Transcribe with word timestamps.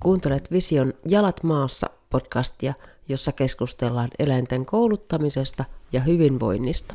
Kuuntelet 0.00 0.50
Vision 0.52 0.94
Jalat 1.08 1.42
maassa 1.42 1.90
podcastia, 2.10 2.74
jossa 3.08 3.32
keskustellaan 3.32 4.08
eläinten 4.18 4.66
kouluttamisesta 4.66 5.64
ja 5.92 6.00
hyvinvoinnista. 6.00 6.94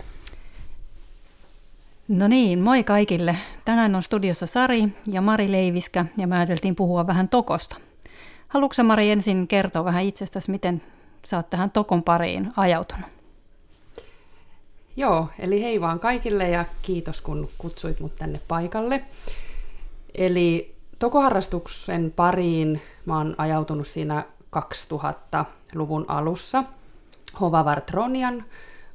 No 2.07 2.27
niin, 2.27 2.59
moi 2.59 2.83
kaikille. 2.83 3.35
Tänään 3.65 3.95
on 3.95 4.03
studiossa 4.03 4.45
Sari 4.45 4.87
ja 5.07 5.21
Mari 5.21 5.51
Leiviskä 5.51 6.05
ja 6.17 6.27
mä 6.27 6.35
ajateltiin 6.35 6.75
puhua 6.75 7.07
vähän 7.07 7.29
Tokosta. 7.29 7.75
Haluatko 8.47 8.83
Mari 8.83 9.11
ensin 9.11 9.47
kertoa 9.47 9.85
vähän 9.85 10.03
itsestäsi, 10.03 10.51
miten 10.51 10.81
sä 11.25 11.37
oot 11.37 11.49
tähän 11.49 11.71
Tokon 11.71 12.03
pariin 12.03 12.51
ajautunut? 12.57 13.16
Joo, 14.97 15.27
eli 15.39 15.63
hei 15.63 15.81
vaan 15.81 15.99
kaikille 15.99 16.49
ja 16.49 16.65
kiitos 16.81 17.21
kun 17.21 17.49
kutsuit 17.57 17.99
mut 17.99 18.15
tänne 18.15 18.41
paikalle. 18.47 19.03
Eli 20.15 20.75
Tokoharrastuksen 20.99 22.13
pariin 22.15 22.81
mä 23.05 23.17
oon 23.17 23.35
ajautunut 23.37 23.87
siinä 23.87 24.25
2000-luvun 24.57 26.05
alussa 26.07 26.63
Hovavar 27.41 27.81
Tronian 27.81 28.43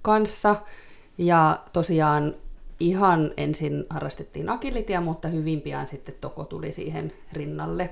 kanssa. 0.02 0.56
Ja 1.18 1.60
tosiaan 1.72 2.34
ihan 2.80 3.32
ensin 3.36 3.84
harrastettiin 3.90 4.48
agilitia, 4.48 5.00
mutta 5.00 5.28
hyvin 5.28 5.60
pian 5.60 5.86
sitten 5.86 6.14
Toko 6.20 6.44
tuli 6.44 6.72
siihen 6.72 7.12
rinnalle. 7.32 7.90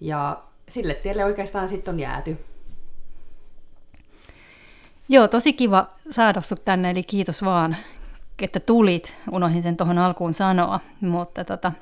Ja 0.00 0.42
sille 0.68 0.94
tielle 0.94 1.24
oikeastaan 1.24 1.68
sitten 1.68 1.94
on 1.94 2.00
jääty. 2.00 2.38
Joo, 5.08 5.28
tosi 5.28 5.52
kiva 5.52 5.86
saada 6.10 6.40
sut 6.40 6.64
tänne, 6.64 6.90
eli 6.90 7.02
kiitos 7.02 7.42
vaan, 7.42 7.76
että 8.42 8.60
tulit. 8.60 9.16
Unohin 9.32 9.62
sen 9.62 9.76
tuohon 9.76 9.98
alkuun 9.98 10.34
sanoa, 10.34 10.80
mutta 11.00 11.44
tota, 11.44 11.72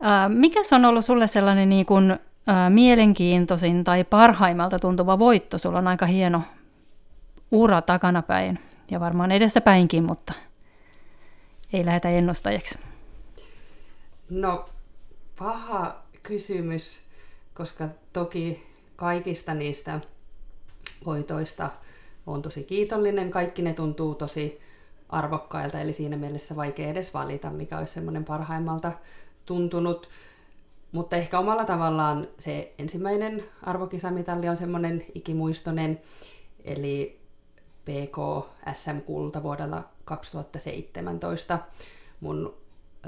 ää, 0.00 0.28
mikä 0.28 0.60
on 0.72 0.84
ollut 0.84 1.04
sulle 1.04 1.26
sellainen 1.26 1.68
niin 1.68 1.86
kuin, 1.86 2.18
ää, 2.46 2.70
mielenkiintoisin 2.70 3.84
tai 3.84 4.04
parhaimmalta 4.04 4.78
tuntuva 4.78 5.18
voitto? 5.18 5.58
Sulla 5.58 5.78
on 5.78 5.88
aika 5.88 6.06
hieno 6.06 6.42
ura 7.50 7.82
takanapäin 7.82 8.58
ja 8.90 9.00
varmaan 9.00 9.32
edessäpäinkin, 9.32 10.04
mutta 10.04 10.32
ei 11.72 11.86
lähdetä 11.86 12.08
ennustajaksi. 12.08 12.78
No, 14.30 14.68
paha 15.38 16.02
kysymys, 16.22 17.00
koska 17.54 17.88
toki 18.12 18.66
kaikista 18.96 19.54
niistä 19.54 20.00
voitoista 21.06 21.70
on 22.26 22.42
tosi 22.42 22.64
kiitollinen. 22.64 23.30
Kaikki 23.30 23.62
ne 23.62 23.74
tuntuu 23.74 24.14
tosi 24.14 24.60
arvokkailta, 25.08 25.80
eli 25.80 25.92
siinä 25.92 26.16
mielessä 26.16 26.56
vaikea 26.56 26.88
edes 26.88 27.14
valita, 27.14 27.50
mikä 27.50 27.78
olisi 27.78 27.92
semmoinen 27.92 28.24
parhaimmalta 28.24 28.92
tuntunut. 29.46 30.08
Mutta 30.92 31.16
ehkä 31.16 31.38
omalla 31.38 31.64
tavallaan 31.64 32.28
se 32.38 32.74
ensimmäinen 32.78 33.44
arvokisamitalli 33.62 34.48
on 34.48 34.56
semmoinen 34.56 35.04
ikimuistoinen, 35.14 36.00
eli 36.64 37.20
PK 37.84 38.46
SM-kulta 38.72 39.42
vuodella 39.42 39.84
2017 40.04 41.58
mun 42.20 42.54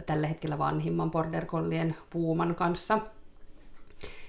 tällä 0.07 0.27
hetkellä 0.27 0.59
vanhimman 0.59 1.11
Border 1.11 1.47
Collien 1.47 1.97
Puuman 2.11 2.55
kanssa. 2.55 2.99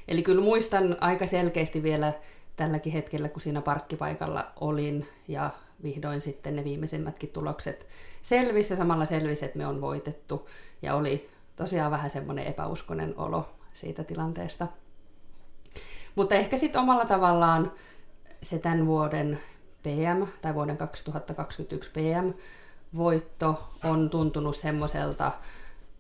Eli 0.08 0.24
kyllä 0.24 0.42
muistan 0.42 0.98
aika 1.02 1.28
selkeästi 1.28 1.84
vielä 1.84 2.14
tälläkin 2.56 2.94
hetkellä, 2.94 3.30
kun 3.30 3.42
siinä 3.42 3.62
parkkipaikalla 3.62 4.52
olin 4.60 5.08
ja 5.28 5.50
vihdoin 5.84 6.22
sitten 6.22 6.56
ne 6.56 6.64
viimeisimmätkin 6.64 7.30
tulokset 7.30 7.88
selvisi 8.22 8.74
ja 8.74 8.78
samalla 8.78 9.06
selvisi, 9.06 9.46
että 9.46 9.58
me 9.58 9.68
on 9.68 9.82
voitettu 9.82 10.50
ja 10.82 10.96
oli 10.96 11.30
tosiaan 11.56 11.92
vähän 11.92 12.10
semmoinen 12.10 12.46
epäuskonen 12.46 13.14
olo 13.18 13.50
siitä 13.74 14.04
tilanteesta. 14.04 14.68
Mutta 16.16 16.36
ehkä 16.36 16.58
sitten 16.58 16.82
omalla 16.82 17.06
tavallaan 17.06 17.72
se 18.44 18.60
tämän 18.60 18.86
vuoden 18.86 19.40
PM 19.84 20.24
tai 20.42 20.56
vuoden 20.56 20.78
2021 20.78 21.92
PM-voitto 21.92 23.70
on 23.84 24.10
tuntunut 24.10 24.56
semmoiselta 24.56 25.32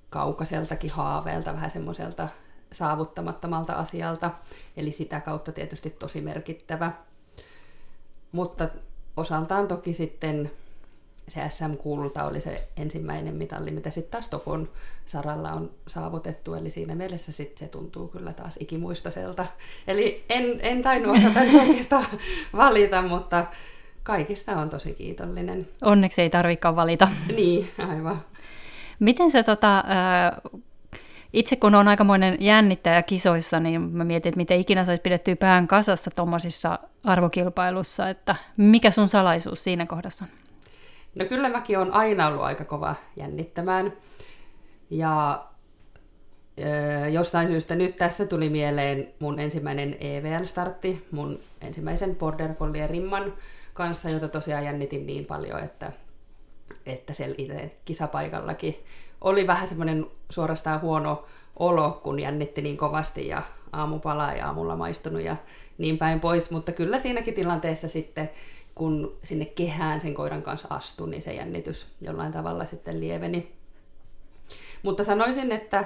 kaukaiseltakin 0.09 0.91
haaveelta, 0.91 1.53
vähän 1.53 1.69
semmoiselta 1.69 2.27
saavuttamattomalta 2.71 3.73
asialta, 3.73 4.31
eli 4.77 4.91
sitä 4.91 5.19
kautta 5.19 5.51
tietysti 5.51 5.89
tosi 5.89 6.21
merkittävä. 6.21 6.91
Mutta 8.31 8.69
osaltaan 9.17 9.67
toki 9.67 9.93
sitten 9.93 10.51
se 11.27 11.49
SM-kulta 11.49 12.23
oli 12.23 12.41
se 12.41 12.67
ensimmäinen 12.77 13.35
mitalli, 13.35 13.71
mitä 13.71 13.89
sitten 13.89 14.11
taas 14.11 14.29
Tokon 14.29 14.69
saralla 15.05 15.51
on 15.51 15.71
saavutettu, 15.87 16.53
eli 16.53 16.69
siinä 16.69 16.95
mielessä 16.95 17.31
sitten 17.31 17.67
se 17.67 17.71
tuntuu 17.71 18.07
kyllä 18.07 18.33
taas 18.33 18.57
ikimuistoiselta. 18.59 19.45
Eli 19.87 20.23
en, 20.29 20.59
en 20.59 20.81
tainnut 20.81 21.17
osata 21.17 21.39
oikeastaan 21.67 22.05
valita, 22.55 23.01
mutta 23.01 23.45
kaikista 24.03 24.51
on 24.51 24.69
tosi 24.69 24.93
kiitollinen. 24.93 25.67
Onneksi 25.83 26.21
ei 26.21 26.29
tarvikaan 26.29 26.75
valita. 26.75 27.07
Niin, 27.35 27.69
aivan. 27.77 28.21
Miten 28.99 29.31
se 29.31 29.43
tota, 29.43 29.83
itse 31.33 31.55
kun 31.55 31.75
on 31.75 31.87
aikamoinen 31.87 32.37
jännittäjä 32.39 33.03
kisoissa, 33.03 33.59
niin 33.59 33.81
mä 33.81 34.03
mietin, 34.03 34.29
että 34.29 34.37
miten 34.37 34.59
ikinä 34.59 34.83
sait 34.83 35.03
pidettyä 35.03 35.35
pään 35.35 35.67
kasassa 35.67 36.11
tuommoisissa 36.15 36.79
arvokilpailussa, 37.03 38.09
että 38.09 38.35
mikä 38.57 38.91
sun 38.91 39.07
salaisuus 39.07 39.63
siinä 39.63 39.85
kohdassa 39.85 40.25
on? 40.25 40.31
No 41.15 41.25
kyllä 41.25 41.49
mäkin 41.49 41.79
on 41.79 41.93
aina 41.93 42.27
ollut 42.27 42.41
aika 42.43 42.65
kova 42.65 42.95
jännittämään. 43.15 43.93
Ja 44.89 45.45
jostain 47.11 47.47
syystä 47.47 47.75
nyt 47.75 47.95
tässä 47.95 48.25
tuli 48.25 48.49
mieleen 48.49 49.07
mun 49.19 49.39
ensimmäinen 49.39 49.97
EVL-startti, 49.99 51.07
mun 51.11 51.39
ensimmäisen 51.61 52.15
Border 52.15 52.53
Collien 52.53 52.89
rimman 52.89 53.33
kanssa, 53.73 54.09
jota 54.09 54.27
tosiaan 54.27 54.65
jännitin 54.65 55.05
niin 55.05 55.25
paljon, 55.25 55.63
että, 55.63 55.91
että 56.85 57.13
siellä 57.13 57.35
itse 57.37 57.75
kisapaikallakin 57.85 58.75
oli 59.25 59.47
vähän 59.47 59.67
semmoinen 59.67 60.05
suorastaan 60.29 60.81
huono 60.81 61.25
olo, 61.59 61.99
kun 62.03 62.19
jännitti 62.19 62.61
niin 62.61 62.77
kovasti 62.77 63.27
ja 63.27 63.43
aamupala 63.71 64.33
ja 64.33 64.45
aamulla 64.45 64.75
maistunut 64.75 65.21
ja 65.21 65.35
niin 65.77 65.97
päin 65.97 66.19
pois, 66.19 66.51
mutta 66.51 66.71
kyllä 66.71 66.99
siinäkin 66.99 67.33
tilanteessa 67.33 67.87
sitten, 67.87 68.29
kun 68.75 69.17
sinne 69.23 69.45
kehään 69.45 70.01
sen 70.01 70.13
koiran 70.13 70.41
kanssa 70.41 70.67
astui, 70.71 71.09
niin 71.09 71.21
se 71.21 71.33
jännitys 71.33 71.95
jollain 72.01 72.31
tavalla 72.31 72.65
sitten 72.65 72.99
lieveni. 72.99 73.51
Mutta 74.83 75.03
sanoisin, 75.03 75.51
että 75.51 75.85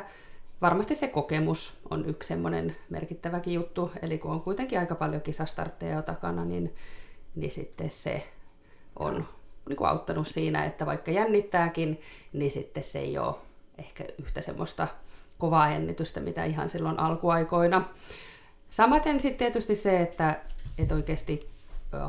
varmasti 0.61 0.95
se 0.95 1.07
kokemus 1.07 1.77
on 1.89 2.09
yksi 2.09 2.27
semmoinen 2.27 2.75
merkittäväkin 2.89 3.53
juttu, 3.53 3.91
eli 4.01 4.17
kun 4.17 4.31
on 4.31 4.41
kuitenkin 4.41 4.79
aika 4.79 4.95
paljon 4.95 5.21
kisastartteja 5.21 6.01
takana, 6.01 6.45
niin, 6.45 6.75
niin 7.35 7.51
sitten 7.51 7.89
se 7.89 8.27
on 8.99 9.25
niin 9.69 9.77
kuin 9.77 9.89
auttanut 9.89 10.27
siinä, 10.27 10.65
että 10.65 10.85
vaikka 10.85 11.11
jännittääkin, 11.11 12.01
niin 12.33 12.51
sitten 12.51 12.83
se 12.83 12.99
ei 12.99 13.17
ole 13.17 13.35
ehkä 13.77 14.03
yhtä 14.21 14.41
semmoista 14.41 14.87
kovaa 15.37 15.71
jännitystä, 15.71 16.19
mitä 16.19 16.45
ihan 16.45 16.69
silloin 16.69 16.99
alkuaikoina. 16.99 17.89
Samaten 18.69 19.19
sitten 19.19 19.37
tietysti 19.37 19.75
se, 19.75 20.01
että, 20.01 20.41
että 20.77 20.95
oikeasti 20.95 21.49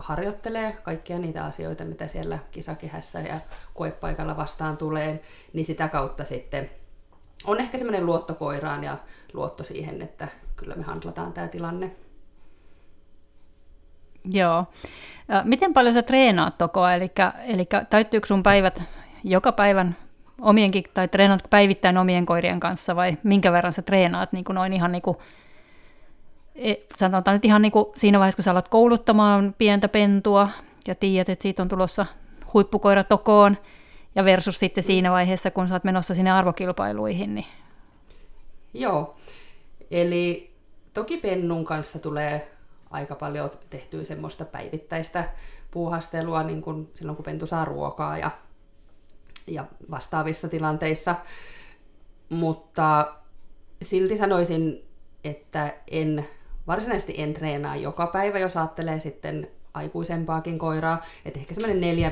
harjoittelee 0.00 0.72
kaikkia 0.82 1.19
niitä 1.19 1.44
asioita, 1.44 1.84
mitä 1.84 2.06
siellä 2.06 2.38
kisakehässä 2.50 3.21
ja 3.21 3.38
koepaikalla 3.75 4.37
vastaan 4.37 4.77
tulee, 4.77 5.22
niin 5.53 5.65
sitä 5.65 5.88
kautta 5.88 6.25
sitten 6.25 6.71
on 7.44 7.60
ehkä 7.60 7.78
semmoinen 7.78 8.06
luotto 8.06 8.34
koiraan 8.34 8.84
ja 8.84 8.97
luotto 9.32 9.65
siihen, 9.65 10.03
että 10.03 10.28
kyllä 10.56 10.75
me 10.75 10.82
handlataan 10.82 11.32
tämä 11.32 11.48
tilanne. 11.48 11.97
Joo. 14.25 14.66
Miten 15.44 15.75
paljon 15.75 15.94
sä 15.94 16.03
treenaat 16.03 16.58
tokoa? 16.58 16.94
Eli, 16.94 17.10
eli 17.47 17.69
täyttyykö 17.91 18.26
sun 18.26 18.42
päivät 18.42 18.82
joka 19.25 19.53
päivän 19.53 19.97
omienkin, 20.41 20.84
tai 20.94 21.08
treenaat 21.08 21.42
päivittäin 21.50 21.98
omien 21.98 22.27
koirien 22.27 22.60
kanssa, 22.60 22.97
vai 22.97 23.16
minkä 23.22 23.53
verran 23.53 23.72
sä 23.72 23.83
treenaat 23.83 24.33
niin 24.33 24.45
kuin 24.45 24.54
noin 24.54 24.72
ihan 24.72 24.92
niin 24.92 25.03
kuin, 25.03 25.16
e, 26.54 26.74
sanotaan 26.97 27.34
nyt 27.34 27.45
ihan 27.45 27.62
niin 27.62 27.72
kuin 27.72 27.86
siinä 27.95 28.18
vaiheessa, 28.18 28.36
kun 28.36 28.45
sä 28.45 28.50
alat 28.50 28.68
kouluttamaan 28.68 29.54
pientä 29.59 29.89
pentua, 29.89 30.48
ja 30.89 30.95
tiedät, 30.95 31.28
että 31.28 31.42
siitä 31.42 31.62
on 31.62 31.68
tulossa 31.68 32.06
huippukoira 32.54 33.04
tokoon, 33.04 33.56
ja 34.15 34.24
versus 34.24 34.60
sitten 34.60 34.84
siinä 34.84 35.10
vaiheessa, 35.10 35.50
kun 35.50 35.68
sä 35.68 35.74
oot 35.74 35.84
menossa 35.84 36.15
sinne 36.15 36.30
arvokilpailuihin. 36.30 37.34
Niin... 37.34 37.47
Joo, 38.74 39.16
eli 39.91 40.50
toki 40.95 41.16
pennun 41.16 41.65
kanssa 41.65 41.98
tulee 41.98 42.50
aika 42.91 43.15
paljon 43.15 43.51
tehtyä 43.71 44.04
semmoista 44.04 44.45
päivittäistä 44.45 45.28
puuhastelua 45.71 46.42
niin 46.42 46.63
kuin 46.63 46.91
silloin, 46.95 47.16
kun 47.16 47.25
pentu 47.25 47.47
saa 47.47 47.65
ruokaa 47.65 48.19
ja, 48.19 48.31
ja 49.47 49.65
vastaavissa 49.91 50.48
tilanteissa. 50.48 51.15
Mutta 52.28 53.15
silti 53.83 54.16
sanoisin, 54.16 54.84
että 55.25 55.75
en 55.91 56.28
varsinaisesti 56.66 57.15
en 57.16 57.34
treenaa 57.34 57.77
joka 57.77 58.07
päivä, 58.07 58.39
jos 58.39 58.57
ajattelee 58.57 59.01
sitten 59.01 59.51
aikuisempaakin 59.75 60.59
koiraa, 60.59 61.04
että 61.25 61.39
ehkä 61.41 61.54
semmoinen 61.54 61.97
4-5 61.98 62.10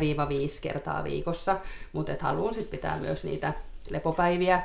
kertaa 0.63 1.05
viikossa, 1.05 1.57
mutta 1.93 2.13
että 2.13 2.25
haluan 2.25 2.55
sitten 2.55 2.79
pitää 2.79 2.99
myös 2.99 3.25
niitä 3.25 3.53
lepopäiviä. 3.91 4.63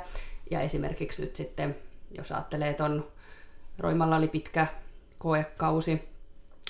Ja 0.50 0.60
esimerkiksi 0.60 1.22
nyt 1.22 1.36
sitten, 1.36 1.76
jos 2.10 2.32
ajattelee, 2.32 2.70
että 2.70 2.84
on, 2.84 3.06
Roimalla 3.78 4.16
oli 4.16 4.28
pitkä 4.28 4.66
koekausi, 5.24 6.08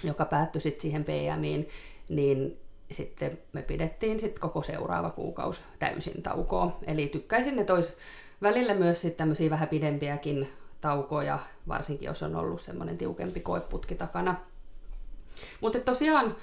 joka 0.05 0.25
päättyi 0.25 0.61
sitten 0.61 0.81
siihen 0.81 1.05
PMiin, 1.05 1.69
niin 2.09 2.61
sitten 2.91 3.39
me 3.53 3.63
pidettiin 3.63 4.21
sitten 4.21 4.41
koko 4.41 4.63
seuraava 4.63 5.11
kuukausi 5.11 5.61
täysin 5.79 6.23
taukoa. 6.23 6.79
Eli 6.87 7.09
tykkäisin, 7.09 7.59
että 7.59 7.75
olisi 7.75 7.97
välillä 8.43 8.75
myös 8.75 9.01
sitten 9.01 9.19
tämmöisiä 9.19 9.51
vähän 9.51 9.69
pidempiäkin 9.69 10.49
taukoja, 10.81 11.39
varsinkin 11.69 12.07
jos 12.07 12.23
on 12.23 12.37
ollut 12.37 12.61
semmoinen 12.61 12.99
tiukempi 12.99 13.41
koeputki 13.41 13.95
takana. 13.95 14.37
Mutta 15.61 15.81
tosiaan 15.81 16.37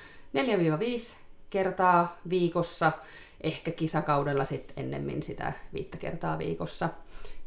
4-5 1.14 1.16
kertaa 1.50 2.20
viikossa, 2.30 2.92
ehkä 3.42 3.72
kisakaudella 3.72 4.46
sitten 4.46 4.84
ennemmin 4.84 5.24
sitä 5.24 5.54
viittä 5.74 5.98
kertaa 5.98 6.38
viikossa. 6.38 6.90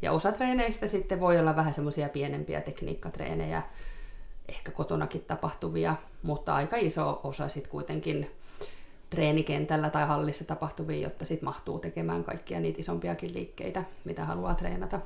Ja 0.01 0.11
osa 0.11 0.31
treeneistä 0.31 0.87
sitten 0.87 1.19
voi 1.19 1.39
olla 1.39 1.55
vähän 1.55 1.73
semmoisia 1.73 2.09
pienempiä 2.09 2.61
tekniikkatreenejä, 2.61 3.63
ehkä 4.49 4.71
kotonakin 4.71 5.21
tapahtuvia, 5.27 5.95
mutta 6.23 6.55
aika 6.55 6.77
iso 6.77 7.19
osa 7.23 7.49
sitten 7.49 7.71
kuitenkin 7.71 8.31
treenikentällä 9.09 9.89
tai 9.89 10.07
hallissa 10.07 10.45
tapahtuvia, 10.45 10.99
jotta 10.99 11.25
sitten 11.25 11.45
mahtuu 11.45 11.79
tekemään 11.79 12.23
kaikkia 12.23 12.59
niitä 12.59 12.79
isompiakin 12.79 13.33
liikkeitä, 13.33 13.83
mitä 14.05 14.25
haluaa 14.25 14.55
treenata. 14.55 14.99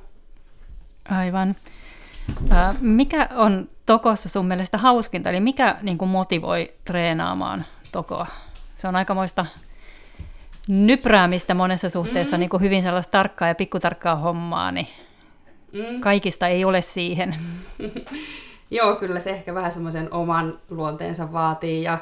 Aivan. 1.08 1.56
Mikä 2.80 3.28
on 3.34 3.68
Tokossa 3.86 4.28
sun 4.28 4.46
mielestä 4.46 4.78
hauskinta, 4.78 5.30
eli 5.30 5.40
mikä 5.40 5.76
niin 5.82 5.98
kuin 5.98 6.08
motivoi 6.08 6.72
treenaamaan 6.84 7.64
Tokoa? 7.92 8.26
Se 8.74 8.88
on 8.88 8.96
aikamoista 8.96 9.46
nypräämistä 10.68 11.54
monessa 11.54 11.90
suhteessa, 11.90 12.36
mm. 12.36 12.40
niin 12.40 12.50
kuin 12.50 12.62
hyvin 12.62 12.82
sellaista 12.82 13.10
tarkkaa 13.10 13.48
ja 13.48 13.54
pikkutarkkaa 13.54 14.16
hommaa, 14.16 14.72
niin 14.72 14.88
mm. 15.72 16.00
kaikista 16.00 16.48
ei 16.48 16.64
ole 16.64 16.82
siihen. 16.82 17.36
Joo, 18.70 18.96
kyllä 18.96 19.20
se 19.20 19.30
ehkä 19.30 19.54
vähän 19.54 19.72
semmoisen 19.72 20.12
oman 20.12 20.60
luonteensa 20.70 21.32
vaatii 21.32 21.82
ja, 21.82 21.98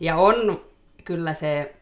ja 0.00 0.16
on 0.16 0.60
kyllä 1.04 1.34
se 1.34 1.74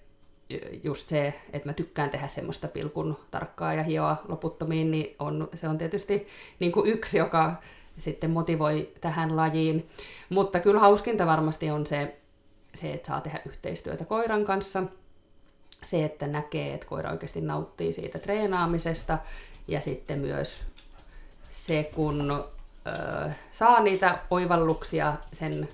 just 0.84 1.08
se, 1.08 1.34
että 1.52 1.68
mä 1.68 1.72
tykkään 1.72 2.10
tehdä 2.10 2.26
semmoista 2.26 2.68
pilkun 2.68 3.16
tarkkaa 3.30 3.74
ja 3.74 3.82
hioa 3.82 4.22
loputtomiin, 4.28 4.90
niin 4.90 5.16
on, 5.18 5.48
se 5.54 5.68
on 5.68 5.78
tietysti 5.78 6.26
niin 6.58 6.72
kuin 6.72 6.90
yksi, 6.90 7.18
joka 7.18 7.54
sitten 7.98 8.30
motivoi 8.30 8.92
tähän 9.00 9.36
lajiin. 9.36 9.88
Mutta 10.28 10.60
kyllä 10.60 10.80
hauskinta 10.80 11.26
varmasti 11.26 11.70
on 11.70 11.86
se, 11.86 12.16
se, 12.74 12.92
että 12.92 13.06
saa 13.06 13.20
tehdä 13.20 13.40
yhteistyötä 13.46 14.04
koiran 14.04 14.44
kanssa. 14.44 14.82
Se, 15.84 16.04
että 16.04 16.26
näkee, 16.26 16.74
että 16.74 16.86
koira 16.86 17.10
oikeasti 17.10 17.40
nauttii 17.40 17.92
siitä 17.92 18.18
treenaamisesta. 18.18 19.18
Ja 19.68 19.80
sitten 19.80 20.18
myös 20.18 20.64
se, 21.50 21.90
kun 21.94 22.44
ö, 22.86 23.30
saa 23.50 23.80
niitä 23.80 24.18
oivalluksia 24.30 25.14
sen 25.32 25.68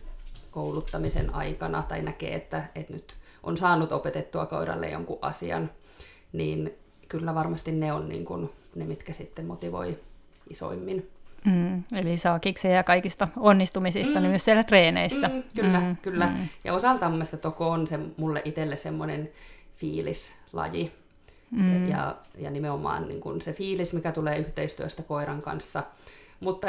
kouluttamisen 0.50 1.35
aikana 1.35 1.82
tai 1.82 2.03
näkee, 2.03 2.35
että, 2.35 2.64
että 2.75 2.93
nyt 2.93 3.14
on 3.43 3.56
saanut 3.56 3.93
opetettua 3.93 4.47
koiralle 4.47 4.88
jonkun 4.91 5.19
asian, 5.23 5.70
niin 6.32 6.75
kyllä 7.09 7.35
varmasti 7.35 7.73
ne 7.73 7.93
on 7.93 8.09
niin 8.09 8.25
kuin 8.25 8.50
ne, 8.75 8.85
mitkä 8.85 9.12
sitten 9.12 9.47
motivoi 9.47 9.99
isoimmin. 10.50 11.11
Mm, 11.44 11.82
eli 11.94 12.17
saa 12.17 12.38
kiksejä 12.38 12.82
kaikista 12.82 13.29
onnistumisista 13.37 14.14
mm. 14.14 14.23
niin 14.23 14.31
myös 14.31 14.44
siellä 14.44 14.64
treeneissä. 14.64 15.29
Mm, 15.29 15.43
kyllä, 15.56 15.81
mm, 15.81 15.97
kyllä. 15.97 16.26
Mm. 16.26 16.49
Ja 16.64 16.75
osaltaan 16.75 17.12
mielestä 17.12 17.37
Toko 17.37 17.70
on 17.70 17.87
se, 17.87 17.99
mulle 18.17 18.43
itselle 18.44 18.76
semmoinen 18.76 19.31
fiilislaji. 19.76 20.93
Mm. 21.50 21.88
Ja, 21.88 22.17
ja 22.38 22.50
nimenomaan 22.50 23.09
niin 23.09 23.20
kuin 23.20 23.41
se 23.41 23.53
fiilis, 23.53 23.93
mikä 23.94 24.12
tulee 24.12 24.38
yhteistyöstä 24.38 25.03
koiran 25.03 25.43
kanssa. 25.43 25.82
Mutta 26.41 26.67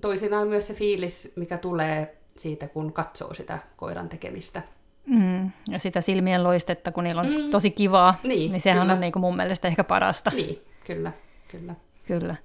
toisinaan 0.00 0.48
myös 0.48 0.66
se 0.66 0.74
fiilis, 0.74 1.32
mikä 1.36 1.58
tulee 1.58 2.16
siitä, 2.36 2.68
kun 2.68 2.92
katsoo 2.92 3.34
sitä 3.34 3.58
koiran 3.76 4.08
tekemistä. 4.08 4.62
Mm, 5.06 5.50
ja 5.68 5.78
sitä 5.78 6.00
silmien 6.00 6.44
loistetta, 6.44 6.92
kun 6.92 7.04
niillä 7.04 7.20
on 7.20 7.30
mm. 7.30 7.50
tosi 7.50 7.70
kivaa, 7.70 8.18
niin, 8.24 8.52
niin 8.52 8.60
sehän 8.60 8.80
kyllä. 8.80 8.92
on 8.92 9.00
niin 9.00 9.12
kuin 9.12 9.20
mun 9.20 9.36
mielestä 9.36 9.68
ehkä 9.68 9.84
parasta. 9.84 10.30
Niin, 10.34 10.58
kyllä, 10.86 11.12
kyllä. 11.48 11.74
Kyllä. 12.06 12.36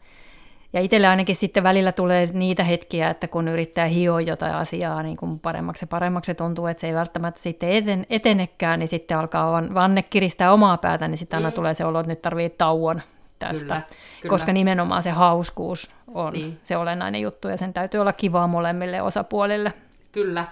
Ja 0.73 0.81
itsellä 0.81 1.09
ainakin 1.09 1.35
sitten 1.35 1.63
välillä 1.63 1.91
tulee 1.91 2.29
niitä 2.33 2.63
hetkiä, 2.63 3.09
että 3.09 3.27
kun 3.27 3.47
yrittää 3.47 3.85
hioa 3.85 4.21
jotain 4.21 4.55
asiaa 4.55 5.03
niin 5.03 5.17
kuin 5.17 5.39
paremmaksi 5.39 5.83
ja 5.83 5.87
paremmaksi 5.87 6.35
tuntuu, 6.35 6.67
että 6.67 6.81
se 6.81 6.87
ei 6.87 6.93
välttämättä 6.93 7.41
sitten 7.41 7.69
eten, 7.69 8.05
etenekään, 8.09 8.79
niin 8.79 8.87
sitten 8.87 9.17
alkaa 9.17 9.63
vanne 9.73 10.03
kiristää 10.03 10.53
omaa 10.53 10.77
päätä, 10.77 11.07
niin 11.07 11.17
sitten 11.17 11.37
aina 11.37 11.49
mm. 11.49 11.53
tulee 11.53 11.73
se 11.73 11.85
olo, 11.85 11.99
että 11.99 12.11
nyt 12.11 12.21
tarvii 12.21 12.49
tauon 12.49 13.01
tästä. 13.47 13.65
Kyllä, 13.65 13.81
kyllä. 14.21 14.29
Koska 14.29 14.53
nimenomaan 14.53 15.03
se 15.03 15.09
hauskuus 15.09 15.91
on 16.13 16.33
niin. 16.33 16.59
se 16.63 16.77
olennainen 16.77 17.21
juttu 17.21 17.47
ja 17.47 17.57
sen 17.57 17.73
täytyy 17.73 17.99
olla 17.99 18.13
kivaa 18.13 18.47
molemmille 18.47 19.01
osapuolille. 19.01 19.73
Kyllä. 20.11 20.47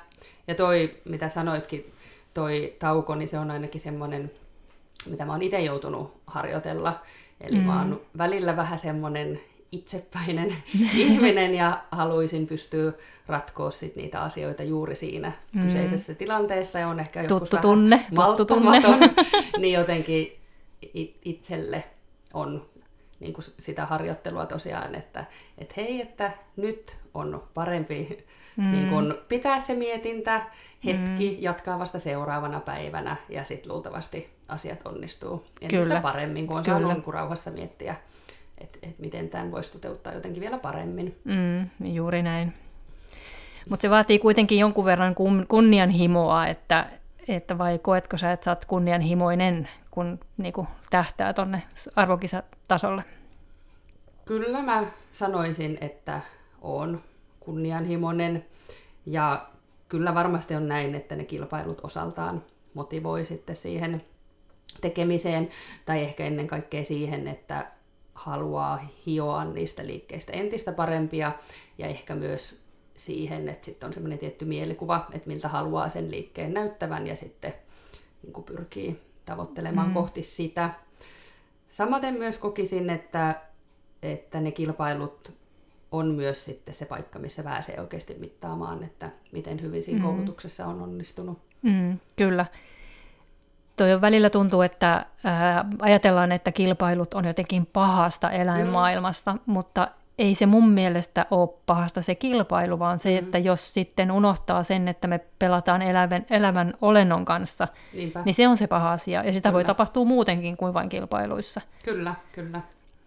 Ja 0.47 0.55
toi, 0.55 0.97
mitä 1.05 1.29
sanoitkin, 1.29 1.93
toi 2.33 2.75
tauko, 2.79 3.15
niin 3.15 3.27
se 3.27 3.39
on 3.39 3.51
ainakin 3.51 3.81
semmoinen, 3.81 4.31
mitä 5.09 5.25
mä 5.25 5.31
oon 5.31 5.41
itse 5.41 5.59
joutunut 5.59 6.21
harjoitella. 6.27 6.99
Eli 7.41 7.57
mm. 7.57 7.63
mä 7.63 7.79
oon 7.79 8.01
välillä 8.17 8.55
vähän 8.55 8.79
semmoinen 8.79 9.39
itsepäinen 9.71 10.55
ihminen 10.95 11.55
ja 11.55 11.83
haluaisin 11.91 12.47
pystyä 12.47 12.93
ratkoa 13.27 13.71
sit 13.71 13.95
niitä 13.95 14.21
asioita 14.21 14.63
juuri 14.63 14.95
siinä 14.95 15.31
mm. 15.53 15.63
kyseisessä 15.63 16.13
tilanteessa 16.13 16.79
ja 16.79 16.87
on 16.87 16.99
ehkä 16.99 17.21
joskus 17.21 17.39
tuttu 17.39 17.57
tunne, 17.61 18.05
tuttu 18.15 18.45
tunne. 18.45 18.81
niin 19.61 19.73
jotenkin 19.73 20.37
itselle 21.25 21.83
on 22.33 22.65
niin 23.21 23.33
kuin 23.33 23.45
sitä 23.59 23.85
harjoittelua 23.85 24.45
tosiaan, 24.45 24.95
että 24.95 25.25
et 25.57 25.77
hei, 25.77 26.01
että 26.01 26.31
nyt 26.55 26.97
on 27.13 27.43
parempi 27.53 28.25
mm. 28.57 28.71
niin 28.71 28.89
kuin 28.89 29.13
pitää 29.29 29.59
se 29.59 29.73
mietintä 29.73 30.41
hetki, 30.85 31.31
mm. 31.31 31.43
jatkaa 31.43 31.79
vasta 31.79 31.99
seuraavana 31.99 32.59
päivänä 32.59 33.15
ja 33.29 33.43
sitten 33.43 33.71
luultavasti 33.71 34.29
asiat 34.47 34.87
onnistuu 34.87 35.45
entistä 35.61 35.85
Kyllä. 35.85 36.01
paremmin, 36.01 36.47
kun 36.47 36.57
on 36.57 36.63
Kyllä. 36.63 36.79
saanut 36.79 37.05
niin 37.05 37.13
rauhassa 37.13 37.51
miettiä 37.51 37.95
että 38.63 38.79
et 38.83 38.99
miten 38.99 39.29
tämän 39.29 39.51
voisi 39.51 39.73
toteuttaa 39.73 40.13
jotenkin 40.13 40.41
vielä 40.41 40.57
paremmin. 40.57 41.15
Mm, 41.23 41.93
juuri 41.93 42.21
näin. 42.21 42.53
Mutta 43.69 43.81
se 43.81 43.89
vaatii 43.89 44.19
kuitenkin 44.19 44.59
jonkun 44.59 44.85
verran 44.85 45.15
kunnianhimoa, 45.47 46.47
että, 46.47 46.85
että 47.35 47.57
vai 47.57 47.79
koetko 47.79 48.17
sä, 48.17 48.31
että 48.31 48.43
sä 48.43 48.51
oot 48.51 48.65
kunnianhimoinen, 48.65 49.69
kun 49.91 50.19
niinku, 50.37 50.67
tähtää 50.89 51.33
tuonne 51.33 51.63
arvokisatasolle? 51.95 53.03
Kyllä 54.25 54.61
mä 54.61 54.83
sanoisin, 55.11 55.77
että 55.81 56.21
on 56.61 57.01
kunnianhimoinen 57.39 58.45
ja 59.05 59.49
kyllä 59.89 60.15
varmasti 60.15 60.55
on 60.55 60.67
näin, 60.67 60.95
että 60.95 61.15
ne 61.15 61.23
kilpailut 61.23 61.79
osaltaan 61.83 62.43
motivoi 62.73 63.25
sitten 63.25 63.55
siihen 63.55 64.01
tekemiseen 64.81 65.49
tai 65.85 66.03
ehkä 66.03 66.25
ennen 66.25 66.47
kaikkea 66.47 66.85
siihen, 66.85 67.27
että 67.27 67.71
haluaa 68.13 68.79
hioa 69.05 69.45
niistä 69.45 69.85
liikkeistä 69.85 70.31
entistä 70.31 70.71
parempia 70.71 71.31
ja 71.77 71.87
ehkä 71.87 72.15
myös 72.15 72.61
siihen, 72.93 73.49
että 73.49 73.65
sitten 73.65 73.87
on 73.87 73.93
semmoinen 73.93 74.19
tietty 74.19 74.45
mielikuva, 74.45 75.07
että 75.11 75.27
miltä 75.27 75.47
haluaa 75.47 75.89
sen 75.89 76.11
liikkeen 76.11 76.53
näyttävän 76.53 77.07
ja 77.07 77.15
sitten 77.15 77.53
niin 78.23 78.33
kuin 78.33 78.45
pyrkii 78.45 79.01
tavoittelemaan 79.25 79.87
mm. 79.87 79.93
kohti 79.93 80.23
sitä. 80.23 80.69
Samaten 81.69 82.13
myös 82.13 82.37
kokisin, 82.37 82.89
että, 82.89 83.35
että 84.01 84.41
ne 84.41 84.51
kilpailut 84.51 85.33
on 85.91 86.07
myös 86.07 86.45
sitten 86.45 86.73
se 86.73 86.85
paikka, 86.85 87.19
missä 87.19 87.43
pääsee 87.43 87.79
oikeasti 87.79 88.15
mittaamaan, 88.19 88.83
että 88.83 89.09
miten 89.31 89.61
hyvin 89.61 89.83
siinä 89.83 89.99
mm. 89.99 90.05
koulutuksessa 90.05 90.65
on 90.65 90.81
onnistunut. 90.81 91.39
Mm, 91.61 91.99
kyllä 92.15 92.45
toi 93.75 93.93
on 93.93 94.01
välillä 94.01 94.29
tuntuu, 94.29 94.61
että 94.61 95.05
ää, 95.23 95.65
ajatellaan, 95.79 96.31
että 96.31 96.51
kilpailut 96.51 97.13
on 97.13 97.25
jotenkin 97.25 97.65
pahasta 97.65 98.31
eläinmaailmasta, 98.31 99.33
mm. 99.33 99.39
mutta 99.45 99.87
ei 100.17 100.35
se 100.35 100.45
mun 100.45 100.69
mielestä 100.69 101.25
ole 101.31 101.49
pahasta 101.65 102.01
se 102.01 102.15
kilpailu, 102.15 102.79
vaan 102.79 102.99
se, 102.99 103.11
mm. 103.11 103.17
että 103.17 103.37
jos 103.37 103.73
sitten 103.73 104.11
unohtaa 104.11 104.63
sen, 104.63 104.87
että 104.87 105.07
me 105.07 105.19
pelataan 105.39 105.81
elävän, 105.81 106.25
elävän 106.29 106.73
olennon 106.81 107.25
kanssa, 107.25 107.67
Niinpä. 107.93 108.21
niin 108.25 108.33
se 108.33 108.47
on 108.47 108.57
se 108.57 108.67
paha 108.67 108.91
asia. 108.91 109.23
Ja 109.23 109.33
sitä 109.33 109.49
kyllä. 109.49 109.53
voi 109.53 109.65
tapahtua 109.65 110.05
muutenkin 110.05 110.57
kuin 110.57 110.73
vain 110.73 110.89
kilpailuissa. 110.89 111.61
Kyllä, 111.83 112.15
kyllä. 112.31 112.61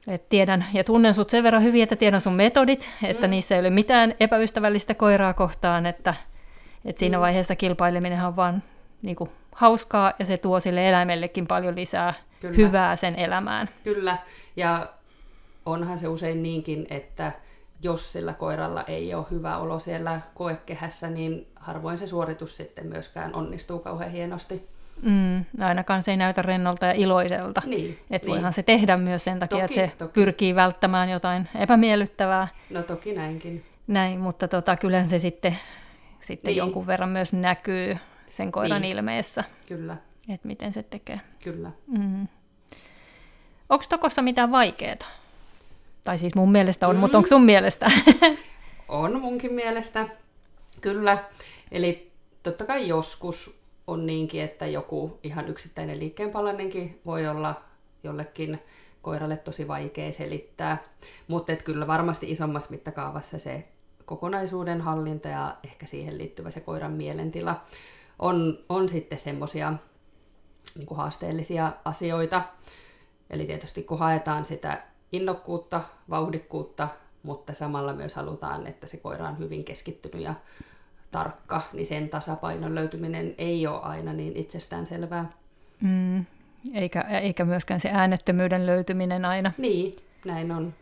Et 0.06 0.28
tiedän 0.28 0.66
ja 0.72 0.84
tunnen 0.84 1.14
sut 1.14 1.30
sen 1.30 1.44
verran 1.44 1.62
hyvin, 1.62 1.82
että 1.82 1.96
tiedän 1.96 2.20
sun 2.20 2.32
metodit, 2.32 2.90
että 3.02 3.26
mm. 3.26 3.30
niissä 3.30 3.54
ei 3.54 3.60
ole 3.60 3.70
mitään 3.70 4.14
epäystävällistä 4.20 4.94
koiraa 4.94 5.34
kohtaan, 5.34 5.86
että, 5.86 6.14
että 6.84 7.00
siinä 7.00 7.18
mm. 7.18 7.22
vaiheessa 7.22 7.56
kilpaileminen 7.56 8.24
on 8.24 8.36
vaan 8.36 8.62
niin 9.02 9.16
kuin, 9.16 9.30
hauskaa 9.54 10.12
ja 10.18 10.24
se 10.24 10.36
tuo 10.36 10.60
sille 10.60 10.88
eläimellekin 10.88 11.46
paljon 11.46 11.76
lisää 11.76 12.14
Kyllä. 12.40 12.56
hyvää 12.56 12.96
sen 12.96 13.14
elämään. 13.16 13.68
Kyllä, 13.84 14.18
ja 14.56 14.86
onhan 15.66 15.98
se 15.98 16.08
usein 16.08 16.42
niinkin, 16.42 16.86
että 16.90 17.32
jos 17.82 18.12
sillä 18.12 18.32
koiralla 18.32 18.82
ei 18.82 19.14
ole 19.14 19.26
hyvä 19.30 19.58
olo 19.58 19.78
siellä 19.78 20.20
koekehässä, 20.34 21.10
niin 21.10 21.46
harvoin 21.56 21.98
se 21.98 22.06
suoritus 22.06 22.56
sitten 22.56 22.86
myöskään 22.86 23.34
onnistuu 23.34 23.78
kauhean 23.78 24.10
hienosti. 24.10 24.68
Mm, 25.02 25.44
ainakaan 25.60 26.02
se 26.02 26.10
ei 26.10 26.16
näytä 26.16 26.42
rennolta 26.42 26.86
ja 26.86 26.92
iloiselta. 26.92 27.62
Niin, 27.66 27.98
että 28.10 28.26
niin. 28.26 28.30
voihan 28.34 28.52
se 28.52 28.62
tehdä 28.62 28.96
myös 28.96 29.24
sen 29.24 29.38
takia, 29.38 29.68
Toki, 29.68 29.80
että 29.80 29.92
se 29.92 29.98
toki. 29.98 30.12
pyrkii 30.12 30.54
välttämään 30.54 31.08
jotain 31.10 31.48
epämiellyttävää. 31.54 32.48
No 32.70 32.82
toki 32.82 33.12
näinkin. 33.14 33.64
Näin, 33.86 34.20
mutta 34.20 34.48
tota, 34.48 34.76
kyllä 34.76 35.04
se 35.04 35.18
sitten, 35.18 35.58
sitten 36.20 36.48
Niin. 36.50 36.56
jonkun 36.58 36.86
verran 36.86 37.08
myös 37.08 37.32
näkyy 37.32 37.96
sen 38.28 38.52
koiran 38.52 38.82
Niin. 38.82 38.96
ilmeessä, 38.96 39.44
Kyllä, 39.68 39.96
että 40.28 40.48
miten 40.48 40.72
se 40.72 40.82
tekee. 40.82 41.20
kyllä. 41.42 41.70
Mm. 41.86 42.28
Onko 43.68 43.84
tokossa 43.88 44.22
mitään 44.22 44.50
vaikeaa? 44.50 44.96
Tai 46.04 46.18
siis 46.18 46.34
mun 46.34 46.52
mielestä 46.52 46.88
on, 46.88 46.96
mm. 46.96 47.00
mutta 47.00 47.18
onko 47.18 47.28
sun 47.28 47.44
mielestä? 47.44 47.90
On 48.88 49.20
munkin 49.20 49.52
mielestä, 49.52 50.08
kyllä. 50.80 51.18
Eli 51.70 52.12
totta 52.42 52.64
kai 52.64 52.88
joskus 52.88 53.60
on 53.86 54.06
niinkin, 54.06 54.42
että 54.42 54.66
joku 54.66 55.18
ihan 55.22 55.48
yksittäinen 55.48 55.98
liikkeenpalanenkin 55.98 57.00
voi 57.06 57.28
olla 57.28 57.62
jollekin 58.02 58.62
koiralle 59.02 59.36
tosi 59.36 59.68
vaikea 59.68 60.12
selittää. 60.12 60.82
Mutta 61.28 61.56
kyllä 61.56 61.86
varmasti 61.86 62.30
isommassa 62.30 62.70
mittakaavassa 62.70 63.38
se 63.38 63.68
kokonaisuuden 64.04 64.80
hallinta 64.80 65.28
ja 65.28 65.56
ehkä 65.64 65.86
siihen 65.86 66.18
liittyvä 66.18 66.50
se 66.50 66.60
koiran 66.60 66.92
mielentila 66.92 67.60
on, 68.18 68.58
on 68.68 68.88
sitten 68.88 69.18
semmoisia 69.18 69.72
niin 70.78 70.88
haasteellisia 70.96 71.72
asioita. 71.84 72.42
Eli 73.30 73.46
tietysti 73.46 73.82
kun 73.82 73.98
haetaan 73.98 74.44
sitä 74.44 74.82
innokkuutta, 75.12 75.80
vauhdikkuutta, 76.10 76.88
mutta 77.22 77.52
samalla 77.52 77.92
myös 77.92 78.14
halutaan, 78.14 78.66
että 78.66 78.86
se 78.86 78.96
koira 78.96 79.28
on 79.28 79.38
hyvin 79.38 79.64
keskittynyt 79.64 80.22
ja 80.22 80.34
tarkka, 81.10 81.62
niin 81.72 81.86
sen 81.86 82.08
tasapainon 82.08 82.74
löytyminen 82.74 83.34
ei 83.38 83.66
ole 83.66 83.80
aina 83.82 84.12
niin 84.12 84.36
itsestään 84.36 84.86
selvää. 84.86 85.32
Mm. 85.80 86.24
Eikä, 86.74 87.00
eikä 87.00 87.44
myöskään 87.44 87.80
se 87.80 87.90
äänettömyyden 87.92 88.66
löytyminen 88.66 89.24
aina. 89.24 89.52
Niin, 89.58 89.94
näin 90.24 90.52
on. 90.52 90.74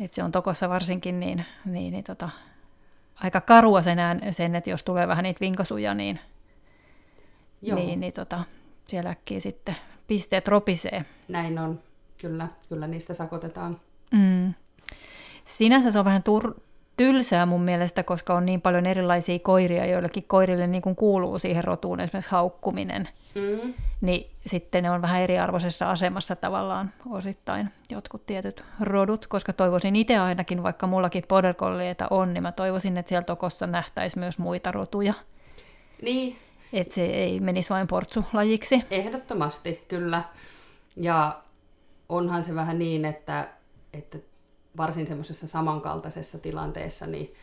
Et 0.00 0.12
se 0.12 0.22
on 0.22 0.32
tokossa 0.32 0.68
varsinkin 0.68 1.20
niin, 1.20 1.44
niin, 1.64 1.92
niin 1.92 2.04
tota, 2.04 2.28
aika 3.14 3.40
karua 3.40 3.82
sen, 3.82 3.98
ään, 3.98 4.20
sen, 4.30 4.54
että 4.54 4.70
jos 4.70 4.82
tulee 4.82 5.08
vähän 5.08 5.22
niitä 5.22 5.40
vinkasuja, 5.40 5.94
niin, 5.94 6.20
Joo, 7.62 7.78
niin, 7.78 8.00
niin 8.00 8.12
tota, 8.12 8.44
siellä 8.86 9.10
äkkiä 9.10 9.40
sitten 9.40 9.76
pisteet 10.06 10.48
ropisee. 10.48 11.04
näin 11.28 11.58
on. 11.58 11.80
Kyllä, 12.18 12.48
kyllä 12.68 12.86
niistä 12.86 13.14
sakotetaan. 13.14 13.80
Mm. 14.12 14.54
Sinänsä 15.44 15.90
se 15.90 15.98
on 15.98 16.04
vähän 16.04 16.22
tur- 16.22 16.60
tylsää 16.96 17.46
mun 17.46 17.62
mielestä, 17.62 18.02
koska 18.02 18.34
on 18.34 18.46
niin 18.46 18.60
paljon 18.60 18.86
erilaisia 18.86 19.38
koiria, 19.38 19.86
joillekin 19.86 20.24
koirille 20.26 20.66
niin 20.66 20.82
kuin 20.82 20.96
kuuluu 20.96 21.38
siihen 21.38 21.64
rotuun 21.64 22.00
esimerkiksi 22.00 22.30
haukkuminen. 22.30 23.08
Mm. 23.34 23.74
Niin 24.00 24.30
sitten 24.46 24.82
ne 24.82 24.90
on 24.90 25.02
vähän 25.02 25.22
eriarvoisessa 25.22 25.90
asemassa 25.90 26.36
tavallaan 26.36 26.92
osittain 27.10 27.70
jotkut 27.90 28.26
tietyt 28.26 28.64
rodut, 28.80 29.26
koska 29.26 29.52
toivoisin 29.52 29.96
itse 29.96 30.18
ainakin, 30.18 30.62
vaikka 30.62 30.86
mullakin 30.86 31.24
border 31.28 31.54
on, 32.10 32.34
niin 32.34 32.42
mä 32.42 32.52
toivoisin, 32.52 32.96
että 32.96 33.08
siellä 33.08 33.24
tokossa 33.24 33.66
nähtäisi 33.66 34.18
myös 34.18 34.38
muita 34.38 34.72
rotuja. 34.72 35.14
Niin, 36.02 36.38
Että 36.72 36.94
se 36.94 37.04
ei 37.04 37.40
menisi 37.40 37.70
vain 37.70 37.86
portsulajiksi. 37.86 38.84
Ehdottomasti, 38.90 39.84
kyllä. 39.88 40.22
Ja 40.96 41.42
onhan 42.08 42.42
se 42.44 42.54
vähän 42.54 42.78
niin, 42.78 43.04
että, 43.04 43.48
että 43.92 44.18
varsin 44.76 45.06
semmoisessa 45.06 45.46
samankaltaisessa 45.46 46.38
tilanteessa 46.38 47.06
niin 47.06 47.34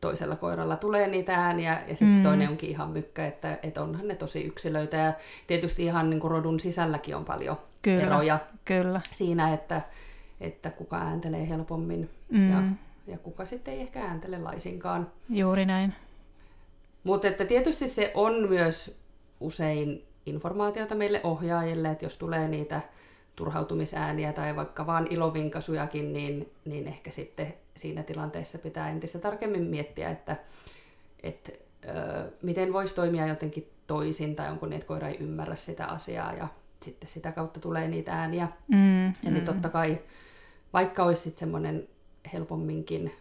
toisella 0.00 0.36
koiralla 0.36 0.76
tulee 0.76 1.06
niitä 1.08 1.34
ääniä 1.34 1.72
ja 1.88 1.96
sitten 1.96 2.16
Mm. 2.16 2.22
toinen 2.22 2.48
onkin 2.48 2.70
ihan 2.70 2.90
mykkä, 2.90 3.26
että, 3.26 3.58
että 3.62 3.82
onhan 3.82 4.08
ne 4.08 4.14
tosi 4.14 4.44
yksilöitä 4.44 4.96
ja 4.96 5.12
tietysti 5.46 5.84
ihan 5.84 6.10
niin 6.10 6.20
kuin 6.20 6.30
rodun 6.30 6.60
sisälläkin 6.60 7.16
on 7.16 7.24
paljon 7.24 7.56
Kyllä. 7.82 8.02
eroja 8.02 8.38
Kyllä. 8.64 9.00
siinä, 9.10 9.54
että, 9.54 9.82
että 10.40 10.70
kuka 10.70 10.96
ääntelee 10.96 11.48
helpommin 11.48 12.10
Mm. 12.30 12.50
ja, 12.52 12.62
ja 13.06 13.18
kuka 13.18 13.44
sitten 13.44 13.74
ei 13.74 13.80
ehkä 13.80 14.00
ääntele 14.00 14.38
laisinkaan. 14.38 15.10
Juuri 15.28 15.64
näin. 15.64 15.94
Mutta 17.04 17.28
että 17.28 17.44
tietysti 17.44 17.88
se 17.88 18.12
on 18.14 18.48
myös 18.48 19.00
usein 19.40 20.04
informaatiota 20.26 20.94
meille 20.94 21.20
ohjaajille, 21.24 21.90
että 21.90 22.04
jos 22.04 22.16
tulee 22.18 22.48
niitä 22.48 22.80
turhautumisääniä 23.36 24.32
tai 24.32 24.56
vaikka 24.56 24.86
vaan 24.86 25.06
ilovinkasujakin, 25.10 26.12
niin, 26.12 26.52
niin 26.64 26.88
ehkä 26.88 27.10
sitten 27.10 27.54
siinä 27.76 28.02
tilanteessa 28.02 28.58
pitää 28.58 28.90
entistä 28.90 29.18
tarkemmin 29.18 29.62
miettiä, 29.62 30.10
että, 30.10 30.36
että 31.22 31.52
ö, 31.84 32.30
miten 32.42 32.72
voisi 32.72 32.94
toimia 32.94 33.26
jotenkin 33.26 33.70
toisin 33.86 34.36
tai 34.36 34.50
onko 34.50 34.66
niin, 34.66 34.76
että 34.76 34.88
koira 34.88 35.08
ei 35.08 35.16
ymmärrä 35.20 35.56
sitä 35.56 35.86
asiaa 35.86 36.32
ja 36.32 36.48
sitten 36.82 37.08
sitä 37.08 37.32
kautta 37.32 37.60
tulee 37.60 37.88
niitä 37.88 38.12
ääniä. 38.12 38.48
Mm. 38.68 39.08
Eli 39.08 39.40
totta 39.40 39.68
kai, 39.68 39.98
vaikka 40.72 41.04
olisi 41.04 41.22
sitten 41.22 41.40
semmoinen 41.40 41.88
helpomminkin 42.32 43.12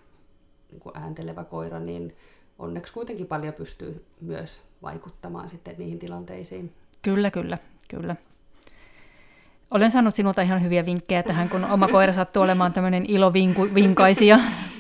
niin 0.72 0.80
kuin 0.80 0.98
ääntelevä 0.98 1.44
koira, 1.44 1.80
niin 1.80 2.16
onneksi 2.60 2.94
kuitenkin 2.94 3.28
paljon 3.28 3.54
pystyy 3.54 4.06
myös 4.22 4.62
vaikuttamaan 4.82 5.50
sitten 5.50 5.76
niihin 5.78 6.00
tilanteisiin. 6.00 6.74
Kyllä, 7.02 7.32
kyllä, 7.32 7.58
kyllä. 7.90 8.16
Olen 9.72 9.92
saanut 9.92 10.16
sinulta 10.16 10.42
ihan 10.42 10.64
hyviä 10.64 10.86
vinkkejä 10.86 11.24
tähän, 11.24 11.50
kun 11.50 11.66
oma 11.66 11.88
koira 11.88 12.14
sattuu 12.14 12.44
olemaan 12.44 12.74
tämmöinen 12.74 13.06
ilovinkaisija. 13.08 14.40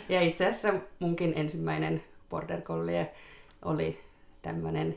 Ja 0.10 0.22
itse 0.22 0.48
asiassa 0.48 0.74
munkin 1.00 1.34
ensimmäinen 1.36 2.04
border 2.30 2.62
collie 2.62 3.12
oli 3.62 4.00
tämmöinen 4.42 4.96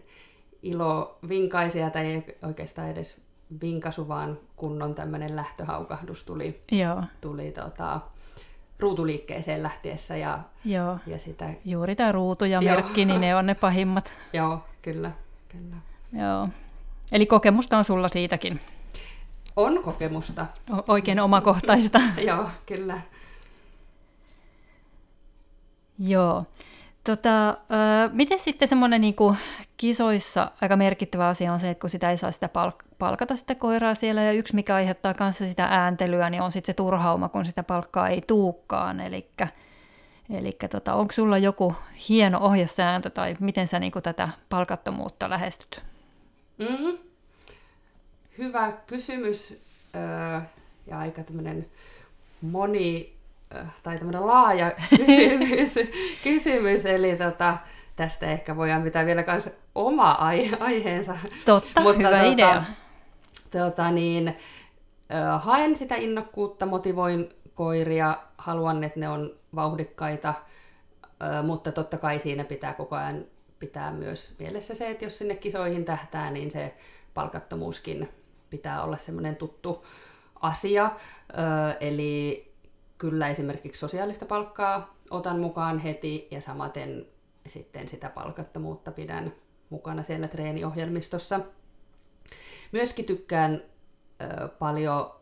ilovinkaisija, 0.63 1.91
tai 1.91 2.07
ei 2.07 2.39
oikeastaan 2.43 2.91
edes 2.91 3.21
vinkasu, 3.63 4.09
vaan 4.09 4.39
kunnon 4.57 4.95
tämmöinen 4.95 5.37
lähtöhaukahdus 5.37 6.25
tuli, 6.25 6.63
Joo, 6.73 7.03
tuli 7.21 7.51
tota, 7.51 8.01
ruutuliikkeeseen 8.79 9.63
lähtiessä 9.63 10.17
ja, 10.17 10.39
joo. 10.65 10.99
ja 11.07 11.19
sitä, 11.19 11.51
Juuri 11.65 11.97
tämä 11.97 12.13
ruutu 12.13 12.45
ja 12.45 12.61
merkki, 12.61 13.05
niin 13.05 13.21
ne 13.21 13.37
on 13.37 13.47
ne 13.47 13.55
pahimmat. 13.55 14.13
joo, 14.33 14.59
kyllä, 14.83 15.11
kyllä. 15.49 15.77
Joo. 16.13 16.49
Eli 17.13 17.27
kokemusta 17.27 17.79
on 17.79 17.85
sulla 17.85 18.09
siitäkin. 18.09 18.61
On 19.59 19.83
kokemusta, 19.83 20.47
O- 20.71 20.93
oikein 20.93 21.21
omakohtaista. 21.21 22.01
joo, 22.27 22.49
kyllä. 22.67 23.01
Joo. 25.99 26.45
Tota, 27.05 27.49
ö, 27.51 27.55
miten 28.13 28.39
sitten 28.39 28.69
semmoinen 28.69 29.01
niin 29.01 29.15
kisoissa 29.77 30.51
aika 30.61 30.77
merkittävä 30.77 31.29
asia 31.29 31.53
on 31.53 31.61
se, 31.61 31.71
että 31.71 31.81
kun 31.81 31.91
sitä 31.91 32.11
ei 32.11 32.17
saa 32.17 32.33
sitä 32.33 32.47
palk- 32.47 32.89
palkata 32.99 33.37
sitä 33.37 33.55
koiraa 33.55 33.95
siellä, 33.95 34.23
ja 34.23 34.33
yksi 34.33 34.55
mikä 34.55 34.75
aiheuttaa 34.75 35.15
kanssa 35.15 35.47
sitä 35.47 35.65
ääntelyä, 35.65 36.31
niin 36.31 36.43
on 36.43 36.53
sitten 36.53 36.73
se 36.73 36.77
turhauma, 36.77 37.29
kun 37.29 37.45
sitä 37.45 37.63
palkkaa 37.63 38.09
ei 38.09 38.23
tuukkaan. 38.27 39.01
Eli 39.01 40.57
tota, 40.71 40.95
onko 40.95 41.13
sulla 41.13 41.39
joku 41.39 41.75
hieno 42.09 42.39
ohjesääntö 42.41 43.11
tai 43.11 43.37
miten 43.41 43.67
sä 43.67 43.79
niin 43.79 43.93
tätä 44.03 44.29
palkattomuutta 44.49 45.31
lähestyt? 45.31 45.83
Mm. 46.59 47.08
Hyvä 48.39 48.73
kysymys 48.87 49.63
öö, 49.95 50.41
ja 50.87 50.99
aika 50.99 51.23
tämmöinen 51.23 51.67
moni 52.41 53.19
tai 53.83 53.99
tämmöinen 53.99 54.27
laaja 54.27 54.73
kysymys, 55.07 55.75
kysymys 56.23 56.87
eli 56.87 57.17
tota, 57.17 57.57
tästä 57.97 58.27
ehkä 58.27 58.57
voidaan 58.57 58.83
pitää 58.83 59.07
vielä 59.07 59.23
kans 59.23 59.51
oma 59.75 60.11
ai- 60.11 60.51
aiheensa. 60.61 61.17
Totta, 61.45 61.81
Mutta 61.81 61.99
hyvä 61.99 62.11
tota, 62.11 62.33
idea. 62.33 62.65
Tota, 63.51 63.91
niin, 63.91 64.37
haen 65.39 65.77
sitä 65.77 65.97
innokkuutta, 65.97 66.67
motivoin 66.67 67.29
koiria, 67.55 68.19
haluan, 68.39 68.85
että 68.85 69.01
ne 69.01 69.09
on 69.09 69.33
vauhdikkaita, 69.55 70.35
mutta 71.43 71.73
totta 71.73 71.99
kai 71.99 72.19
siinä 72.19 72.45
pitää 72.45 72.75
koko 72.75 72.97
ajan 72.97 73.25
pitää 73.59 73.93
myös 73.93 74.35
mielessä 74.39 74.75
se, 74.75 74.91
että 74.91 75.05
jos 75.05 75.19
sinne 75.19 75.35
kisoihin 75.35 75.85
tähtää, 75.85 76.31
niin 76.31 76.51
se 76.51 76.75
palkattomuuskin 77.15 78.09
pitää 78.51 78.83
olla 78.83 78.97
semmoinen 78.97 79.37
tuttu 79.37 79.87
asia. 80.41 80.91
Eli 81.81 82.45
kyllä 82.99 83.29
esimerkiksi 83.29 83.81
sosiaalista 83.81 84.27
palkkaa 84.27 84.97
otan 85.11 85.39
mukaan 85.39 85.79
heti 85.79 86.29
ja 86.31 86.41
samaten 86.41 87.07
sitten 87.47 87.89
sitä 87.89 88.09
palkattomuutta 88.09 88.93
pidän 88.93 89.33
mukana 89.71 90.03
siellä 90.03 90.29
treeniohjelmistossa. 90.29 91.41
Myöskin 92.73 93.05
tykkään 93.05 93.63
paljon 94.59 95.15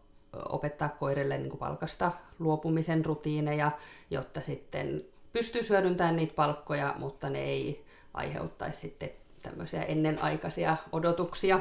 opettaa 0.48 0.88
koirille 0.88 1.38
niin 1.38 1.58
palkasta 1.58 2.12
luopumisen 2.38 3.04
rutiineja, 3.04 3.70
jotta 4.10 4.40
sitten 4.40 5.04
pystyy 5.32 5.62
hyödyntämään 5.68 6.16
niitä 6.16 6.34
palkkoja, 6.34 6.94
mutta 6.98 7.30
ne 7.30 7.42
ei 7.42 7.84
aiheuttaisi 8.14 8.80
sitten 8.80 9.10
tämmöisiä 9.42 9.82
ennenaikaisia 9.82 10.76
odotuksia. 10.92 11.60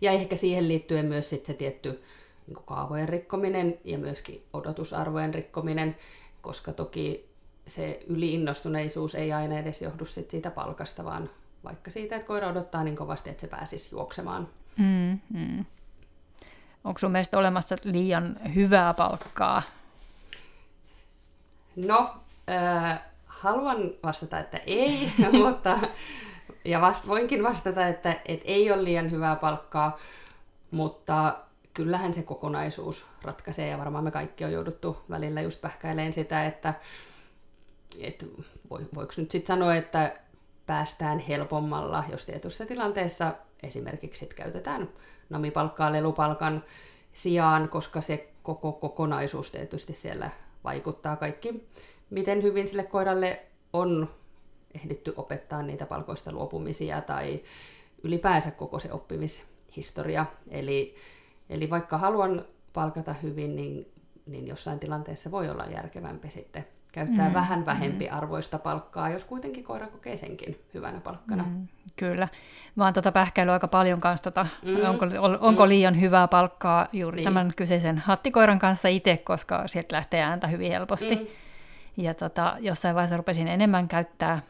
Ja 0.00 0.12
ehkä 0.12 0.36
siihen 0.36 0.68
liittyen 0.68 1.06
myös 1.06 1.30
sitten 1.30 1.54
se 1.54 1.58
tietty 1.58 2.02
niin 2.46 2.58
kaavojen 2.64 3.08
rikkominen 3.08 3.78
ja 3.84 3.98
myöskin 3.98 4.44
odotusarvojen 4.52 5.34
rikkominen, 5.34 5.96
koska 6.40 6.72
toki 6.72 7.28
se 7.66 8.00
yliinnostuneisuus 8.06 9.14
ei 9.14 9.32
aina 9.32 9.58
edes 9.58 9.82
johdu 9.82 10.04
sit 10.04 10.30
siitä 10.30 10.50
palkasta, 10.50 11.04
vaan 11.04 11.30
vaikka 11.64 11.90
siitä, 11.90 12.16
että 12.16 12.28
koira 12.28 12.48
odottaa 12.48 12.84
niin 12.84 12.96
kovasti, 12.96 13.30
että 13.30 13.40
se 13.40 13.46
pääsisi 13.46 13.94
juoksemaan. 13.94 14.48
Mm, 14.76 15.18
mm. 15.34 15.64
Onko 16.84 16.98
sun 16.98 17.12
mielestä 17.12 17.38
olemassa 17.38 17.76
liian 17.84 18.36
hyvää 18.54 18.94
palkkaa? 18.94 19.62
No, 21.76 22.14
äh, 22.50 23.00
haluan 23.26 23.78
vastata, 24.02 24.38
että 24.38 24.56
ei, 24.56 25.12
mutta 25.44 25.78
ja 26.64 26.80
vast, 26.80 27.08
voinkin 27.08 27.42
vastata, 27.42 27.86
että, 27.86 28.16
että 28.24 28.48
ei 28.48 28.72
ole 28.72 28.84
liian 28.84 29.10
hyvää 29.10 29.36
palkkaa, 29.36 29.98
mutta 30.70 31.36
kyllähän 31.74 32.14
se 32.14 32.22
kokonaisuus 32.22 33.06
ratkaisee 33.22 33.68
ja 33.68 33.78
varmaan 33.78 34.04
me 34.04 34.10
kaikki 34.10 34.44
on 34.44 34.52
jouduttu 34.52 34.96
välillä 35.10 35.40
just 35.40 35.60
pähkäileen 35.60 36.12
sitä, 36.12 36.46
että, 36.46 36.74
että 38.00 38.26
voiko 38.70 39.12
nyt 39.16 39.30
sitten 39.30 39.54
sanoa, 39.54 39.74
että 39.74 40.18
päästään 40.66 41.18
helpommalla, 41.18 42.04
jos 42.10 42.26
tietyssä 42.26 42.66
tilanteessa 42.66 43.34
esimerkiksi 43.62 44.20
sit 44.20 44.34
käytetään 44.34 44.88
namipalkkaa 45.30 45.92
lelupalkan 45.92 46.64
sijaan, 47.12 47.68
koska 47.68 48.00
se 48.00 48.28
koko 48.42 48.72
kokonaisuus 48.72 49.50
tietysti 49.50 49.94
siellä 49.94 50.30
vaikuttaa 50.64 51.16
kaikki, 51.16 51.68
miten 52.10 52.42
hyvin 52.42 52.68
sille 52.68 52.84
koiralle 52.84 53.42
on 53.72 54.08
ehditty 54.74 55.14
opettaa 55.16 55.62
niitä 55.62 55.86
palkoista 55.86 56.32
luopumisia 56.32 57.00
tai 57.00 57.40
ylipäänsä 58.02 58.50
koko 58.50 58.78
se 58.78 58.92
oppimishistoria. 58.92 60.26
Eli, 60.50 60.94
eli 61.50 61.70
vaikka 61.70 61.98
haluan 61.98 62.44
palkata 62.72 63.12
hyvin, 63.12 63.56
niin, 63.56 63.92
niin 64.26 64.46
jossain 64.46 64.78
tilanteessa 64.78 65.30
voi 65.30 65.50
olla 65.50 65.64
järkevämpi 65.66 66.30
sitten 66.30 66.66
käyttää 66.92 67.28
mm, 67.28 67.34
vähän 67.34 67.66
vähempi 67.66 68.06
mm. 68.06 68.16
arvoista 68.16 68.58
palkkaa, 68.58 69.08
jos 69.08 69.24
kuitenkin 69.24 69.64
koira 69.64 69.86
kokee 69.86 70.16
senkin 70.16 70.60
hyvänä 70.74 71.00
palkkana. 71.00 71.42
Mm, 71.42 71.68
kyllä. 71.96 72.28
Oon 72.80 72.92
tuota 72.92 73.12
pähkäilyä 73.12 73.52
aika 73.52 73.68
paljon 73.68 74.00
kanssa, 74.00 74.24
tota, 74.24 74.46
mm, 74.62 74.88
onko, 74.88 75.06
onko 75.40 75.64
mm. 75.64 75.68
liian 75.68 76.00
hyvää 76.00 76.28
palkkaa 76.28 76.88
juuri 76.92 77.16
niin. 77.16 77.24
tämän 77.24 77.52
kyseisen 77.56 77.98
hattikoiran 77.98 78.58
kanssa 78.58 78.88
itse, 78.88 79.16
koska 79.16 79.68
sieltä 79.68 79.96
lähtee 79.96 80.22
ääntä 80.22 80.46
hyvin 80.46 80.72
helposti. 80.72 81.14
Mm. 81.14 81.26
Ja 81.96 82.14
tota, 82.14 82.56
jossain 82.60 82.94
vaiheessa 82.94 83.16
rupesin 83.16 83.48
enemmän 83.48 83.88
käyttää 83.88 84.42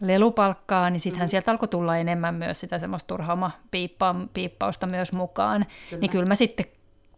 lelupalkkaa, 0.00 0.90
niin 0.90 1.00
sittenhän 1.00 1.26
mm. 1.26 1.30
sieltä 1.30 1.50
alkoi 1.50 1.68
tulla 1.68 1.96
enemmän 1.96 2.34
myös 2.34 2.60
sitä 2.60 2.78
semmoista 2.78 3.06
turhaama 3.06 3.50
piippa, 3.70 4.14
piippausta 4.34 4.86
myös 4.86 5.12
mukaan. 5.12 5.66
Kyllä. 5.90 6.00
Niin 6.00 6.10
kyllä 6.10 6.26
mä 6.26 6.34
sitten 6.34 6.66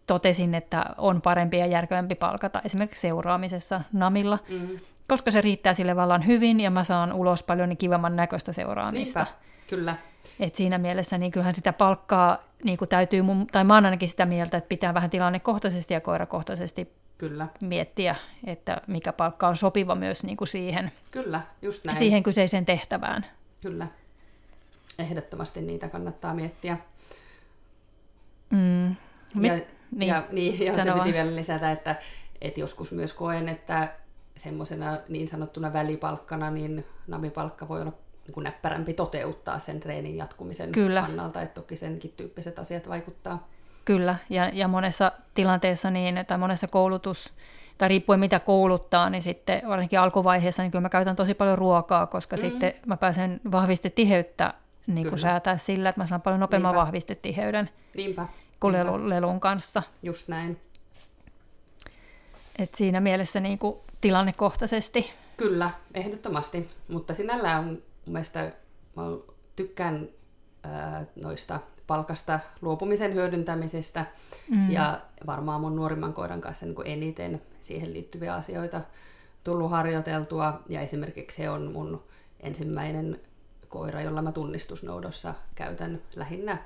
totesin, 0.06 0.54
että 0.54 0.84
on 0.98 1.22
parempi 1.22 1.58
ja 1.58 1.66
järkevämpi 1.66 2.14
palkata 2.14 2.62
esimerkiksi 2.64 3.00
seuraamisessa 3.00 3.80
namilla, 3.92 4.38
mm. 4.48 4.78
koska 5.08 5.30
se 5.30 5.40
riittää 5.40 5.74
sille 5.74 5.96
vallan 5.96 6.26
hyvin 6.26 6.60
ja 6.60 6.70
mä 6.70 6.84
saan 6.84 7.12
ulos 7.12 7.42
paljon 7.42 7.68
niin 7.68 7.76
kivemman 7.76 8.16
näköistä 8.16 8.52
seuraamista. 8.52 9.20
Niinpä. 9.20 9.34
Kyllä. 9.68 9.96
Et 10.40 10.56
siinä 10.56 10.78
mielessä 10.78 11.18
niin 11.18 11.32
kyllähän 11.32 11.54
sitä 11.54 11.72
palkkaa 11.72 12.38
niin 12.64 12.78
kuin 12.78 12.88
täytyy, 12.88 13.22
tai 13.52 13.64
mä 13.64 13.74
oon 13.74 13.84
ainakin 13.84 14.08
sitä 14.08 14.26
mieltä, 14.26 14.56
että 14.56 14.68
pitää 14.68 14.94
vähän 14.94 15.10
tilannekohtaisesti 15.10 15.94
ja 15.94 16.00
koirakohtaisesti 16.00 16.92
Kyllä. 17.20 17.48
miettiä, 17.60 18.16
että 18.46 18.82
mikä 18.86 19.12
palkka 19.12 19.48
on 19.48 19.56
sopiva 19.56 19.94
myös 19.94 20.24
niin 20.24 20.36
kuin 20.36 20.48
siihen, 20.48 20.92
Kyllä, 21.10 21.42
just 21.62 21.84
näin. 21.84 21.98
siihen 21.98 22.22
kyseiseen 22.22 22.66
tehtävään. 22.66 23.26
Kyllä. 23.62 23.86
Ehdottomasti 24.98 25.60
niitä 25.62 25.88
kannattaa 25.88 26.34
miettiä. 26.34 26.78
Mm. 28.50 28.88
Ja, 28.88 28.94
niin, 29.34 30.08
ja, 30.08 30.24
niin, 30.32 30.60
ja 30.60 30.74
se 30.74 30.92
piti 30.92 31.12
vielä 31.12 31.36
lisätä, 31.36 31.72
että, 31.72 31.96
että 32.40 32.60
joskus 32.60 32.92
myös 32.92 33.12
koen, 33.12 33.48
että 33.48 33.92
semmoisena 34.36 34.98
niin 35.08 35.28
sanottuna 35.28 35.72
välipalkkana, 35.72 36.50
niin 36.50 36.84
namipalkka 37.06 37.68
voi 37.68 37.80
olla 37.80 37.92
niin 38.26 38.32
kuin 38.34 38.44
näppärämpi 38.44 38.94
toteuttaa 38.94 39.58
sen 39.58 39.80
treenin 39.80 40.16
jatkumisen 40.16 40.72
Kyllä. 40.72 41.00
kannalta, 41.02 41.42
että 41.42 41.60
toki 41.60 41.76
senkin 41.76 42.14
tyyppiset 42.16 42.58
asiat 42.58 42.88
vaikuttaa. 42.88 43.48
Kyllä, 43.90 44.16
ja, 44.28 44.48
ja 44.52 44.68
monessa 44.68 45.12
tilanteessa 45.34 45.90
niin, 45.90 46.24
tai 46.26 46.38
monessa 46.38 46.66
koulutus, 46.66 47.34
tai 47.78 47.88
riippuen 47.88 48.20
mitä 48.20 48.40
kouluttaa, 48.40 49.10
niin 49.10 49.22
sitten 49.22 49.62
varsinkin 49.68 50.00
alkuvaiheessa, 50.00 50.62
niin 50.62 50.70
kyllä 50.70 50.82
mä 50.82 50.88
käytän 50.88 51.16
tosi 51.16 51.34
paljon 51.34 51.58
ruokaa, 51.58 52.06
koska 52.06 52.36
mm. 52.36 52.40
sitten 52.40 52.74
mä 52.86 52.96
pääsen 52.96 53.40
vahvistetiheyttä 53.52 54.54
niin 54.86 55.08
kuin 55.08 55.18
säätää 55.18 55.56
sillä, 55.56 55.88
että 55.88 56.00
mä 56.00 56.06
saan 56.06 56.22
paljon 56.22 56.40
nopeamman 56.40 56.72
Niinpä. 56.72 56.84
vahvistetiheyden 56.84 57.70
Niinpä. 57.96 58.28
kuin 58.60 58.72
Niinpä. 58.72 59.08
Lelun 59.08 59.40
kanssa. 59.40 59.82
Just 60.02 60.28
näin. 60.28 60.60
Et 62.58 62.74
siinä 62.74 63.00
mielessä 63.00 63.40
niin 63.40 63.58
kuin 63.58 63.76
tilannekohtaisesti. 64.00 65.12
Kyllä, 65.36 65.70
ehdottomasti. 65.94 66.70
Mutta 66.88 67.14
sinällään 67.14 67.64
mun 67.64 67.82
mielestä 68.06 68.52
mä 68.96 69.02
tykkään 69.56 70.08
ää, 70.62 71.04
noista 71.22 71.60
palkasta 71.90 72.40
luopumisen 72.60 73.14
hyödyntämisestä 73.14 74.06
mm. 74.50 74.70
ja 74.70 75.00
varmaan 75.26 75.60
mun 75.60 75.76
nuorimman 75.76 76.12
koiran 76.12 76.40
kanssa 76.40 76.66
niin 76.66 76.74
kuin 76.74 76.86
eniten 76.86 77.42
siihen 77.62 77.92
liittyviä 77.92 78.34
asioita 78.34 78.80
tullut 79.44 79.70
harjoiteltua 79.70 80.60
ja 80.68 80.80
esimerkiksi 80.80 81.36
se 81.36 81.50
on 81.50 81.72
mun 81.72 82.02
ensimmäinen 82.40 83.20
koira, 83.68 84.02
jolla 84.02 84.22
mä 84.22 84.32
tunnistusnoudossa 84.32 85.34
käytän 85.54 86.00
lähinnä 86.16 86.58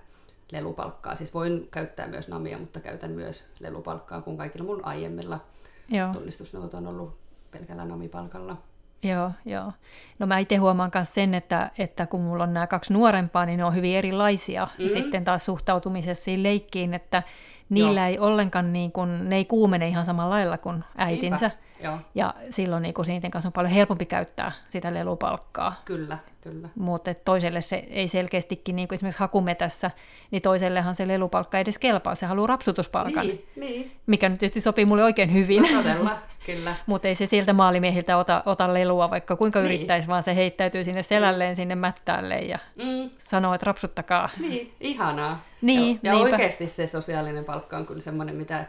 lelupalkkaa. 0.53 1.17
Siis 1.17 1.35
voin 1.35 1.69
käyttää 1.71 2.07
myös 2.07 2.29
namia, 2.29 2.59
mutta 2.59 2.81
käytän 2.81 3.11
myös 3.11 3.45
lelupalkkaa, 3.61 4.21
kun 4.21 4.37
kaikilla 4.37 4.65
mun 4.67 4.85
aiemmilla 4.85 5.41
Joo. 5.89 6.13
tunnistusnouto 6.13 6.77
on 6.77 6.87
ollut 6.87 7.17
pelkällä 7.51 7.85
namipalkalla. 7.85 8.57
Joo, 9.05 9.31
joo. 9.45 9.73
No 10.19 10.27
mä 10.27 10.39
itse 10.39 10.57
huomaan 10.57 10.91
myös 10.95 11.15
sen, 11.15 11.35
että, 11.35 11.71
että 11.79 12.07
kun 12.07 12.21
mulla 12.21 12.43
on 12.43 12.55
nämä 12.55 12.67
kaksi 12.67 12.93
nuorempaa, 12.93 13.47
niin 13.47 13.59
ne 13.59 13.65
on 13.65 13.75
hyvin 13.75 13.97
erilaisia 13.97 14.65
mm-hmm. 14.65 14.89
sitten 14.89 15.25
taas 15.25 15.45
suhtautumisessa 15.45 16.25
siihen 16.25 16.43
leikkiin, 16.43 16.95
että 16.95 17.23
niillä 17.69 18.01
joo. 18.01 18.09
ei 18.09 18.19
ollenkaan, 18.19 18.73
niin 18.73 18.93
kuin, 18.93 19.29
ne 19.29 19.37
ei 19.37 19.45
kuumene 19.45 19.89
ihan 19.89 20.05
samalla 20.05 20.35
lailla 20.35 20.59
kuin 20.59 20.85
äitinsä. 20.97 21.47
Niinpä. 21.49 21.65
Joo. 21.85 21.99
Ja 22.15 22.35
silloin 22.51 22.83
niin 22.83 22.95
kuin 22.95 23.07
niiden 23.09 23.31
kanssa 23.31 23.49
on 23.49 23.53
paljon 23.53 23.73
helpompi 23.73 24.07
käyttää 24.07 24.53
sitä 24.69 24.95
lelupalkkaa. 24.95 25.83
Kyllä, 25.85 26.19
kyllä. 26.41 26.69
Mutta 26.75 27.15
toiselle 27.15 27.61
se 27.61 27.77
ei 27.91 28.09
selkeästikin, 28.09 28.77
niin 28.77 28.89
kuin 28.89 28.97
esimerkiksi 28.97 29.21
hakumetässä, 29.21 29.91
niin 30.31 30.43
toisellehan 30.43 30.95
se 30.95 31.09
lelupalkka 31.09 31.59
ei 31.59 31.63
edes 31.63 31.79
kelpaa. 31.79 32.15
Se 32.15 32.27
haluaa 32.27 32.47
rapsutuspalkan, 32.47 33.27
niin, 33.27 33.47
niin. 33.57 33.93
mikä 34.07 34.29
nyt 34.29 34.39
tietysti 34.39 34.61
sopii 34.61 34.85
mulle 34.85 35.05
oikein 35.05 35.33
hyvin. 35.33 35.63
No, 35.63 35.83
todella, 35.83 36.19
kyllä. 36.47 36.77
Mutta 36.87 37.09
ei 37.09 37.15
se 37.15 37.27
sieltä 37.27 37.53
maalimiehiltä 37.53 38.17
ota, 38.17 38.43
ota 38.47 38.75
lelua, 38.75 39.11
vaikka 39.11 39.37
kuinka 39.37 39.59
niin. 39.59 39.67
yrittäisi, 39.67 40.09
vaan 40.09 40.23
se 40.23 40.37
heittäytyy 40.37 40.85
sinne 40.85 41.03
selälleen, 41.03 41.49
niin. 41.49 41.57
sinne 41.57 41.75
mättäälle 41.75 42.39
ja 42.39 42.59
mm. 42.77 43.11
sanoo, 43.19 43.55
että 43.55 43.65
rapsuttakaa. 43.65 44.29
Niin, 44.41 44.73
ihanaa. 44.81 45.45
Niin, 45.63 46.01
ja, 46.03 46.13
ja 46.13 46.19
oikeasti 46.19 46.69
se 46.69 46.87
sosiaalinen 46.87 47.45
palkka 47.45 47.77
on 47.77 47.87
kyllä 47.87 48.01
semmoinen, 48.01 48.37
mitä 48.37 48.67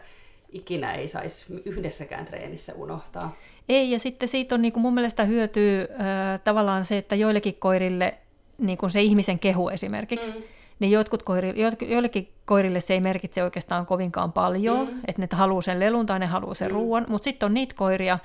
ikinä 0.52 0.92
ei 0.92 1.08
saisi 1.08 1.62
yhdessäkään 1.64 2.26
treenissä 2.26 2.74
unohtaa. 2.74 3.36
Ei, 3.68 3.90
ja 3.90 3.98
sitten 3.98 4.28
siitä 4.28 4.54
on 4.54 4.62
niin 4.62 4.72
kuin 4.72 4.82
mun 4.82 4.94
mielestä 4.94 5.24
hyötyy 5.24 5.80
äh, 5.80 6.40
tavallaan 6.44 6.84
se, 6.84 6.98
että 6.98 7.14
joillekin 7.14 7.54
koirille 7.54 8.14
niin 8.58 8.78
kuin 8.78 8.90
se 8.90 9.02
ihmisen 9.02 9.38
kehu 9.38 9.68
esimerkiksi, 9.68 10.32
mm. 10.34 10.42
Niin 10.78 10.92
jotkut 10.92 11.22
koiri, 11.22 11.54
joillekin 11.88 12.32
koirille 12.44 12.80
se 12.80 12.94
ei 12.94 13.00
merkitse 13.00 13.44
oikeastaan 13.44 13.86
kovinkaan 13.86 14.32
paljon, 14.32 14.88
mm. 14.88 15.00
että 15.08 15.22
ne 15.22 15.28
haluaa 15.32 15.62
sen 15.62 15.80
lelun 15.80 16.06
tai 16.06 16.18
ne 16.18 16.26
haluaa 16.26 16.54
sen 16.54 16.68
mm. 16.68 16.74
ruoan, 16.74 17.06
mutta 17.08 17.24
sitten 17.24 17.46
on 17.46 17.54
niitä 17.54 17.74
koiria, 17.74 18.18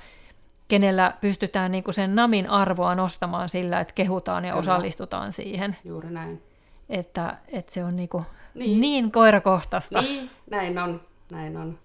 kenellä 0.68 1.14
pystytään 1.20 1.72
niin 1.72 1.84
kuin 1.84 1.94
sen 1.94 2.14
namin 2.14 2.50
arvoa 2.50 2.94
nostamaan 2.94 3.48
sillä, 3.48 3.80
että 3.80 3.94
kehutaan 3.94 4.44
ja 4.44 4.50
Kyllä. 4.50 4.60
osallistutaan 4.60 5.32
siihen. 5.32 5.76
Juuri 5.84 6.10
näin. 6.10 6.42
Että, 6.88 7.36
että 7.48 7.74
se 7.74 7.84
on 7.84 7.96
niin, 7.96 8.08
kuin 8.08 8.24
niin. 8.54 8.80
niin 8.80 9.12
koirakohtaista. 9.12 10.02
Niin, 10.02 10.30
näin 10.50 10.78
on, 10.78 11.00
näin 11.30 11.56
on. 11.56 11.78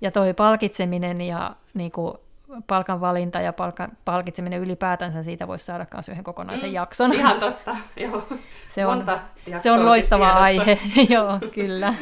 Ja 0.00 0.10
toi 0.10 0.34
palkitseminen 0.34 1.20
ja 1.20 1.56
niin 1.74 1.92
kuin, 1.92 2.14
palkan 2.66 3.00
valinta 3.00 3.40
ja 3.40 3.52
palkan, 3.52 3.92
palkitseminen 4.04 4.60
ylipäätänsä, 4.60 5.22
siitä 5.22 5.48
voisi 5.48 5.64
saada 5.64 5.86
myös 5.92 6.08
yhden 6.08 6.24
kokonaisen 6.24 6.68
mm, 6.68 6.74
jakson. 6.74 7.12
Ihan 7.12 7.40
totta, 7.46 7.76
joo. 7.96 8.28
Se 8.70 8.86
on, 8.86 9.06
se 9.62 9.72
on 9.72 9.86
loistava 9.86 10.30
aihe, 10.30 10.78
joo, 11.14 11.38
kyllä. 11.54 11.94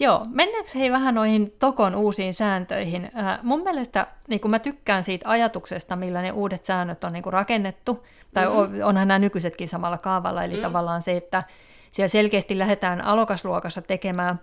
Joo, 0.00 0.26
mennäänkö 0.30 0.70
hei 0.74 0.90
vähän 0.90 1.14
noihin 1.14 1.52
Tokon 1.58 1.94
uusiin 1.94 2.34
sääntöihin? 2.34 3.10
Äh, 3.18 3.38
mun 3.42 3.62
mielestä 3.62 4.06
niin 4.28 4.40
mä 4.48 4.58
tykkään 4.58 5.04
siitä 5.04 5.28
ajatuksesta, 5.28 5.96
millä 5.96 6.22
ne 6.22 6.32
uudet 6.32 6.64
säännöt 6.64 7.04
on 7.04 7.12
niin 7.12 7.24
rakennettu, 7.26 8.06
tai 8.34 8.46
mm-hmm. 8.46 8.82
onhan 8.82 9.08
nämä 9.08 9.18
nykyisetkin 9.18 9.68
samalla 9.68 9.98
kaavalla, 9.98 10.44
eli 10.44 10.56
mm. 10.56 10.62
tavallaan 10.62 11.02
se, 11.02 11.16
että 11.16 11.42
siellä 11.90 12.08
selkeästi 12.08 12.58
lähdetään 12.58 13.00
alokasluokassa 13.00 13.82
tekemään 13.82 14.40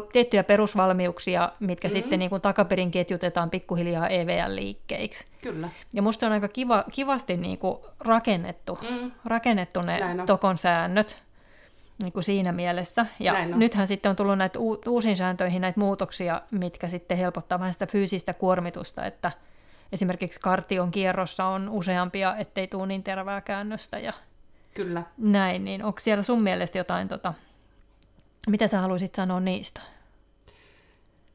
tiettyjä 0.00 0.44
perusvalmiuksia, 0.44 1.52
mitkä 1.60 1.88
mm-hmm. 1.88 2.02
sitten 2.02 2.18
niin 2.18 2.30
kuin 2.30 2.42
takaperin 2.42 2.90
ketjutetaan 2.90 3.50
pikkuhiljaa 3.50 4.08
EVL-liikkeiksi. 4.08 5.26
Kyllä. 5.42 5.68
Ja 5.92 6.02
musta 6.02 6.26
on 6.26 6.32
aika 6.32 6.48
kiva, 6.48 6.84
kivasti 6.92 7.36
niin 7.36 7.58
kuin 7.58 7.78
rakennettu, 8.00 8.78
mm. 8.90 9.12
rakennettu 9.24 9.82
ne 9.82 9.98
Tokon 10.26 10.58
säännöt. 10.58 11.22
niin 12.02 12.12
kuin 12.12 12.22
siinä 12.22 12.52
mielessä. 12.52 13.06
Ja 13.20 13.46
nythän 13.46 13.86
sitten 13.86 14.10
on 14.10 14.16
tullut 14.16 14.38
näitä 14.38 14.58
u- 14.58 14.80
uusiin 14.86 15.16
sääntöihin 15.16 15.60
näitä 15.60 15.80
muutoksia, 15.80 16.42
mitkä 16.50 16.88
sitten 16.88 17.18
helpottaa 17.18 17.58
vähän 17.58 17.72
sitä 17.72 17.86
fyysistä 17.86 18.34
kuormitusta, 18.34 19.04
että 19.04 19.32
esimerkiksi 19.92 20.40
kartion 20.40 20.90
kierrossa 20.90 21.44
on 21.44 21.68
useampia, 21.68 22.36
ettei 22.36 22.66
tule 22.66 22.86
niin 22.86 23.02
tervää 23.02 23.40
käännöstä 23.40 23.98
ja 23.98 24.12
Kyllä. 24.74 25.02
näin, 25.18 25.64
niin 25.64 25.84
onko 25.84 26.00
siellä 26.00 26.22
sun 26.22 26.42
mielestä 26.42 26.78
jotain, 26.78 27.08
tota, 27.08 27.34
mitä 28.50 28.68
sä 28.68 28.80
haluaisit 28.80 29.14
sanoa 29.14 29.40
niistä? 29.40 29.80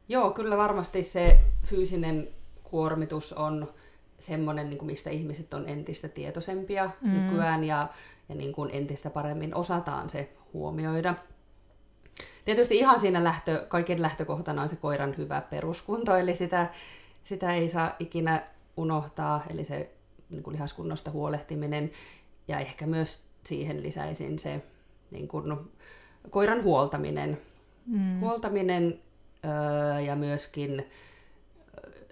Joo, 0.10 0.32
kyllä 0.32 0.58
varmasti 0.58 1.04
se 1.04 1.40
fyysinen 1.64 2.28
kuormitus 2.64 3.34
on 3.34 3.74
semmoinen, 4.20 4.70
niin 4.70 4.78
kuin 4.78 4.92
mistä 4.92 5.10
ihmiset 5.10 5.54
on 5.54 5.70
entistä 5.70 6.08
tietoisempia 6.08 6.92
mm. 7.02 7.10
nykyään 7.10 7.64
ja, 7.64 7.88
ja 8.30 8.36
niin 8.36 8.54
kuin 8.54 8.70
entistä 8.74 9.10
paremmin 9.10 9.56
osataan 9.56 10.10
se 10.10 10.34
huomioida. 10.54 11.16
Tietysti 12.46 12.78
ihan 12.78 13.00
siinä 13.00 13.24
lähtö, 13.24 13.66
kaiken 13.68 14.02
lähtökohtana 14.02 14.62
on 14.62 14.70
se 14.70 14.76
koiran 14.76 15.18
hyvä 15.18 15.42
peruskunto, 15.42 16.16
eli 16.16 16.36
sitä, 16.36 16.68
sitä 17.24 17.54
ei 17.54 17.70
saa 17.70 17.96
ikinä 18.00 18.44
unohtaa, 18.78 19.44
eli 19.50 19.66
se 19.66 19.92
niin 20.30 20.44
kuin 20.44 20.54
lihaskunnosta 20.54 21.12
huolehtiminen. 21.12 21.92
Ja 22.48 22.60
ehkä 22.60 22.86
myös 22.86 23.22
siihen 23.44 23.84
lisäisin 23.84 24.40
se 24.40 24.62
niin 25.12 25.28
kuin, 25.28 25.70
koiran 26.30 26.64
huoltaminen. 26.64 27.38
Mm. 27.86 28.20
Huoltaminen 28.20 29.00
öö, 29.46 30.00
ja 30.00 30.16
myöskin 30.16 30.86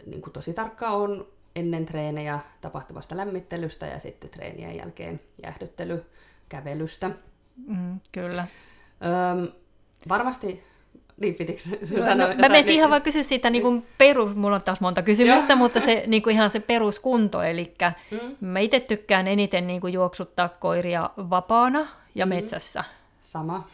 niin 0.05 0.21
kuin 0.21 0.33
tosi 0.33 0.53
tarkka 0.53 0.89
on 0.89 1.27
ennen 1.55 1.85
treenejä 1.85 2.39
tapahtuvasta 2.61 3.17
lämmittelystä 3.17 3.85
ja 3.85 3.99
sitten 3.99 4.29
treenien 4.29 4.75
jälkeen 4.77 5.19
jäähdyttely 5.43 6.05
kävelystä. 6.49 7.11
Mm, 7.67 7.99
kyllä. 8.11 8.47
Öö, 9.05 9.51
varmasti, 10.09 10.63
niin 11.17 11.35
pitikö 11.35 11.61
No, 11.69 12.03
sanoa 12.03 12.15
mä 12.15 12.23
jotain? 12.33 12.37
menisin 12.51 12.67
Niin- 12.69 12.77
ihan 12.77 12.89
vaan 12.89 13.01
kysyä 13.01 13.23
siitä 13.23 13.49
niin 13.49 13.61
kuin 13.61 13.85
perus, 13.97 14.35
mulla 14.35 14.55
on 14.55 14.61
taas 14.63 14.81
monta 14.81 15.01
kysymystä, 15.01 15.53
Joo. 15.53 15.57
mutta 15.57 15.79
se 15.79 16.03
niin 16.07 16.23
kuin 16.23 16.33
ihan 16.35 16.49
se 16.49 16.59
peruskunto, 16.59 17.41
eli 17.43 17.73
Mm, 18.11 18.19
mä 18.47 18.59
itse 18.59 18.79
tykkään 18.79 19.27
eniten 19.27 19.67
niin 19.67 19.81
kuin 19.81 19.93
juoksuttaa 19.93 20.49
koiria 20.49 21.09
vapaana 21.17 21.87
ja 22.15 22.25
Mm. 22.25 22.29
metsässä. 22.29 22.83
sama. 23.21 23.67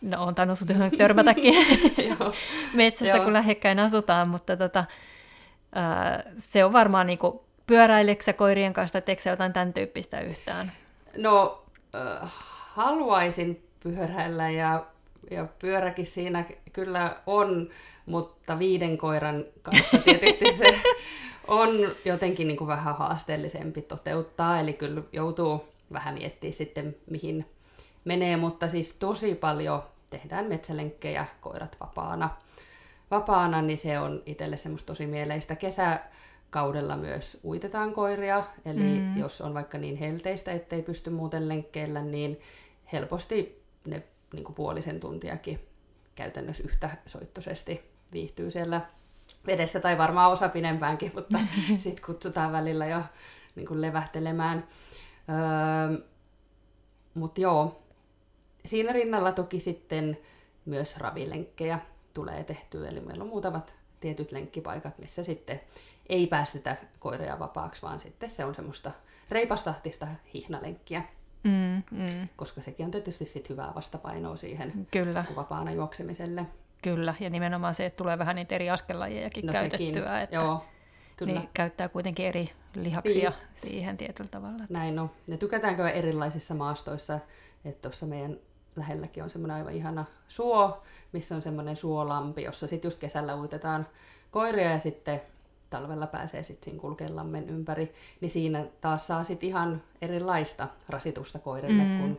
No 0.00 0.24
on 0.24 0.34
tainnut 0.34 0.58
sut 0.58 0.68
törmätäkin. 0.98 1.54
Metsässä, 2.74 3.18
kun 3.18 3.32
lähekkäin 3.32 3.78
asutaan, 3.78 4.28
mutta 4.28 4.56
tota, 4.56 4.84
ää, 5.72 6.22
se 6.38 6.64
on 6.64 6.72
varmaan 6.72 7.06
niin 7.06 7.18
kuin 7.18 7.40
pyöräileksä 7.66 8.32
koirien 8.32 8.72
kanssa, 8.72 9.00
teekö 9.00 9.22
sä 9.22 9.30
jotain 9.30 9.52
tämän 9.52 9.72
tyyppistä 9.72 10.20
yhtään? 10.20 10.72
No, 11.16 11.64
äh, 11.94 12.30
haluaisin 12.72 13.62
pyöräillä 13.80 14.50
ja, 14.50 14.86
ja 15.30 15.46
pyöräkin 15.58 16.06
siinä 16.06 16.44
kyllä 16.72 17.16
on, 17.26 17.68
mutta 18.06 18.58
viiden 18.58 18.98
koiran 18.98 19.44
kanssa 19.62 19.98
tietysti 19.98 20.52
se 20.52 20.74
on 21.48 21.70
jotenkin 22.04 22.48
niin 22.48 22.58
kuin 22.58 22.68
vähän 22.68 22.96
haasteellisempi 22.96 23.82
toteuttaa, 23.82 24.60
eli 24.60 24.72
kyllä 24.72 25.02
joutuu 25.12 25.68
vähän 25.92 26.14
miettimään 26.14 26.52
sitten 26.52 26.96
mihin 27.10 27.46
menee, 28.08 28.36
mutta 28.36 28.68
siis 28.68 28.92
tosi 28.92 29.34
paljon 29.34 29.82
tehdään 30.10 30.46
metsälenkkejä 30.46 31.26
koirat 31.40 31.76
vapaana. 31.80 32.30
Vapaana, 33.10 33.62
niin 33.62 33.78
se 33.78 33.98
on 33.98 34.22
itselle 34.26 34.56
semmoista 34.56 34.86
tosi 34.86 35.06
mieleistä. 35.06 35.56
Kesäkaudella 35.56 36.96
myös 36.96 37.40
uitetaan 37.44 37.92
koiria, 37.92 38.44
eli 38.64 39.00
mm. 39.00 39.16
jos 39.16 39.40
on 39.40 39.54
vaikka 39.54 39.78
niin 39.78 39.96
helteistä, 39.96 40.52
ettei 40.52 40.82
pysty 40.82 41.10
muuten 41.10 41.48
lenkkeillä, 41.48 42.02
niin 42.02 42.40
helposti 42.92 43.62
ne 43.86 44.02
niin 44.32 44.44
kuin 44.44 44.54
puolisen 44.54 45.00
tuntiakin 45.00 45.60
käytännössä 46.14 46.64
yhtä 46.64 46.90
soittoisesti 47.06 47.90
viihtyy 48.12 48.50
siellä 48.50 48.80
vedessä, 49.46 49.80
tai 49.80 49.98
varmaan 49.98 50.32
osa 50.32 50.48
pidempäänkin, 50.48 51.12
mutta 51.14 51.38
sitten 51.78 52.04
kutsutaan 52.06 52.52
välillä 52.52 52.86
jo 52.86 53.02
niin 53.54 53.66
kuin 53.66 53.80
levähtelemään. 53.80 54.64
Öö, 55.28 55.98
mutta 57.14 57.40
joo, 57.40 57.82
siinä 58.68 58.92
rinnalla 58.92 59.32
toki 59.32 59.60
sitten 59.60 60.18
myös 60.64 60.96
ravilenkkejä 60.96 61.78
tulee 62.14 62.44
tehtyä, 62.44 62.88
eli 62.88 63.00
meillä 63.00 63.22
on 63.22 63.30
muutamat 63.30 63.72
tietyt 64.00 64.32
lenkkipaikat, 64.32 64.98
missä 64.98 65.24
sitten 65.24 65.60
ei 66.08 66.26
päästetä 66.26 66.76
koiria 66.98 67.38
vapaaksi, 67.38 67.82
vaan 67.82 68.00
sitten 68.00 68.30
se 68.30 68.44
on 68.44 68.54
semmoista 68.54 68.92
reipastahtista 69.30 70.06
hihnalenkkiä, 70.34 71.02
Mm, 71.44 71.82
mm, 71.90 72.28
koska 72.36 72.60
sekin 72.60 72.84
on 72.86 72.90
tietysti 72.90 73.24
sit 73.24 73.48
hyvää 73.48 73.72
vastapainoa 73.74 74.36
siihen 74.36 74.86
kyllä, 74.90 75.24
vapaana 75.36 75.72
juoksemiselle. 75.72 76.46
kyllä. 76.82 77.14
Ja 77.20 77.30
nimenomaan 77.30 77.74
se, 77.74 77.86
että 77.86 77.96
tulee 77.96 78.18
vähän 78.18 78.36
niitä 78.36 78.54
eri 78.54 78.70
askellajejakin 78.70 79.46
No 79.46 79.52
käytettyä, 79.52 79.78
sekin, 79.78 79.98
että 80.22 80.34
joo, 80.36 80.64
kyllä. 81.16 81.32
niin 81.32 81.48
käyttää 81.54 81.88
kuitenkin 81.88 82.26
eri 82.26 82.48
lihaksia 82.74 83.30
Niin. 83.30 83.40
siihen 83.54 83.96
tietyllä 83.96 84.30
tavalla. 84.30 84.64
Näin 84.68 84.98
on. 84.98 85.10
Ja 85.26 85.36
tykätäänkö 85.36 85.88
erilaisissa 85.88 86.54
maastoissa, 86.54 87.18
että 87.64 87.82
tuossa 87.82 88.06
meidän 88.06 88.36
lähelläkin 88.78 89.22
on 89.22 89.30
semmoinen 89.30 89.56
aivan 89.56 89.72
ihana 89.72 90.04
suo, 90.28 90.82
missä 91.12 91.34
on 91.34 91.42
semmoinen 91.42 91.76
suolampi, 91.76 92.42
jossa 92.42 92.66
sitten 92.66 92.86
just 92.86 92.98
kesällä 92.98 93.36
uitetaan 93.36 93.86
koiria 94.30 94.70
ja 94.70 94.78
sitten 94.78 95.20
talvella 95.70 96.06
pääsee 96.06 96.42
sitten 96.42 96.64
siinä 96.64 96.80
kulkeen 96.80 97.16
lammen 97.16 97.48
ympäri, 97.48 97.94
niin 98.20 98.30
siinä 98.30 98.64
taas 98.80 99.06
saa 99.06 99.24
sitten 99.24 99.48
ihan 99.48 99.82
erilaista 100.02 100.68
rasitusta 100.88 101.38
koirille, 101.38 101.82
mm. 101.82 102.00
kun, 102.00 102.18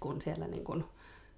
kun 0.00 0.20
siellä 0.20 0.46
niin 0.46 0.64
kun 0.64 0.84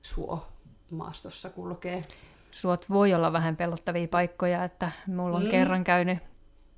suo 0.03 0.47
maastossa 0.91 1.51
kulkee. 1.51 2.03
Suot 2.51 2.91
voi 2.91 3.15
olla 3.15 3.33
vähän 3.33 3.57
pelottavia 3.57 4.09
paikkoja, 4.09 4.65
että 4.65 4.91
mulla 5.07 5.37
on 5.37 5.45
mm. 5.45 5.51
kerran 5.51 5.85
käynyt, 5.85 6.19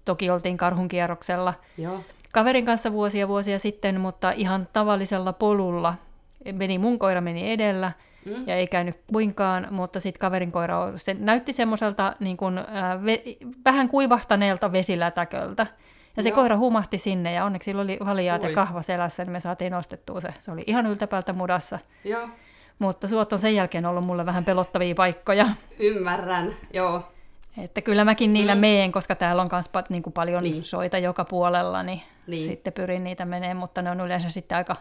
toki 0.04 0.30
oltiin 0.30 0.56
karhun 0.56 0.88
kierroksella 0.88 1.54
Joo, 1.78 2.00
kaverin 2.32 2.66
kanssa 2.66 2.92
vuosia 2.92 3.28
vuosia 3.28 3.58
sitten, 3.58 4.00
mutta 4.00 4.30
ihan 4.30 4.68
tavallisella 4.72 5.32
polulla. 5.32 5.94
Meni, 6.53 6.79
mun 6.79 6.98
koira 6.98 7.20
meni 7.20 7.53
edellä 7.53 7.92
Mm. 8.24 8.46
ja 8.46 8.55
ei 8.55 8.66
käynyt 8.66 9.00
kuinkaan, 9.12 9.66
mutta 9.70 10.00
sitten 10.00 10.20
kaverin 10.20 10.53
koira 10.53 10.92
se 10.94 11.14
näytti 11.14 11.53
semmoiselta 11.53 12.16
niin 12.20 12.37
kuin, 12.37 12.59
äh, 12.59 13.05
ve, 13.05 13.22
vähän 13.64 13.88
kuivahtaneelta 13.88 14.72
vesilätäköltä. 14.72 15.66
Ja 16.16 16.22
se 16.22 16.29
Joo. 16.29 16.37
koira 16.37 16.57
humahti 16.57 16.98
sinne 16.98 17.33
ja 17.33 17.44
onneksi 17.44 17.64
sillä 17.70 17.83
oli 17.83 17.98
valjaat 18.07 18.42
ja 18.42 18.55
kahva 18.55 18.83
selässä, 18.83 19.24
niin 19.24 19.33
me 19.33 19.40
saatiin 19.40 19.72
nostettua 19.72 20.20
se. 20.20 20.29
Se 20.40 20.50
oli 20.53 20.64
ihan 20.66 20.87
yltäpäältä 20.87 21.33
mudassa. 21.33 21.79
joo, 22.05 22.29
Mutta 22.79 23.09
suot 23.09 23.33
on 23.33 23.38
sen 23.38 23.55
jälkeen 23.55 23.87
ollut 23.87 24.05
mulle 24.07 24.26
vähän 24.26 24.44
pelottavia 24.44 24.94
paikkoja. 24.94 25.46
ymmärrän, 25.79 26.57
joo. 26.72 27.03
Että 27.59 27.81
kyllä 27.81 28.05
mäkin 28.05 28.33
niillä 28.33 28.55
Mm. 28.55 28.61
meen, 28.61 28.92
koska 28.92 29.14
täällä 29.14 29.42
on 29.42 29.48
myös 29.53 29.70
niin 29.88 30.03
kuin 30.03 30.12
paljon 30.12 30.42
Niin. 30.42 30.62
soita 30.64 30.98
joka 30.98 31.24
puolella, 31.24 31.83
niin, 31.83 31.98
Niin. 31.98 32.07
niin 32.26 32.44
sitten 32.44 32.72
pyrin 32.72 33.05
niitä 33.05 33.24
menee, 33.24 33.55
mutta 33.55 33.83
ne 33.83 33.90
on 33.90 34.00
yleensä 34.00 34.31
sitten 34.31 34.59
aika... 34.59 34.76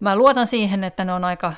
Mä 0.00 0.16
luotan 0.16 0.46
siihen, 0.46 0.84
että 0.84 1.04
ne 1.04 1.12
on 1.12 1.24
aika... 1.24 1.52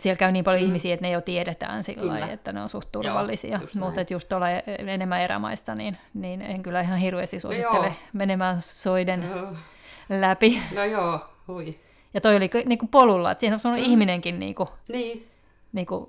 Siellä 0.00 0.18
käy 0.18 0.32
niin 0.32 0.44
paljon 0.44 0.62
Mm. 0.62 0.66
ihmisiä, 0.66 0.94
että 0.94 1.06
ne 1.06 1.10
jo 1.12 1.20
tiedetään 1.20 1.84
sillä 1.84 2.00
Kyllä. 2.00 2.12
lailla, 2.12 2.32
että 2.32 2.52
ne 2.52 2.62
on 2.62 2.68
suht 2.68 2.92
turvallisia. 2.92 3.58
just 3.60 3.74
mutta 3.74 4.00
just 4.10 4.28
tuolla 4.28 4.50
enemmän 4.78 5.20
erämaista, 5.20 5.74
niin, 5.74 5.96
niin 6.14 6.42
en 6.42 6.62
kyllä 6.62 6.80
ihan 6.80 6.98
hirveästi 6.98 7.38
suosittele 7.40 7.86
Joo. 7.86 7.94
menemään 8.12 8.60
soiden 8.60 9.24
Joo. 9.30 9.52
läpi. 10.20 10.62
No 10.74 10.84
joo, 10.84 11.20
hui. 11.48 11.78
Ja 12.14 12.20
toi 12.20 12.36
oli 12.36 12.50
niin 12.66 12.78
kuin 12.78 12.88
polulla, 12.88 13.30
että 13.30 13.40
siinä 13.40 13.56
on 13.64 13.72
Mm. 13.72 13.78
mm. 13.78 13.84
ihminenkin 13.84 14.38
niin 14.40 14.54
kuin, 14.54 14.68
Niin, 14.88 15.28
niin 15.72 15.86
kuin 15.86 16.06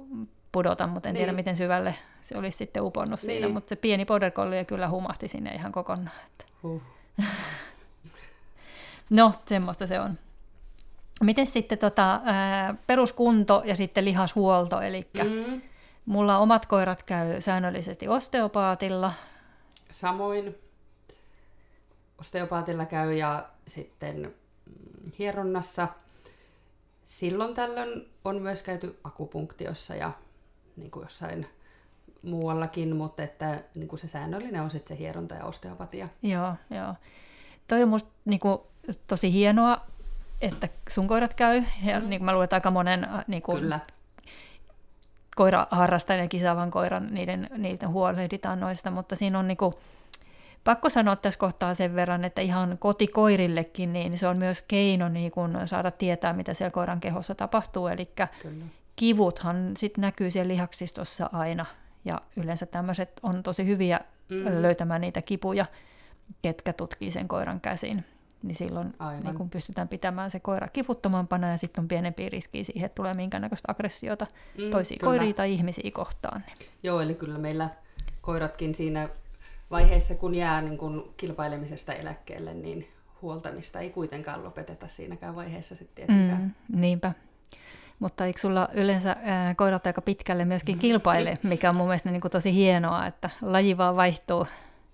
pudota, 0.52 0.88
mutta 0.88 1.10
en 1.10 1.15
tiedä 1.15 1.32
Niin. 1.32 1.36
miten 1.36 1.56
syvälle 1.56 1.96
se 2.22 2.38
olisi 2.38 2.58
sitten 2.58 2.84
uponnut 2.84 3.20
niin. 3.22 3.26
siinä, 3.26 3.48
mutta 3.50 3.70
se 3.70 3.76
pieni 3.76 4.06
border 4.06 4.32
collie 4.32 4.65
kyllä 4.65 4.89
humahti 4.89 5.28
sinne 5.28 5.52
ihan 5.56 5.72
kokonaan. 5.72 6.12
Että. 6.28 6.46
huh. 6.63 6.82
No, 9.10 9.34
semmoista 9.46 9.88
se 9.88 10.00
on. 10.00 10.17
Miten 11.21 11.47
sitten 11.47 11.78
tota, 11.78 12.21
peruskunto 12.88 13.62
ja 13.65 13.76
sitten 13.76 14.06
lihashuolto, 14.06 14.82
eli 14.82 15.08
mm. 15.24 15.30
Mm. 15.30 15.62
mulla 16.06 16.38
omat 16.38 16.65
koirat 16.65 17.04
käy 17.04 17.41
säännöllisesti 17.41 18.08
osteopaatilla, 18.08 19.13
Samoin 19.91 20.56
osteopaatilla 22.17 22.86
käy 22.86 23.13
ja 23.13 23.50
sitten 23.67 24.21
mm, 24.65 25.12
hieronnassa. 25.19 25.88
Silloin 27.06 27.54
tällöin 27.54 28.10
on 28.26 28.41
myös 28.41 28.62
käyty 28.62 29.00
akupunktiossa 29.04 29.95
ja 29.95 30.12
niin 30.76 30.91
kuin 30.91 31.04
jossain 31.04 31.47
muuallakin, 32.21 32.95
mutta 32.95 33.24
että 33.24 33.63
niin 33.76 33.88
kuin 33.88 34.00
se 34.00 34.08
säännöllinen 34.08 34.62
on 34.62 34.69
sitten 34.69 34.97
se 34.97 35.04
hieronta 35.04 35.36
ja 35.36 35.45
osteopatia. 35.45 36.08
Joo, 36.21 36.54
joo. 36.69 36.95
Toi 37.67 37.84
on 37.84 37.89
musta 37.89 38.10
niinku, 38.26 38.67
tosi 39.08 39.34
hienoa, 39.34 39.86
että 40.41 40.69
sun 40.89 41.08
koirat 41.08 41.34
käy. 41.34 41.63
Ja 41.84 41.99
mm. 41.99 42.10
niin 42.10 42.23
mä 42.23 42.32
luulen, 42.32 42.43
että 42.43 42.56
aika 42.56 42.71
monen 42.71 43.04
äh, 43.04 43.23
niinku, 43.27 43.51
Kyllä. 43.51 43.80
koiraharrastajan 45.36 46.23
ja 46.23 46.27
kisaavan 46.27 46.71
koiran, 46.71 47.08
niiden, 47.12 47.49
niitä 47.58 47.88
huolehditaan 47.88 48.60
noista, 48.60 48.91
mutta 48.91 49.15
siinä 49.15 49.39
on 49.39 49.47
niinku, 49.47 49.73
pakko 50.63 50.89
sanoa 50.89 51.15
tässä 51.15 51.39
kohtaa 51.39 51.73
sen 51.73 51.95
verran, 51.95 52.25
että 52.25 52.41
ihan 52.41 52.77
kotikoirillekin, 52.80 53.93
niin 53.93 54.17
se 54.17 54.27
on 54.27 54.39
myös 54.39 54.63
keino 54.67 55.10
niin 55.10 55.32
kun 55.32 55.58
saada 55.65 55.91
tietää, 55.91 56.34
mitä 56.34 56.54
siellä 56.54 56.71
koiran 56.71 56.99
kehossa 56.99 57.36
tapahtuu. 57.36 57.88
Eli 57.88 58.10
Kyllä. 58.41 58.65
kivuthan 58.95 59.73
sit 59.77 59.97
näkyy 59.97 60.32
siellä 60.32 60.54
lihaksistossa 60.54 61.30
aina. 61.34 61.65
Ja 62.06 62.21
yleensä 62.36 62.65
tämmöiset 62.65 63.19
on 63.23 63.43
tosi 63.43 63.65
hyviä 63.65 63.99
mm. 64.30 64.62
löytämään 64.62 65.01
niitä 65.01 65.21
kipuja, 65.21 65.65
ketkä 66.41 66.73
tutkii 66.73 67.12
sen 67.12 67.27
koiran 67.27 67.62
käsin. 67.62 68.06
Niin 68.43 68.56
silloin 68.56 68.93
niin 69.23 69.36
kun 69.36 69.49
pystytään 69.49 69.88
pitämään 69.88 70.32
se 70.32 70.39
koira 70.39 70.67
kivuttomampana 70.67 71.51
ja 71.51 71.58
sitten 71.58 71.82
on 71.82 71.88
pienempi 71.88 72.30
riski 72.30 72.63
siihen, 72.63 72.86
että 72.86 72.95
tulee 72.95 73.13
minkäännäköistä 73.13 73.71
aggressiota 73.71 74.27
mm, 74.58 74.71
toisia 74.71 74.97
kyllä. 74.99 75.12
koiria 75.12 75.34
tai 75.34 75.54
ihmisiä 75.54 75.91
kohtaan. 75.93 76.43
Niin. 76.47 76.69
Joo, 76.84 77.01
eli 77.01 77.13
kyllä 77.13 77.38
meillä 77.38 77.69
koiratkin 78.21 78.75
siinä 78.75 79.10
vaiheessa, 79.71 80.15
kun 80.15 80.36
jää 80.36 80.62
niin 80.62 80.77
kun 80.77 81.13
kilpailemisesta 81.17 81.93
eläkkeelle, 81.93 82.54
niin 82.54 82.88
huoltamista 83.21 83.80
ei 83.80 83.89
kuitenkaan 83.89 84.43
lopeteta 84.43 84.88
siinäkään 84.88 85.36
vaiheessa 85.36 85.75
sitten 85.75 85.95
tietenkään. 86.08 86.56
Mm, 86.67 86.82
niinpä. 86.82 87.13
Mutta 87.99 88.25
eikö 88.25 88.39
sulla 88.39 88.69
yleensä 88.73 89.15
ää, 89.23 89.56
koirat 89.56 89.88
aika 89.88 90.01
pitkälle 90.01 90.45
myöskin 90.45 90.80
kilpaile, 90.80 91.38
mikä 91.43 91.69
on 91.69 91.75
mun 91.75 91.88
mielestä 91.88 92.12
niin 92.12 92.21
kuin 92.21 92.32
tosi 92.32 92.54
hienoa, 92.54 93.08
että 93.08 93.30
laji 93.41 93.77
vaan 93.77 93.95
vaihtuu? 93.95 94.47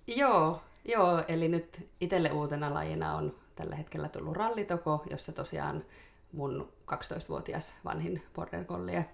Joo, 0.07 0.61
joo, 0.87 1.23
eli 1.27 1.47
nyt 1.47 1.89
itselle 2.01 2.31
uutena 2.31 2.73
lajina 2.73 3.15
on 3.15 3.35
tällä 3.55 3.75
hetkellä 3.75 4.09
tullut 4.09 4.37
rallitoko, 4.37 5.03
jossa 5.09 5.31
tosiaan 5.31 5.83
mun 6.31 6.71
12-vuotias 6.91 7.73
vanhin 7.85 8.23
border 8.35 8.65
collie 8.65 9.05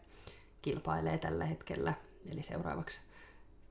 kilpailee 0.62 1.18
tällä 1.18 1.46
hetkellä. 1.46 1.94
Eli 2.32 2.44
seuraavaksi 2.44 3.02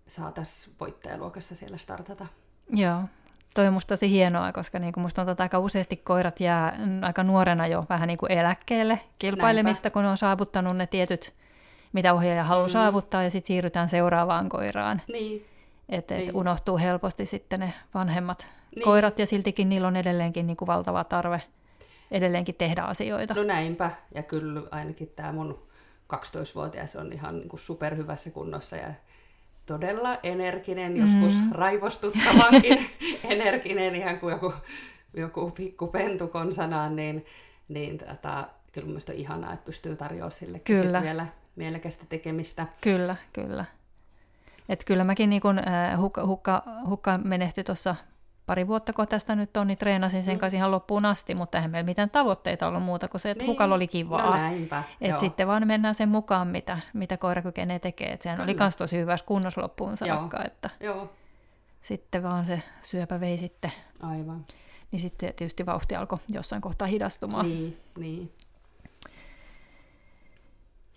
saataisiin 0.06 0.76
voittajaluokassa 0.80 1.54
siellä 1.54 1.76
startata. 1.76 2.26
Joo, 2.70 3.02
toi 3.54 3.66
on 3.66 3.72
musta 3.72 3.88
tosi 3.88 4.10
hienoa, 4.10 4.52
koska 4.52 4.78
niin 4.78 4.92
kuin 4.92 5.02
musta 5.02 5.22
on 5.22 5.26
tota 5.26 5.42
aika 5.42 5.58
useasti 5.58 5.96
koirat 5.96 6.40
jää 6.40 6.78
aika 7.02 7.22
nuorena 7.22 7.66
jo 7.66 7.84
vähän 7.88 8.06
niin 8.06 8.18
kuin 8.18 8.32
eläkkeelle 8.32 9.00
kilpailemista, 9.18 9.86
Näinpä. 9.86 9.94
kun 9.94 10.04
on 10.04 10.16
saavuttanut 10.16 10.76
ne 10.76 10.86
tietyt, 10.86 11.34
mitä 11.92 12.14
ohjaaja 12.14 12.44
haluaa 12.44 12.66
mm. 12.66 12.72
saavuttaa, 12.72 13.22
ja 13.22 13.30
sitten 13.30 13.46
siirrytään 13.46 13.88
seuraavaan 13.88 14.48
koiraan. 14.48 15.02
Niin. 15.12 15.51
Että 15.92 16.14
niin. 16.14 16.28
et 16.28 16.34
unohtuu 16.34 16.78
helposti 16.78 17.26
sitten 17.26 17.60
ne 17.60 17.72
vanhemmat 17.94 18.48
niin. 18.76 18.84
koirat, 18.84 19.18
ja 19.18 19.26
siltikin 19.26 19.68
niillä 19.68 19.88
on 19.88 19.96
edelleenkin 19.96 20.46
niin 20.46 20.56
kuin 20.56 20.66
valtava 20.66 21.04
tarve 21.04 21.42
edelleenkin 22.10 22.54
tehdä 22.54 22.82
asioita. 22.82 23.34
No 23.34 23.42
näinpä, 23.42 23.90
ja 24.14 24.22
kyllä 24.22 24.62
ainakin 24.70 25.12
tämä 25.16 25.32
mun 25.32 25.62
12-vuotias 26.14 26.96
on 26.96 27.12
ihan 27.12 27.38
niin 27.38 27.48
kuin 27.48 27.60
superhyvässä 27.60 28.30
kunnossa, 28.30 28.76
ja 28.76 28.94
todella 29.66 30.18
energinen, 30.22 30.96
joskus 30.96 31.32
mm. 31.32 31.52
raivostuttavankin 31.52 32.78
energinen, 33.24 33.94
ihan 33.94 34.20
kuin 34.20 34.32
joku, 34.32 34.52
joku 35.14 35.50
pikku 35.50 35.86
pentu 35.86 36.28
konsanaan, 36.28 36.96
niin, 36.96 37.26
niin 37.68 37.98
tota, 37.98 38.48
kyllä 38.72 38.86
mielestäni 38.86 39.16
on 39.16 39.20
ihanaa, 39.20 39.52
että 39.52 39.64
pystyy 39.64 39.96
tarjoamaan 39.96 40.32
sille 40.32 40.58
kyllä. 40.58 41.02
vielä 41.02 41.26
mielekästä 41.56 42.04
tekemistä. 42.08 42.66
Kyllä, 42.80 43.16
kyllä. 43.32 43.64
Et 44.68 44.84
kyllä 44.84 45.04
mäkin 45.04 45.30
niin 45.30 45.42
kun, 45.42 45.58
äh, 45.58 45.98
hukka, 45.98 46.26
hukka, 46.26 46.62
hukka 46.88 47.18
menehtyi 47.18 47.64
tuossa 47.64 47.94
pari 48.46 48.66
vuotta, 48.66 48.92
kun 48.92 49.08
tästä 49.08 49.34
nyt 49.34 49.56
on, 49.56 49.66
niin 49.66 49.78
treenasin 49.78 50.22
sen 50.22 50.34
mm. 50.34 50.38
kanssa 50.38 50.56
ihan 50.56 50.70
loppuun 50.70 51.04
asti, 51.04 51.34
mutta 51.34 51.58
eihän 51.58 51.70
meillä 51.70 51.86
mitään 51.86 52.10
tavoitteita 52.10 52.68
ollut 52.68 52.82
muuta 52.82 53.08
kuin 53.08 53.20
se, 53.20 53.30
että 53.30 53.44
niin. 53.44 53.50
hukalla 53.50 53.74
oli 53.74 53.88
kivaa. 53.88 54.26
No 54.26 54.36
näinpä, 54.36 54.82
Et 55.00 55.18
sitten 55.18 55.46
vaan 55.46 55.66
mennään 55.66 55.94
sen 55.94 56.08
mukaan, 56.08 56.48
mitä, 56.48 56.78
mitä 56.92 57.16
koira 57.16 57.42
kykenee 57.42 57.78
tekemään. 57.78 58.18
sehän 58.20 58.36
Kyllä. 58.36 58.44
oli 58.50 58.56
myös 58.58 58.76
tosi 58.76 58.98
hyvässä 58.98 59.26
kunnossa 59.26 59.62
loppuun 59.62 59.96
saakka. 59.96 60.44
Että 60.44 60.70
Joo. 60.80 61.12
Sitten 61.82 62.22
vaan 62.22 62.44
se 62.44 62.62
syöpä 62.80 63.20
vei 63.20 63.38
sitten. 63.38 63.72
Aivan. 64.02 64.44
Niin 64.90 65.00
sitten 65.00 65.34
tietysti 65.34 65.66
vauhti 65.66 65.96
alkoi 65.96 66.18
jossain 66.28 66.62
kohtaa 66.62 66.88
hidastumaan. 66.88 67.46
Niin, 67.46 67.76
niin. 67.98 68.32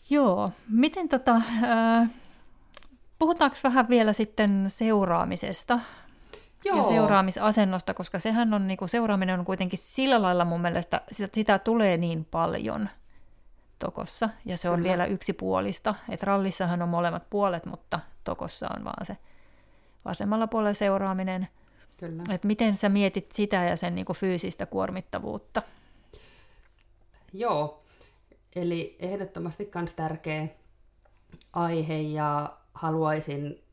Joo, 0.09 0.51
miten 0.69 1.09
tota, 1.09 1.35
äh, 1.35 2.09
puhutaanko 3.19 3.57
vähän 3.63 3.89
vielä 3.89 4.13
sitten 4.13 4.65
seuraamisesta? 4.67 5.79
Joo. 6.65 6.77
ja 6.77 6.83
seuraamisasennosta, 6.83 7.93
koska 7.93 8.19
sehän 8.19 8.53
on, 8.53 8.67
niin 8.67 8.77
kuin, 8.77 8.89
seuraaminen 8.89 9.39
on 9.39 9.45
kuitenkin 9.45 9.79
sillä 9.79 10.21
lailla 10.21 10.45
mun 10.45 10.61
mielestä, 10.61 11.01
sitä, 11.11 11.29
sitä 11.33 11.59
tulee 11.59 11.97
niin 11.97 12.25
paljon 12.25 12.89
tokossa, 13.79 14.29
ja 14.45 14.57
se 14.57 14.69
on 14.69 14.75
Kyllä. 14.75 14.89
vielä 14.89 15.05
yksipuolista. 15.05 15.95
että 16.09 16.25
rallissahan 16.25 16.81
on 16.81 16.89
molemmat 16.89 17.29
puolet, 17.29 17.65
mutta 17.65 17.99
tokossa 18.23 18.67
on 18.77 18.83
vaan 18.83 19.05
se 19.05 19.17
vasemmalla 20.05 20.47
puolella 20.47 20.73
seuraaminen. 20.73 21.47
Kyllä. 21.97 22.23
Et 22.29 22.43
miten 22.43 22.77
sä 22.77 22.89
mietit 22.89 23.31
sitä 23.31 23.55
ja 23.55 23.75
sen 23.75 23.95
niin 23.95 24.05
kuin, 24.05 24.17
fyysistä 24.17 24.65
kuormittavuutta? 24.65 25.61
Joo, 27.33 27.83
eli 28.55 28.95
ehdottomasti 28.99 29.71
myös 29.75 29.93
tärkeä 29.93 30.47
aihe 31.53 31.97
ja 31.97 32.57
haluaisin, 32.75 33.63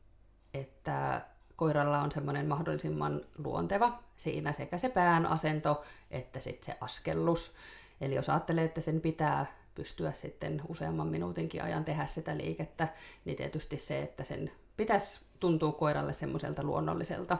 että 0.53 1.21
koiralla 1.55 1.99
on 1.99 2.11
semmoinen 2.11 2.47
mahdollisimman 2.47 3.21
luonteva 3.37 3.99
siinä 4.15 4.51
sekä 4.51 4.77
se 4.77 4.89
pään 4.89 5.25
asento 5.25 5.83
että 6.11 6.39
sitten 6.39 6.65
se 6.65 6.77
askellus. 6.81 7.53
Eli 8.01 8.15
jos 8.15 8.29
ajattelee, 8.29 8.63
että 8.63 8.81
sen 8.81 9.01
pitää 9.01 9.45
pystyä 9.75 10.11
sitten 10.11 10.61
useamman 10.67 11.07
minuutinkin 11.07 11.63
ajan 11.63 11.85
tehdä 11.85 12.05
sitä 12.05 12.37
liikettä, 12.37 12.87
niin 13.25 13.37
tietysti 13.37 13.77
se, 13.77 14.01
että 14.01 14.23
sen 14.23 14.51
pitäisi 14.77 15.19
tuntua 15.39 15.71
koiralle 15.71 16.13
semmoiselta 16.13 16.63
luonnolliselta. 16.63 17.37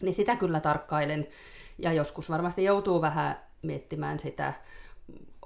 Niin 0.00 0.14
sitä 0.14 0.36
kyllä 0.36 0.60
tarkkailen. 0.60 1.28
Ja 1.78 1.92
joskus 1.92 2.30
varmasti 2.30 2.64
joutuu 2.64 3.00
vähän 3.00 3.40
miettimään 3.62 4.18
sitä 4.18 4.52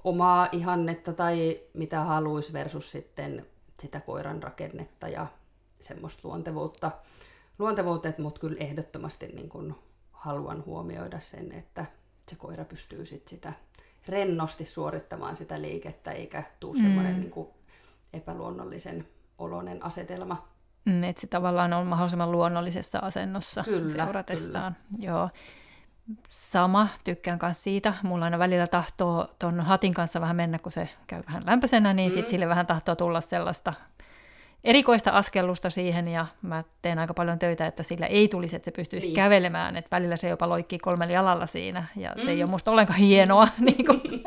omaa 0.05 0.49
ihannetta 0.53 1.13
tai 1.13 1.61
mitä 1.75 2.01
haluaisi 2.01 2.53
versus 2.53 2.93
sitten 2.93 3.47
sitä 3.81 4.01
koiran 4.01 4.43
rakennetta 4.43 5.09
ja 5.09 5.27
semmoista 5.81 6.29
luontevuutta 6.29 6.91
luontevuutet, 7.59 8.19
mutta 8.19 8.41
kyllä 8.41 8.57
ehdottomasti 8.61 9.27
niin 9.27 9.49
kun 9.49 9.79
haluan 10.13 10.65
huomioida 10.67 11.21
sen, 11.21 11.53
että 11.53 11.87
se 12.31 12.37
koira 12.37 12.65
pystyy 12.65 13.07
sit 13.07 13.29
sitä 13.29 13.53
rennosti 14.09 14.65
suorittamaan 14.65 15.37
sitä 15.37 15.63
liikettä, 15.63 16.13
eikä 16.13 16.43
tule 16.61 16.77
mm. 16.77 16.83
semmoinen 16.83 17.21
niin 17.21 17.49
epäluonnollisen 18.13 19.09
oloinen 19.39 19.85
asetelma. 19.85 20.49
Mm, 20.85 21.05
että 21.05 21.21
se 21.21 21.27
tavallaan 21.27 21.73
on 21.73 21.87
mahdollisimman 21.87 22.33
luonnollisessa 22.33 22.99
asennossa 22.99 23.63
kyllä, 23.65 23.89
seuratessaan. 23.89 24.77
Kyllä. 24.91 25.13
Joo. 25.13 25.31
Sama, 26.29 26.89
tykkään 27.05 27.39
myös 27.43 27.63
siitä. 27.63 27.95
Mulla 28.03 28.25
aina 28.25 28.39
välillä 28.39 28.67
tahtoo 28.67 29.35
ton 29.39 29.61
hatin 29.61 29.95
kanssa 29.95 30.21
vähän 30.21 30.37
mennä, 30.37 30.59
kun 30.59 30.73
se 30.73 30.89
käy 31.07 31.23
vähän 31.27 31.43
lämpöisenä, 31.47 31.93
niin 31.93 32.11
mm. 32.11 32.15
sitten 32.15 32.31
sille 32.31 32.49
vähän 32.49 32.67
tahtoo 32.67 32.97
tulla 32.97 33.21
sellaista 33.21 33.75
erikoista 34.65 35.11
askellusta 35.11 35.71
siihen 35.71 36.09
ja 36.09 36.27
mä 36.43 36.65
teen 36.83 36.99
aika 36.99 37.15
paljon 37.15 37.39
töitä, 37.39 37.67
että 37.67 37.83
sillä 37.83 38.07
ei 38.07 38.29
tulisi, 38.29 38.57
että 38.57 38.65
se 38.65 38.71
pystyisi 38.71 39.07
niin. 39.07 39.17
kävelemään, 39.17 39.77
että 39.77 39.97
välillä 39.97 40.17
se 40.17 40.29
jopa 40.29 40.49
loikkii 40.49 40.79
kolmella 40.79 41.13
jalalla 41.13 41.47
siinä 41.47 41.85
ja 41.97 42.11
mm. 42.11 42.25
se 42.25 42.31
ei 42.31 42.37
ole 42.37 42.45
mm. 42.45 42.51
musta 42.51 42.71
ollenkaan 42.71 42.99
hienoa. 42.99 43.49
niin 43.59 43.87
kuin, 43.87 44.25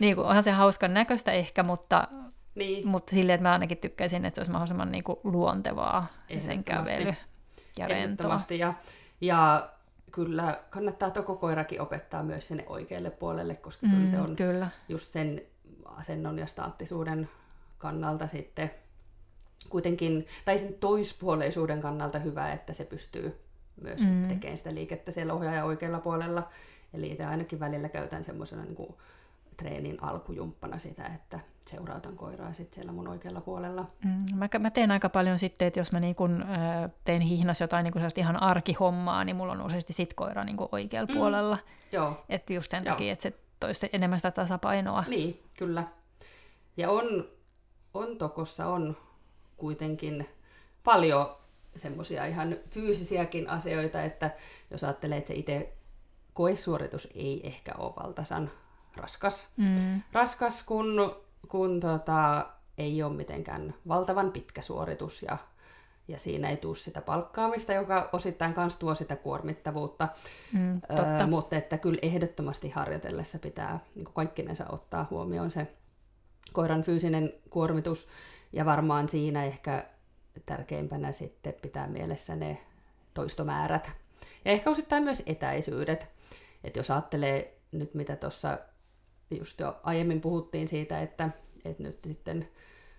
niin 0.00 0.14
kuin, 0.14 0.26
onhan 0.26 0.42
se 0.42 0.50
hauskan 0.50 0.94
näköistä 0.94 1.32
ehkä, 1.32 1.62
mutta, 1.62 2.08
niin. 2.54 2.88
mutta 2.88 3.10
silleen, 3.10 3.34
että 3.34 3.48
mä 3.48 3.52
ainakin 3.52 3.78
tykkäisin, 3.78 4.24
että 4.24 4.34
se 4.34 4.40
olisi 4.40 4.52
mahdollisimman 4.52 4.92
niin 4.92 5.04
kuin, 5.04 5.18
luontevaa 5.24 6.06
sen 6.38 6.64
kävely 6.64 7.14
ja 7.78 7.88
rentoa. 7.88 8.40
Ja, 8.50 8.74
ja 9.20 9.68
kyllä 10.12 10.60
kannattaa 10.70 11.10
toko 11.10 11.36
koirakin 11.36 11.80
opettaa 11.80 12.22
myös 12.22 12.48
sinne 12.48 12.64
oikealle 12.66 13.10
puolelle, 13.10 13.54
koska 13.54 13.86
mm, 13.86 13.92
kyllä 13.92 14.06
se 14.06 14.20
on 14.20 14.36
kyllä. 14.36 14.68
just 14.88 15.12
sen 15.12 15.42
asennon 15.84 16.38
ja 16.38 16.46
staattisuuden 16.46 17.28
kannalta 17.78 18.26
sitten 18.26 18.70
kuitenkin, 19.68 20.26
tai 20.44 20.58
sen 20.58 20.74
toispuoleisuuden 20.74 21.80
kannalta 21.80 22.18
hyvä, 22.18 22.52
että 22.52 22.72
se 22.72 22.84
pystyy 22.84 23.40
myös 23.82 24.04
mm. 24.04 24.28
tekemään 24.28 24.58
sitä 24.58 24.74
liikettä 24.74 25.12
siellä 25.12 25.34
ohjaajan 25.34 25.66
oikealla 25.66 26.00
puolella. 26.00 26.48
Eli 26.94 27.10
itse 27.10 27.24
ainakin 27.24 27.60
välillä 27.60 27.88
käytän 27.88 28.24
semmoisena 28.24 28.64
niin 28.64 28.94
treenin 29.56 30.02
alkujumppana 30.02 30.78
sitä, 30.78 31.06
että 31.06 31.40
seurautan 31.66 32.16
koiraa 32.16 32.52
sitten 32.52 32.74
siellä 32.74 32.92
mun 32.92 33.08
oikealla 33.08 33.40
puolella. 33.40 33.86
Mm, 34.04 34.38
mä, 34.38 34.48
mä 34.58 34.70
teen 34.70 34.90
aika 34.90 35.08
paljon 35.08 35.38
sitten, 35.38 35.68
että 35.68 35.80
jos 35.80 35.92
mä 35.92 36.00
niin 36.00 36.14
kun, 36.14 36.42
äh, 36.42 36.90
teen 37.04 37.20
hihnas 37.20 37.60
jotain 37.60 37.84
niin 37.84 37.92
kun 37.92 38.02
ihan 38.16 38.42
arkihommaa, 38.42 39.24
niin 39.24 39.36
mulla 39.36 39.52
on 39.52 39.62
useasti 39.62 39.92
sit 39.92 40.14
koira 40.14 40.44
niin 40.44 40.56
oikealla 40.72 41.12
mm. 41.12 41.18
puolella. 41.18 41.58
Joo. 41.92 42.24
Että 42.28 42.52
just 42.52 42.70
sen 42.70 42.84
Joo. 42.84 42.94
takia, 42.94 43.12
että 43.12 43.22
se 43.22 43.32
toisi 43.60 43.90
enemmän 43.92 44.18
sitä 44.18 44.30
tasapainoa. 44.30 45.04
Niin, 45.08 45.42
kyllä. 45.58 45.84
Ja 46.76 46.90
on, 46.90 47.28
on 47.94 48.18
tokossa 48.18 48.66
on 48.66 48.96
kuitenkin 49.62 50.28
paljon 50.84 51.36
semmoisia 51.76 52.26
ihan 52.26 52.56
fyysisiäkin 52.70 53.50
asioita, 53.50 54.02
että 54.02 54.30
jos 54.70 54.84
ajattelee, 54.84 55.18
että 55.18 55.28
se 55.28 55.34
itse 55.34 55.72
koesuoritus 56.34 57.08
ei 57.14 57.46
ehkä 57.46 57.72
ole 57.78 57.92
valtasan 58.02 58.50
raskas, 58.96 59.48
mm. 59.56 60.02
raskas 60.12 60.62
kun, 60.62 61.16
kun 61.48 61.80
tota, 61.80 62.46
ei 62.78 63.02
ole 63.02 63.14
mitenkään 63.14 63.74
valtavan 63.88 64.32
pitkä 64.32 64.62
suoritus 64.62 65.22
ja 65.22 65.38
ja 66.08 66.18
siinä 66.18 66.50
ei 66.50 66.56
tule 66.56 66.76
sitä 66.76 67.00
palkkaamista, 67.00 67.72
joka 67.72 68.08
osittain 68.12 68.54
myös 68.56 68.76
tuo 68.76 68.94
sitä 68.94 69.16
kuormittavuutta. 69.16 70.08
Mm, 70.52 70.80
totta. 70.80 71.18
Öö, 71.20 71.26
mutta 71.26 71.56
että 71.56 71.78
kyllä 71.78 71.98
ehdottomasti 72.02 72.70
harjoitellessa 72.70 73.38
pitää 73.38 73.80
niin 73.94 74.08
kaikkinensa 74.14 74.66
ottaa 74.68 75.06
huomioon 75.10 75.50
se 75.50 75.66
koiran 76.52 76.82
fyysinen 76.82 77.32
kuormitus, 77.50 78.08
ja 78.52 78.64
varmaan 78.64 79.08
siinä 79.08 79.44
ehkä 79.44 79.84
tärkeimpänä 80.46 81.12
sitten 81.12 81.54
pitää 81.62 81.86
mielessä 81.86 82.36
ne 82.36 82.58
toistomäärät. 83.14 83.92
Ja 84.44 84.52
ehkä 84.52 84.70
osittain 84.70 85.02
myös 85.02 85.22
etäisyydet. 85.26 86.08
Että 86.64 86.78
jos 86.78 86.90
ajattelee 86.90 87.58
nyt, 87.72 87.94
mitä 87.94 88.16
tuossa 88.16 88.58
just 89.30 89.60
jo 89.60 89.80
aiemmin 89.82 90.20
puhuttiin 90.20 90.68
siitä, 90.68 91.00
että, 91.00 91.30
että 91.64 91.82
nyt 91.82 91.98
sitten 92.04 92.48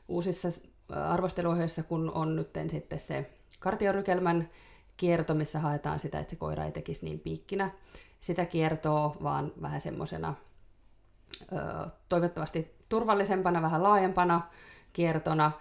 uusissa 0.07 0.47
arvosteluohjeissa, 0.89 1.83
kun 1.83 2.11
on 2.11 2.35
nyt 2.35 2.49
sitten 2.71 2.99
se 2.99 3.31
kartiorykelmän 3.59 4.49
kierto, 4.97 5.33
missä 5.33 5.59
haetaan 5.59 5.99
sitä, 5.99 6.19
että 6.19 6.31
se 6.31 6.35
koira 6.35 6.65
ei 6.65 6.71
tekisi 6.71 7.05
niin 7.05 7.19
piikkinä 7.19 7.71
sitä 8.19 8.45
kiertoa, 8.45 9.15
vaan 9.23 9.51
vähän 9.61 9.81
semmoisena 9.81 10.33
toivottavasti 12.09 12.75
turvallisempana, 12.89 13.61
vähän 13.61 13.83
laajempana 13.83 14.41
kiertona, 14.93 15.51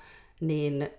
niin... 0.40 0.90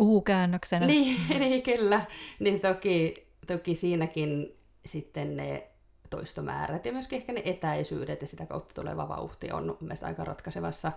U-käännöksenä. 0.00 0.86
Niin, 0.86 1.16
niin 1.38 1.62
kyllä. 1.62 2.00
Niin 2.38 2.60
toki, 2.60 3.26
toki 3.46 3.74
siinäkin 3.74 4.56
sitten 4.84 5.36
ne 5.36 5.70
toistomäärät 6.10 6.86
ja 6.86 6.92
myöskin 6.92 7.16
ehkä 7.16 7.32
ne 7.32 7.42
etäisyydet 7.44 8.20
ja 8.20 8.26
sitä 8.26 8.46
kautta 8.46 8.74
tuleva 8.74 9.08
vauhti 9.08 9.52
on 9.52 9.76
mielestäni 9.80 10.10
aika 10.10 10.24
ratkaisevassa 10.24 10.92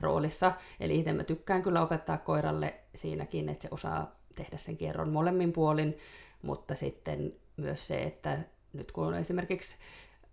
roolissa. 0.00 0.52
Eli 0.80 0.98
itse 0.98 1.12
mä 1.12 1.24
tykkään 1.24 1.62
kyllä 1.62 1.82
opettaa 1.82 2.18
koiralle 2.18 2.74
siinäkin, 2.94 3.48
että 3.48 3.62
se 3.62 3.68
osaa 3.70 4.16
tehdä 4.34 4.56
sen 4.56 4.76
kierron 4.76 5.12
molemmin 5.12 5.52
puolin, 5.52 5.98
mutta 6.42 6.74
sitten 6.74 7.32
myös 7.56 7.86
se, 7.86 8.02
että 8.02 8.38
nyt 8.72 8.92
kun 8.92 9.06
on 9.06 9.14
esimerkiksi 9.14 9.76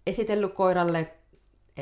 esitellyt 0.08 0.54
koiralle, 0.54 1.14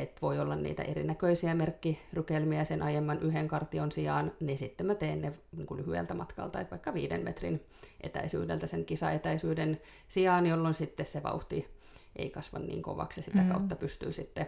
että 0.02 0.18
voi 0.22 0.40
olla 0.40 0.56
niitä 0.56 0.82
erinäköisiä 0.82 1.54
merkkirykelmiä 1.54 2.64
sen 2.64 2.82
aiemman 2.82 3.20
yhden 3.20 3.48
kartion 3.48 3.92
sijaan, 3.92 4.32
niin 4.40 4.58
sitten 4.58 4.86
mä 4.86 4.94
teen 4.94 5.22
ne 5.22 5.32
niin 5.56 5.66
kuin 5.66 5.80
lyhyeltä 5.80 6.14
matkalta, 6.14 6.60
että 6.60 6.70
vaikka 6.70 6.94
viiden 6.94 7.24
metrin 7.24 7.64
etäisyydeltä 8.00 8.66
sen 8.66 8.84
kisaetäisyyden 8.84 9.80
sijaan, 10.08 10.46
jolloin 10.46 10.74
sitten 10.74 11.06
se 11.06 11.22
vauhti 11.22 11.78
ei 12.16 12.30
kasva 12.30 12.58
niin 12.58 12.82
kovaksi 12.82 13.20
ja 13.20 13.24
sitä 13.24 13.42
mm. 13.42 13.48
kautta 13.48 13.76
pystyy 13.76 14.12
sitten 14.12 14.46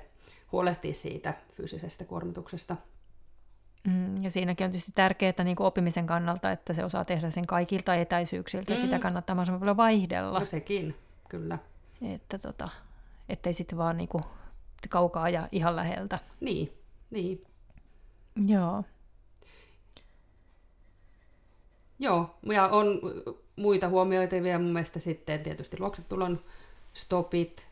huolehtimaan 0.53 0.95
siitä 0.95 1.35
fyysisestä 1.53 2.05
kuormituksesta. 2.05 2.77
Mm, 3.87 4.23
ja 4.23 4.31
siinäkin 4.31 4.65
on 4.65 4.71
tietysti 4.71 4.93
tärkeää 4.95 5.45
niin 5.45 5.57
kuin 5.57 5.67
oppimisen 5.67 6.07
kannalta, 6.07 6.53
että 6.53 6.73
se 6.73 6.85
osaa 6.85 7.05
tehdä 7.05 7.31
sen 7.31 7.47
kaikilta 7.47 7.95
etäisyyksiltä, 7.95 8.71
mm. 8.71 8.75
että 8.75 8.85
sitä 8.85 8.97
mm. 8.97 9.03
kannattaa 9.03 9.35
mahdollisimman 9.35 9.61
paljon 9.61 9.77
vaihdella. 9.77 10.39
No 10.39 10.45
sekin, 10.45 10.95
kyllä. 11.29 11.59
Että 12.03 12.39
tota, 12.39 12.69
ettei 13.29 13.53
sitten 13.53 13.79
vaan 13.79 13.97
niin 13.97 14.09
kuin 14.09 14.25
kaukaa 14.89 15.29
ja 15.29 15.49
ihan 15.53 15.77
läheltä. 15.77 16.19
Niin, 16.41 16.73
niin. 17.11 17.45
Joo. 18.47 18.85
Joo, 21.99 22.39
ja 22.43 22.69
on 22.69 23.01
muita 23.57 23.89
huomioitavia 23.89 24.59
mun 24.59 24.73
mielestä 24.73 24.99
sitten 24.99 25.41
tietysti 25.41 25.81
luoksetulon 25.81 26.41
stopit, 26.93 27.67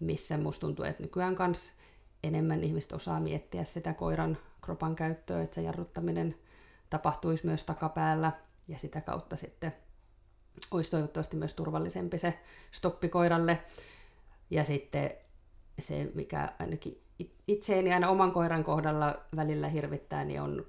missä 0.00 0.38
musta 0.38 0.60
tuntuu, 0.60 0.84
että 0.84 1.02
nykyään 1.02 1.36
kanssa 1.36 1.72
enemmän 2.22 2.64
ihmiset 2.64 2.92
osaa 2.92 3.20
miettiä 3.20 3.64
sitä 3.64 3.92
koiran 3.92 4.38
kropan 4.60 4.96
käyttöä, 4.96 5.42
että 5.42 5.54
se 5.54 5.62
jarruttaminen 5.62 6.36
tapahtuisi 6.90 7.46
myös 7.46 7.64
takapäällä 7.64 8.32
ja 8.68 8.78
sitä 8.78 9.00
kautta 9.00 9.36
sitten 9.36 9.72
olisi 10.70 10.90
toivottavasti 10.90 11.36
myös 11.36 11.54
turvallisempi 11.54 12.18
se 12.18 12.38
stoppi 12.70 13.08
koiralle. 13.08 13.58
Ja 14.50 14.64
sitten 14.64 15.10
se, 15.80 16.10
mikä 16.14 16.48
ainakin 16.58 17.00
itseeni 17.48 17.92
aina 17.92 18.08
oman 18.08 18.32
koiran 18.32 18.64
kohdalla 18.64 19.20
välillä 19.36 19.68
hirvittää, 19.68 20.24
niin 20.24 20.40
on 20.40 20.66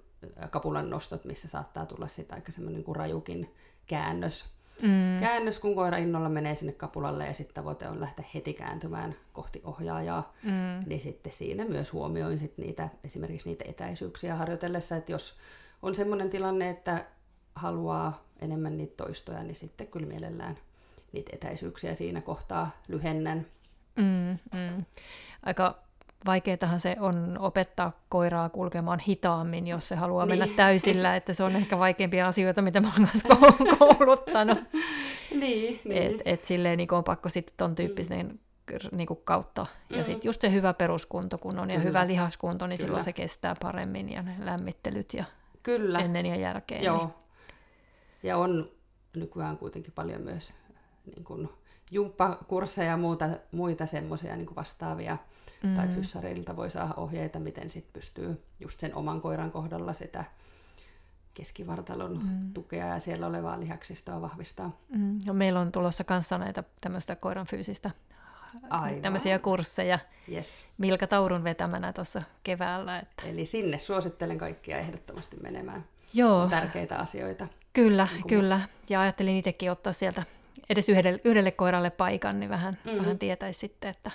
kapulan 0.50 0.90
nostot, 0.90 1.26
missä 1.26 1.48
saattaa 1.48 1.86
tulla 1.86 2.08
sitä 2.08 2.36
aika 2.36 2.52
semmoinen 2.52 2.84
kuin 2.84 2.96
rajukin 2.96 3.54
käännös. 3.88 4.46
Mm. 4.82 5.20
Käännös, 5.20 5.60
kun 5.60 5.76
koira 5.76 5.98
innolla 5.98 6.30
menee 6.30 6.56
sinne 6.56 6.74
kapulalle 6.74 7.28
ja 7.28 7.34
sitten 7.34 7.56
tavoite 7.56 7.88
on 7.88 8.00
lähteä 8.02 8.26
heti 8.34 8.54
kääntymään 8.54 9.16
kohti 9.34 9.62
ohjaajaa, 9.64 10.34
mm. 10.44 10.84
niin 10.86 11.02
sitten 11.02 11.34
siinä 11.34 11.66
myös 11.66 11.94
huomioin 11.94 12.40
sit 12.40 12.58
niitä, 12.58 12.90
esimerkiksi 13.04 13.50
niitä 13.50 13.66
etäisyyksiä 13.68 14.36
harjoitellessa, 14.36 14.96
että 14.96 15.12
jos 15.12 15.38
on 15.82 15.96
semmoinen 15.96 16.30
tilanne, 16.30 16.70
että 16.70 17.06
haluaa 17.56 18.26
enemmän 18.42 18.78
niitä 18.78 19.04
toistoja, 19.04 19.44
niin 19.44 19.56
sitten 19.56 19.88
kyllä 19.88 20.08
mielellään 20.08 20.58
niitä 21.12 21.30
etäisyyksiä 21.34 21.94
siinä 21.94 22.22
kohtaa 22.22 22.70
lyhennän. 22.88 23.46
Mm, 23.96 24.38
mm. 24.54 24.86
Aika 25.44 25.76
vaikeatahan 26.26 26.80
se 26.80 26.96
on 27.00 27.38
opettaa 27.40 27.92
koiraa 28.10 28.50
kulkemaan 28.50 29.00
hitaammin, 29.00 29.68
jos 29.68 29.88
se 29.88 29.96
haluaa 29.96 30.26
niin. 30.26 30.40
mennä 30.40 30.56
täysillä, 30.56 31.16
että 31.16 31.34
se 31.34 31.44
on 31.44 31.56
ehkä 31.56 31.80
vaikeimpia 31.80 32.28
asioita, 32.28 32.62
mitä 32.62 32.82
mä 32.82 32.92
oon 32.98 33.08
kouluttanut. 33.80 34.58
niin, 35.32 35.82
niin. 35.86 36.14
Et, 36.14 36.22
et 36.26 36.46
silleen 36.46 36.78
niin 36.78 36.94
on 36.94 37.04
pakko 37.04 37.30
sitten 37.30 37.54
ton 37.58 37.76
tyyppisen 37.76 38.28
mm. 38.28 38.98
niin 38.98 39.08
kuin 39.08 39.20
kautta. 39.24 39.66
Ja 39.90 39.98
mm. 39.98 40.04
sitten 40.04 40.30
just 40.30 40.42
se 40.42 40.52
hyvä 40.52 40.74
peruskunto, 40.74 41.38
kun 41.38 41.60
on, 41.60 41.70
ja 41.70 41.76
Kyllä. 41.76 41.88
hyvä 41.88 42.08
lihaskunto, 42.08 42.68
niin 42.68 42.78
Kyllä. 42.78 42.88
silloin 42.88 43.04
se 43.04 43.14
kestää 43.14 43.56
paremmin, 43.62 44.10
ja 44.10 44.22
ne 44.22 44.36
lämmittelyt 44.40 45.14
ja 45.14 45.26
Kyllä. 45.64 46.00
ennen 46.00 46.26
ja 46.26 46.36
jälkeen. 46.36 46.84
Joo. 46.84 46.98
Niin. 46.98 47.14
Ja 48.24 48.38
on 48.38 48.70
nykyään 49.16 49.58
kuitenkin 49.58 49.94
paljon 49.96 50.22
myös 50.22 50.54
niin 51.06 51.24
kuin, 51.24 51.50
jumppakursseja 51.92 52.90
ja 52.90 52.98
muuta, 52.98 53.30
muita 53.52 53.86
semmoisia 53.86 54.36
niin 54.36 54.56
vastaavia, 54.56 55.18
mm. 55.64 55.76
tai 55.76 55.88
fyssareilta 55.88 56.56
voi 56.56 56.70
saada 56.70 56.94
ohjeita, 56.98 57.40
miten 57.40 57.70
sit 57.70 57.94
pystyy 57.94 58.44
just 58.60 58.80
sen 58.80 58.96
oman 58.96 59.22
koiran 59.22 59.52
kohdalla 59.52 59.94
sitä 59.94 60.24
keskivartalon 61.34 62.20
mm. 62.24 62.54
tukea 62.54 62.86
ja 62.86 63.00
siellä 63.00 63.28
olevaa 63.28 63.60
lihaksistoa 63.60 64.22
vahvistaa. 64.22 64.78
Mm. 64.90 65.20
Ja 65.26 65.34
meillä 65.34 65.60
on 65.60 65.72
tulossa 65.72 66.04
kanssa 66.04 66.38
näitä 66.38 66.64
tämmöistä 66.82 67.16
koiran 67.16 67.46
fyysistä 67.46 67.92
Aivan. 68.70 69.02
tämmöisiä 69.02 69.40
kursseja 69.40 70.00
yes. 70.32 70.66
Milka 70.78 71.08
Taurun 71.08 71.44
vetämänä 71.44 71.94
tuossa 71.94 72.24
keväällä. 72.44 73.00
Että... 73.00 73.24
Eli 73.28 73.46
sinne 73.46 73.78
suosittelen 73.78 74.38
kaikkia 74.38 74.78
ehdottomasti 74.78 75.38
menemään. 75.44 75.84
Joo. 76.14 76.48
Tärkeitä 76.48 76.98
asioita. 76.98 77.48
Kyllä, 77.74 78.08
niin 78.14 78.28
kyllä. 78.28 78.60
Ja 78.90 79.02
ajattelin 79.02 79.38
itsekin 79.38 79.72
ottaa 79.72 79.94
sieltä 79.94 80.24
edes 80.70 80.90
yhdelle, 80.90 81.20
yhdelle 81.24 81.52
koiralle 81.52 81.90
paikan, 81.90 82.40
niin 82.40 82.50
vähän, 82.50 82.78
mm. 82.86 82.98
vähän 82.98 83.20
tietäisi 83.20 83.60
sitten, 83.60 83.90
että, 83.90 84.12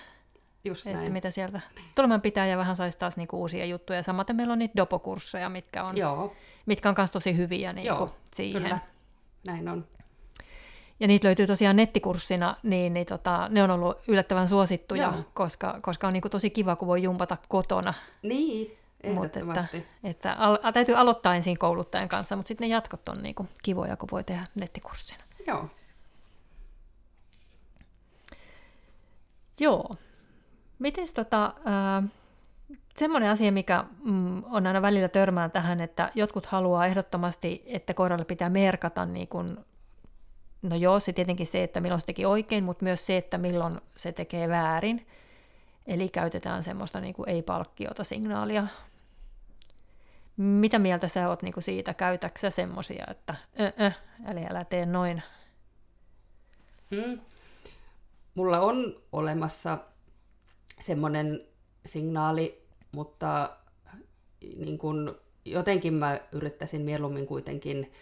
Just 0.65 0.87
että 0.87 1.11
mitä 1.11 1.31
sieltä 1.31 1.61
tulemaan 1.97 2.21
pitää 2.21 2.47
ja 2.47 2.57
vähän 2.57 2.77
saisi 2.77 2.99
taas 2.99 3.17
niinku 3.17 3.41
uusia 3.41 3.67
juttuja. 3.67 4.03
Samaten 4.03 4.37
meillä 4.37 4.53
on 4.53 4.59
niitä 4.59 4.77
dopokursseja, 4.77 5.49
mitkä 5.49 5.85
on, 5.85 5.97
Joo. 5.97 6.33
mitkä 6.67 6.89
on 6.89 6.95
myös 6.99 7.11
tosi 7.11 7.37
hyviä 7.37 7.73
niinku 7.73 7.95
Joo, 7.95 8.17
siihen. 8.35 8.63
Kyllä. 8.63 8.79
Näin 9.47 9.69
on. 9.69 9.85
Ja 11.01 11.07
niitä 11.07 11.27
löytyy 11.29 11.47
tosiaan 11.47 11.77
nettikurssina, 11.77 12.57
niin, 12.63 12.95
niin 12.95 13.07
tota, 13.07 13.49
ne 13.51 13.63
on 13.63 13.71
ollut 13.71 13.97
yllättävän 14.09 14.49
suosittuja, 14.49 15.15
koska, 15.35 15.79
koska 15.83 16.07
on 16.07 16.13
niinku 16.13 16.29
tosi 16.29 16.51
kiva, 16.51 16.77
kun 16.77 16.89
voi 16.89 17.03
jumpata 17.03 17.37
kotona. 17.49 17.95
Niin, 18.23 18.77
ehdottomasti. 19.03 19.77
Mutta 19.77 19.91
että, 20.05 20.33
että 20.33 20.33
al- 20.33 20.73
täytyy 20.73 20.95
aloittaa 20.95 21.35
ensin 21.35 21.59
kouluttajan 21.59 22.09
kanssa, 22.09 22.37
mutta 22.37 22.49
sitten 22.49 22.69
ne 22.69 22.75
jatkot 22.75 23.09
on 23.09 23.23
niinku 23.23 23.47
kivoja, 23.63 23.97
kun 23.97 24.09
voi 24.13 24.25
tehdä 24.25 24.47
nettikurssina. 24.55 25.25
Joo. 25.47 25.69
Joo. 29.61 29.97
Miten 30.79 31.07
tota, 31.15 31.45
äh, 31.47 32.11
semmoinen 32.97 33.31
asia, 33.31 33.53
mikä 33.53 33.85
mm, 34.05 34.45
on 34.45 34.67
aina 34.67 34.83
välillä 34.83 35.09
törmään 35.09 35.51
tähän, 35.51 35.81
että 35.81 36.11
jotkut 36.15 36.47
haluaa 36.47 36.87
ehdottomasti, 36.87 37.63
että 37.67 37.95
koiralle 37.95 38.25
pitää 38.25 38.49
merkata 38.51 39.05
niin 39.05 39.29
kun, 39.29 39.65
no 40.63 40.77
joo, 40.77 41.01
se 41.01 41.13
tietenkin 41.13 41.47
se, 41.47 41.63
että 41.63 41.81
milloin 41.81 42.01
se 42.01 42.07
teki 42.07 42.27
oikein, 42.27 42.65
mutta 42.65 42.85
myös 42.85 43.07
se, 43.07 43.17
että 43.17 43.39
milloin 43.39 43.81
se 43.97 44.13
tekee 44.13 44.49
väärin. 44.49 45.07
Eli 45.87 46.09
käytetään 46.09 46.63
semmoista 46.63 47.01
niin 47.01 47.15
ei-palkkiota 47.27 48.05
signaalia. 48.05 48.67
Mitä 50.37 50.79
mieltä 50.79 51.09
sä 51.09 51.29
oot 51.29 51.43
niin 51.43 51.55
kuin 51.55 51.65
siitä? 51.65 51.95
Käytäksä 51.95 52.51
semmoisia, 52.51 53.05
että 53.11 53.35
eli 54.31 54.47
älä 54.51 54.65
tee 54.65 54.87
noin? 54.87 55.23
Hmm 56.91 57.21
mulla 58.37 58.61
on 58.61 59.03
olemassa 59.13 59.79
semmoinen 60.81 61.41
signaali, 61.87 62.67
mutta 62.93 63.57
niin 64.57 64.79
kun, 64.79 65.21
jotenkin 65.45 65.95
mä 65.95 66.21
yrittäisin 66.33 66.83
mieluummin 66.83 67.27
kuitenkin 67.27 67.93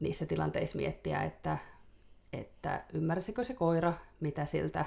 niissä 0.00 0.26
tilanteissa 0.26 0.78
miettiä, 0.78 1.22
että, 1.22 1.58
että 2.32 2.84
ymmärsikö 2.94 3.44
se 3.44 3.54
koira, 3.54 3.94
mitä 4.20 4.44
siltä 4.44 4.84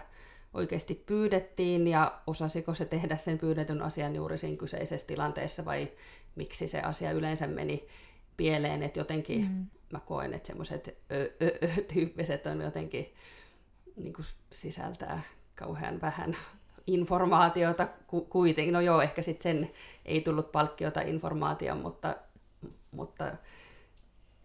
oikeasti 0.54 1.04
pyydettiin 1.06 1.88
ja 1.88 2.22
osasiko 2.28 2.74
se 2.74 2.86
tehdä 2.86 3.16
sen 3.16 3.38
pyydetyn 3.38 3.82
asian 3.82 4.16
juuri 4.16 4.38
siinä 4.38 4.58
kyseisessä 4.58 5.08
tilanteessa 5.08 5.66
vai 5.66 5.92
miksi 6.36 6.68
se 6.68 6.82
asia 6.82 7.12
yleensä 7.12 7.48
meni 7.48 7.88
pieleen, 8.38 8.84
että 8.84 9.00
jotenkin 9.00 9.42
mm. 9.42 9.66
mä 9.92 10.00
koen, 10.00 10.34
että 10.34 10.48
semmoiset 10.48 10.98
tyyppiset 11.94 12.46
on 12.46 12.62
jotenkin 12.62 13.14
niin 13.96 14.14
kuin 14.14 14.26
sisältää 14.52 15.22
kauhean 15.56 16.02
vähän 16.02 16.36
informaatiota 16.88 17.88
ku, 18.08 18.22
kuitenkin. 18.22 18.74
No 18.74 18.82
joo, 18.82 19.02
ehkä 19.02 19.22
sitten 19.22 19.44
sen 19.44 19.72
ei 20.06 20.22
tullut 20.22 20.52
palkkiota 20.52 21.02
informaatio, 21.02 21.76
mutta, 21.76 22.16
mutta 22.92 23.32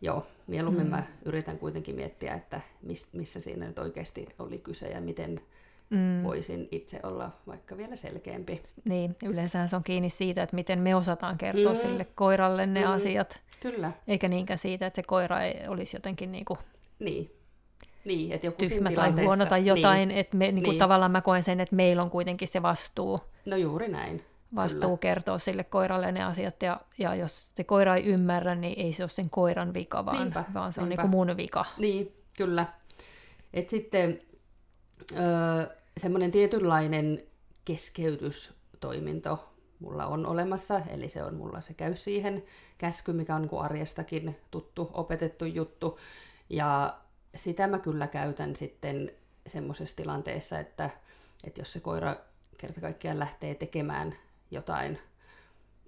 joo, 0.01 0.27
mieluummin 0.47 0.87
mm. 0.87 0.91
mä 0.91 1.03
yritän 1.25 1.59
kuitenkin 1.59 1.95
miettiä, 1.95 2.35
että 2.35 2.61
mis, 2.83 3.13
missä 3.13 3.41
siinä 3.41 3.67
nyt 3.67 3.79
oikeasti 3.79 4.29
oli 4.39 4.59
kyse 4.59 4.89
ja 4.89 5.01
miten 5.01 5.41
mm. 5.91 6.23
voisin 6.23 6.69
itse 6.71 7.01
olla 7.03 7.31
vaikka 7.47 7.77
vielä 7.77 7.97
selkeämpi. 7.97 8.63
Niin, 8.85 9.17
yleensä 9.25 9.67
se 9.67 9.77
on 9.77 9.85
kiinni 9.85 10.11
siitä, 10.11 10.43
että 10.43 10.57
miten 10.57 10.79
me 10.79 10.95
osataan 10.95 11.39
kertoa 11.39 11.73
mm. 11.73 11.79
sille 11.79 12.05
koiralle 12.15 12.67
ne 12.67 12.85
mm. 12.85 12.91
asiat. 12.91 13.41
Kyllä. 13.61 13.93
Eikä 14.09 14.29
niinkään 14.29 14.59
siitä, 14.59 14.87
että 14.87 14.97
se 14.97 15.03
koira 15.03 15.43
ei 15.43 15.69
olisi 15.69 15.97
jotenkin 15.97 16.33
niin 16.33 16.45
kuin 16.45 16.59
niin. 16.99 17.40
Niin, 18.05 18.33
että 18.33 18.47
joku 18.47 18.59
tyhmä 18.69 18.93
tai 18.93 19.25
huono 19.25 19.47
tai 19.47 19.67
jotain, 19.67 20.09
niin. 20.09 20.19
että 20.19 20.37
me, 20.37 20.53
niin 20.53 20.65
kuin 20.65 20.73
niin. 20.73 20.79
tavallaan 20.79 21.11
mä 21.11 21.21
koen 21.21 21.43
sen, 21.43 21.61
että 21.61 21.77
meillä 21.77 22.03
on 22.03 22.11
kuitenkin 22.11 22.49
se 22.49 22.63
vastuu. 22.63 23.21
No 23.47 23.57
juuri 23.57 23.89
näin. 23.89 24.25
Vastuu 24.55 24.81
Kyllä. 24.81 24.97
kertoa 24.97 25.39
sille 25.39 25.65
koiralle 25.65 26.13
ne 26.13 26.25
asiat, 26.25 26.63
ja, 26.63 26.81
ja 26.99 27.15
jos 27.15 27.51
se 27.55 27.65
koira 27.65 27.97
ei 27.97 28.05
ymmärrä, 28.05 28.55
niin 28.55 28.79
ei 28.79 28.93
se 28.93 29.03
ole 29.03 29.09
sen 29.09 29.31
koiran 29.31 29.75
vika, 29.75 30.07
vaan, 30.07 30.19
niinpä, 30.19 30.45
vaan 30.55 30.73
se 30.73 30.81
on 30.81 30.89
niin 30.89 31.01
kuin 31.01 31.11
mun 31.11 31.37
vika. 31.37 31.65
Niin, 31.79 32.13
kyllä. 32.37 32.67
Et 33.55 33.69
sitten 33.69 34.21
öö, 35.13 35.77
semmoinen 35.97 36.33
tietynlainen 36.33 37.23
keskeytystoiminto 37.65 39.51
mulla 39.81 40.07
on 40.07 40.27
olemassa, 40.27 40.81
eli 40.89 41.09
se 41.09 41.23
on 41.23 41.35
mulla 41.35 41.61
se 41.61 41.75
käy 41.75 41.97
siihen 41.97 42.43
käsky, 42.79 43.13
mikä 43.13 43.35
on 43.35 43.43
niin 43.43 43.51
kuin 43.51 43.63
arjestakin 43.63 44.37
tuttu, 44.51 44.91
opetettu 44.93 45.45
juttu, 45.45 45.99
ja 46.51 46.99
sitä 47.35 47.67
mä 47.67 47.79
kyllä 47.79 48.07
käytän 48.07 48.57
sitten 48.57 49.13
semmoisessa 49.47 49.97
tilanteessa, 49.97 50.59
että, 50.59 50.91
että 51.45 51.61
jos 51.61 51.73
se 51.73 51.81
koira 51.81 52.17
kerta 52.59 52.81
kaikkiaan 52.81 53.19
lähtee 53.19 53.55
tekemään 53.55 54.17
jotain 54.51 54.99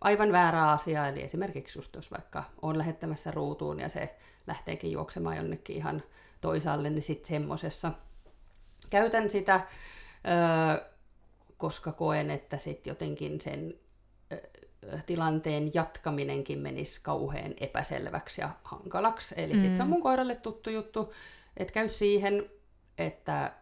aivan 0.00 0.32
väärää 0.32 0.70
asiaa, 0.70 1.08
eli 1.08 1.22
esimerkiksi 1.22 1.78
just 1.78 1.94
jos 1.94 2.10
vaikka 2.10 2.44
on 2.62 2.78
lähettämässä 2.78 3.30
ruutuun 3.30 3.80
ja 3.80 3.88
se 3.88 4.14
lähteekin 4.46 4.92
juoksemaan 4.92 5.36
jonnekin 5.36 5.76
ihan 5.76 6.02
toisaalle, 6.40 6.90
niin 6.90 7.02
sitten 7.02 7.28
semmoisessa 7.28 7.92
käytän 8.90 9.30
sitä, 9.30 9.60
koska 11.56 11.92
koen, 11.92 12.30
että 12.30 12.58
sitten 12.58 12.90
jotenkin 12.90 13.40
sen 13.40 13.74
tilanteen 15.06 15.70
jatkaminenkin 15.74 16.58
menisi 16.58 17.00
kauhean 17.02 17.54
epäselväksi 17.60 18.40
ja 18.40 18.50
hankalaksi. 18.64 19.34
Eli 19.38 19.52
mm. 19.52 19.58
sitten 19.58 19.76
se 19.76 19.82
on 19.82 19.88
mun 19.88 20.02
koiralle 20.02 20.34
tuttu 20.34 20.70
juttu, 20.70 21.12
että 21.56 21.72
käy 21.72 21.88
siihen, 21.88 22.50
että 22.98 23.52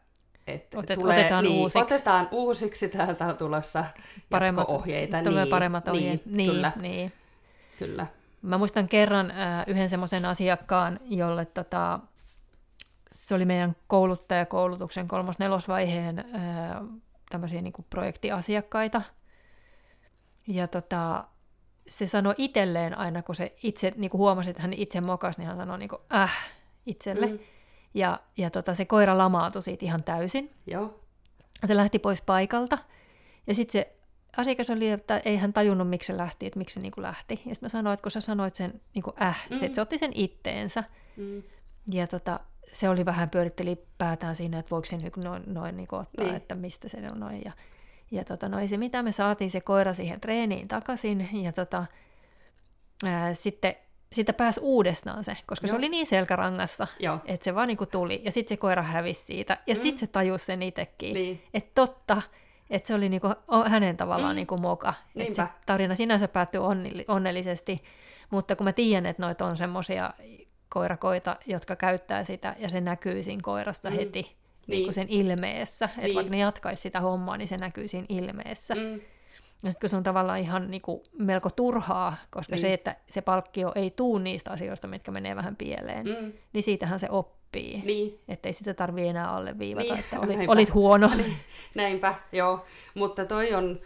että 0.47 0.79
Otet, 0.79 0.99
tulee, 0.99 1.21
otetaan, 1.21 1.45
niin, 1.45 1.61
uusiksi. 1.61 1.79
otetaan 1.79 2.29
uusiksi, 2.31 2.89
täältä 2.89 3.27
on 3.27 3.37
tulossa 3.37 3.85
paremmat, 4.31 4.69
ohjeita 4.69 5.23
Tulee 5.23 5.45
niin, 5.45 5.51
paremmat 5.51 5.89
ohjeet. 5.89 6.27
Niin, 6.27 6.37
niin, 6.37 6.51
kyllä. 6.51 6.73
Niin. 6.77 7.13
kyllä. 7.79 8.07
Mä 8.43 8.59
muistan 8.59 8.89
kerran 8.89 9.31
äh, 9.31 9.65
yhden 9.67 9.89
semmoisen 9.89 10.25
asiakkaan, 10.25 11.01
jolle 11.05 11.45
tota, 11.45 12.01
se 13.13 13.35
oli 13.35 13.45
meidän 13.45 13.77
kouluttajakoulutuksen 13.87 15.09
kolmos-nelosvaiheen 15.09 16.19
äh, 16.19 16.83
tämmöisiä 17.31 17.63
niin 17.63 17.73
projektiasiakkaita. 17.91 19.03
Ja 20.51 20.69
tota, 20.69 21.25
se 21.89 22.07
sanoi 22.07 22.35
itselleen 22.39 22.99
aina, 22.99 23.23
kun 23.23 23.35
se 23.35 23.55
itse 23.63 23.93
niin 23.97 24.11
kuin 24.11 24.19
huomasi, 24.19 24.51
että 24.51 24.63
hän 24.63 24.73
itse 24.73 25.01
mokas, 25.01 25.39
niin 25.39 25.47
hän 25.47 25.57
sanoi 25.57 25.79
niin 25.79 25.89
kuin, 25.89 26.03
äh 26.15 26.51
itselle. 26.87 27.27
Mm. 27.27 27.39
Ja, 27.95 28.21
ja 28.37 28.51
tota, 28.51 28.75
se 28.75 28.85
koira 28.85 29.19
lamaantui 29.19 29.63
siitä 29.63 29.85
ihan 29.85 30.05
täysin. 30.05 30.51
Joo. 30.67 31.01
Se 31.65 31.77
lähti 31.77 31.99
pois 31.99 32.23
paikalta. 32.23 32.79
Ja 33.47 33.55
sitten 33.55 33.73
se 33.73 33.97
asiakas 34.37 34.71
oli, 34.71 34.89
että 34.89 35.21
ei 35.25 35.37
hän 35.37 35.53
tajunnut, 35.53 35.89
miksi 35.89 36.07
se 36.07 36.17
lähti, 36.17 36.47
että 36.47 36.59
miksi 36.59 36.75
se 36.75 36.81
niin 36.81 36.93
kuin 36.93 37.03
lähti. 37.03 37.35
Ja 37.35 37.55
sitten 37.55 37.59
mä 37.63 37.69
sanoin, 37.69 37.95
että 37.95 38.03
kun 38.03 38.11
sä 38.11 38.21
sanoit 38.21 38.55
sen 38.55 38.81
niin 38.95 39.03
kuin 39.03 39.23
äh, 39.23 39.47
mm. 39.51 39.59
se, 39.59 39.71
se 39.73 39.81
otti 39.81 39.99
sen 39.99 40.13
itteensä. 40.15 40.85
Mm. 41.17 41.43
Ja 41.93 42.07
tota, 42.07 42.41
se 42.73 42.89
oli 42.89 43.05
vähän 43.05 43.31
pyöritteli 43.31 43.87
päätään 43.99 44.37
siinä, 44.37 44.59
että 44.59 44.71
voiko 44.71 44.85
se 44.85 44.99
noin, 45.17 45.43
noin 45.47 45.77
niin 45.77 45.89
ottaa, 45.93 46.27
niin. 46.27 46.37
että 46.37 46.55
mistä 46.55 46.89
se 46.89 46.99
on 47.13 47.21
noin. 47.21 47.43
Ja, 47.45 47.53
ja 48.11 48.25
tota, 48.25 48.49
no 48.49 48.59
ei 48.59 48.69
se 48.69 48.77
mitä, 48.77 49.03
me 49.03 49.13
saatiin 49.13 49.51
se 49.51 49.61
koira 49.61 49.93
siihen 49.93 50.21
treeniin 50.21 50.69
takaisin. 50.69 51.29
Ja 51.33 51.53
tota, 51.53 51.85
ää, 53.05 53.35
sitten 53.35 53.75
siitä 54.13 54.33
pääsi 54.33 54.61
uudestaan 54.61 55.25
se, 55.25 55.37
koska 55.47 55.67
Joo. 55.67 55.71
se 55.71 55.77
oli 55.77 55.89
niin 55.89 56.07
selkärangassa, 56.07 56.87
Joo. 56.99 57.19
että 57.25 57.45
se 57.45 57.55
vaan 57.55 57.69
niin 57.69 57.77
kuin 57.77 57.91
tuli. 57.91 58.21
Ja 58.25 58.33
sitten 58.33 58.57
se 58.57 58.61
koira 58.61 58.83
hävisi 58.83 59.25
siitä. 59.25 59.59
Ja 59.67 59.75
mm. 59.75 59.81
sitten 59.81 59.99
se 59.99 60.07
tajusi 60.07 60.45
sen 60.45 60.63
itsekin. 60.63 61.15
Niin. 61.15 61.43
Että 61.55 61.71
totta, 61.75 62.23
että 62.71 62.87
se 62.87 62.95
oli 62.95 63.09
niin 63.09 63.21
kuin 63.21 63.35
hänen 63.67 63.97
tavallaan 63.97 64.33
mm. 64.33 64.37
niin 64.37 64.47
kuin 64.47 64.61
moka. 64.61 64.95
Että 65.17 65.35
se 65.35 65.43
tarina 65.67 65.95
sinänsä 65.95 66.29
päättyi 66.29 66.61
onnellisesti. 67.09 67.83
Mutta 68.31 68.57
kun 68.57 68.65
mä 68.65 68.73
tiedän, 68.73 69.07
että 69.07 69.23
noita 69.23 69.47
on 69.47 69.57
semmoisia 69.57 70.15
koirakoita, 70.69 71.37
jotka 71.47 71.77
käyttää 71.77 72.25
sitä, 72.25 72.57
ja 72.59 72.69
se 72.69 72.81
näkyy 72.81 73.23
siinä 73.23 73.43
koirasta 73.43 73.91
mm. 73.91 73.97
heti 73.97 74.40
niin. 74.71 74.79
Niin 74.79 74.87
kuin 74.87 74.95
sen 74.95 75.09
ilmeessä. 75.09 75.89
Niin. 75.97 76.05
Että 76.05 76.15
vaikka 76.15 76.31
ne 76.31 76.39
jatkaisi 76.39 76.83
sitä 76.83 77.01
hommaa, 77.01 77.37
niin 77.37 77.49
se 77.49 77.57
näkyy 77.57 77.89
siinä 77.89 78.07
ilmeessä. 78.09 78.75
Mm. 78.75 79.01
Ja 79.63 79.71
sitten 79.71 79.81
kun 79.81 79.89
se 79.89 79.97
on 79.97 80.03
tavallaan 80.03 80.39
ihan 80.39 80.71
niin 80.71 80.83
kuin 80.83 81.01
melko 81.19 81.51
turhaa, 81.51 82.17
koska 82.31 82.55
niin. 82.55 82.61
se, 82.61 82.73
että 82.73 82.97
se 83.11 83.21
palkkio 83.21 83.73
ei 83.75 83.91
tuu 83.91 84.19
niistä 84.19 84.51
asioista, 84.51 84.89
mitkä 84.89 85.11
menee 85.11 85.37
vähän 85.37 85.57
pieleen, 85.57 86.07
mm. 86.07 86.33
niin 86.53 86.63
siitähän 86.63 87.01
se 87.01 87.07
oppii. 87.11 87.83
Niin. 87.85 88.19
Että 88.29 88.49
ei 88.49 88.53
sitä 88.53 88.75
tarvitse 88.75 89.11
enää 89.11 89.31
alleviivata, 89.31 89.95
niin. 89.95 89.99
että 89.99 90.21
olit, 90.21 90.49
olit 90.49 90.75
huono. 90.75 91.11
Niin. 91.17 91.37
Näinpä, 91.77 92.15
joo. 92.33 92.65
Mutta 92.95 93.25
toi 93.25 93.55
on 93.55 93.81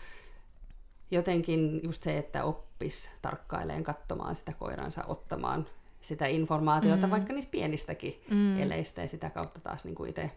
jotenkin 1.11 1.81
just 1.83 2.03
se, 2.03 2.19
että 2.19 2.45
oppis 2.45 3.11
tarkkaileen 3.23 3.85
katsomaan 3.85 4.35
sitä 4.35 4.53
koiransa, 4.53 5.05
ottamaan 5.07 5.67
sitä 6.01 6.27
informaatiota, 6.27 7.07
mm. 7.07 7.11
vaikka 7.11 7.33
niistä 7.33 7.51
pienistäkin 7.51 8.23
mm. 8.31 8.61
eleistä, 8.61 9.01
ja 9.01 9.09
sitä 9.09 9.31
kautta 9.31 9.61
taas 9.61 9.85
niin 9.85 9.95
kuin 9.95 10.11
itse 10.11 10.31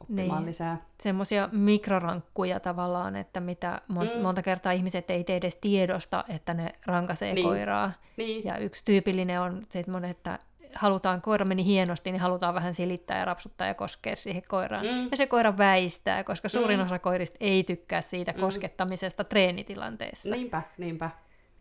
oppimaan 0.00 0.42
niin. 0.42 0.48
lisää. 0.48 0.76
Semmoisia 1.00 1.48
mikrorankkuja 1.52 2.60
tavallaan, 2.60 3.16
että 3.16 3.40
mitä 3.40 3.80
mon- 3.92 4.16
mm. 4.16 4.22
monta 4.22 4.42
kertaa 4.42 4.72
ihmiset 4.72 5.10
ei 5.10 5.24
tee 5.24 5.36
edes 5.36 5.56
tiedosta, 5.56 6.24
että 6.28 6.54
ne 6.54 6.72
rankasee 6.86 7.34
niin. 7.34 7.46
koiraa. 7.46 7.92
Niin. 8.16 8.44
Ja 8.44 8.58
yksi 8.58 8.84
tyypillinen 8.84 9.40
on 9.40 9.66
se, 9.68 9.84
että 10.10 10.38
halutaan, 10.74 11.22
koira 11.22 11.44
meni 11.44 11.64
hienosti, 11.64 12.12
niin 12.12 12.20
halutaan 12.20 12.54
vähän 12.54 12.74
silittää 12.74 13.18
ja 13.18 13.24
rapsuttaa 13.24 13.66
ja 13.66 13.74
koskea 13.74 14.16
siihen 14.16 14.42
koiraan. 14.48 14.86
Mm. 14.86 15.08
Ja 15.10 15.16
se 15.16 15.26
koira 15.26 15.58
väistää, 15.58 16.24
koska 16.24 16.48
suurin 16.48 16.78
mm. 16.78 16.84
osa 16.84 16.98
koirista 16.98 17.36
ei 17.40 17.64
tykkää 17.64 18.00
siitä 18.00 18.32
mm. 18.32 18.40
koskettamisesta 18.40 19.24
treenitilanteessa. 19.24 20.34
Niinpä, 20.34 20.62
niinpä. 20.78 21.10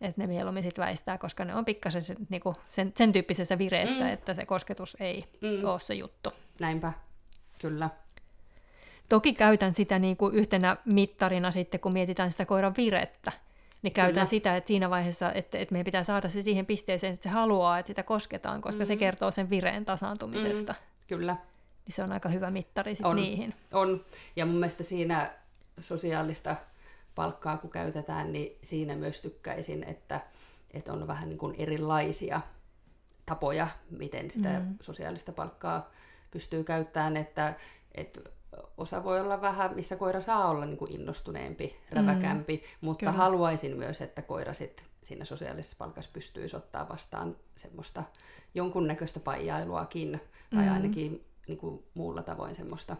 Että 0.01 0.21
ne 0.21 0.27
mieluummin 0.27 0.63
sit 0.63 0.77
väistää, 0.77 1.17
koska 1.17 1.45
ne 1.45 1.55
on 1.55 1.65
pikkasen 1.65 2.01
se, 2.01 2.15
niinku 2.29 2.55
sen, 2.67 2.93
sen 2.97 3.13
tyyppisessä 3.13 3.57
vireessä, 3.57 4.03
mm. 4.03 4.09
että 4.09 4.33
se 4.33 4.45
kosketus 4.45 4.97
ei 4.99 5.23
mm. 5.41 5.65
ole 5.65 5.79
se 5.79 5.93
juttu. 5.93 6.29
Näinpä, 6.59 6.93
kyllä. 7.61 7.89
Toki 9.09 9.33
käytän 9.33 9.73
sitä 9.73 9.99
niin 9.99 10.17
kuin 10.17 10.35
yhtenä 10.35 10.77
mittarina 10.85 11.51
sitten, 11.51 11.79
kun 11.79 11.93
mietitään 11.93 12.31
sitä 12.31 12.45
koiran 12.45 12.73
virettä. 12.77 13.31
Niin 13.81 13.93
käytän 13.93 14.13
Kyllä. 14.13 14.25
sitä, 14.25 14.57
että 14.57 14.67
siinä 14.67 14.89
vaiheessa, 14.89 15.31
että, 15.31 15.57
että 15.57 15.73
meidän 15.73 15.85
pitää 15.85 16.03
saada 16.03 16.29
se 16.29 16.41
siihen 16.41 16.65
pisteeseen, 16.65 17.13
että 17.13 17.23
se 17.23 17.29
haluaa, 17.29 17.79
että 17.79 17.87
sitä 17.87 18.03
kosketaan, 18.03 18.61
koska 18.61 18.79
mm-hmm. 18.79 18.87
se 18.87 18.95
kertoo 18.95 19.31
sen 19.31 19.49
vireen 19.49 19.85
tasaantumisesta. 19.85 20.73
Mm, 20.73 21.07
kyllä. 21.07 21.37
Niin 21.85 21.93
se 21.93 22.03
on 22.03 22.11
aika 22.11 22.29
hyvä 22.29 22.51
mittari 22.51 22.95
sitten 22.95 23.09
on, 23.09 23.15
niihin. 23.15 23.53
On, 23.71 24.05
ja 24.35 24.45
mun 24.45 24.55
mielestä 24.55 24.83
siinä 24.83 25.31
sosiaalista 25.79 26.55
palkkaa 27.15 27.57
kun 27.57 27.69
käytetään, 27.69 28.33
niin 28.33 28.57
siinä 28.63 28.95
myös 28.95 29.21
tykkäisin, 29.21 29.83
että, 29.83 30.21
että 30.71 30.93
on 30.93 31.07
vähän 31.07 31.29
niin 31.29 31.39
kuin 31.39 31.55
erilaisia 31.57 32.41
tapoja, 33.25 33.67
miten 33.89 34.31
sitä 34.31 34.59
mm. 34.59 34.75
sosiaalista 34.81 35.31
palkkaa 35.31 35.91
pystyy 36.31 36.63
käyttämään, 36.63 37.17
että, 37.17 37.53
että 37.95 38.21
osa 38.77 39.03
voi 39.03 39.19
olla 39.19 39.41
vähän, 39.41 39.75
missä 39.75 39.95
koira 39.95 40.21
saa 40.21 40.49
olla 40.49 40.65
niin 40.65 40.77
kuin 40.77 40.91
innostuneempi, 40.91 41.75
räväkämpi, 41.91 42.55
mm, 42.55 42.85
mutta 42.85 42.99
kyllä. 43.05 43.11
haluaisin 43.11 43.77
myös, 43.77 44.01
että 44.01 44.21
koira 44.21 44.53
sit 44.53 44.83
siinä 45.03 45.25
sosiaalisessa 45.25 45.75
palkassa 45.79 46.11
pystyisi 46.13 46.55
ottaa 46.55 46.89
vastaan 46.89 47.35
semmoista 47.57 48.03
jonkunnäköistä 48.55 49.19
paijailuakin, 49.19 50.21
tai 50.49 50.65
mm. 50.65 50.73
ainakin 50.73 51.25
niin 51.47 51.57
kuin 51.57 51.83
muulla 51.93 52.23
tavoin 52.23 52.55
semmoista 52.55 52.95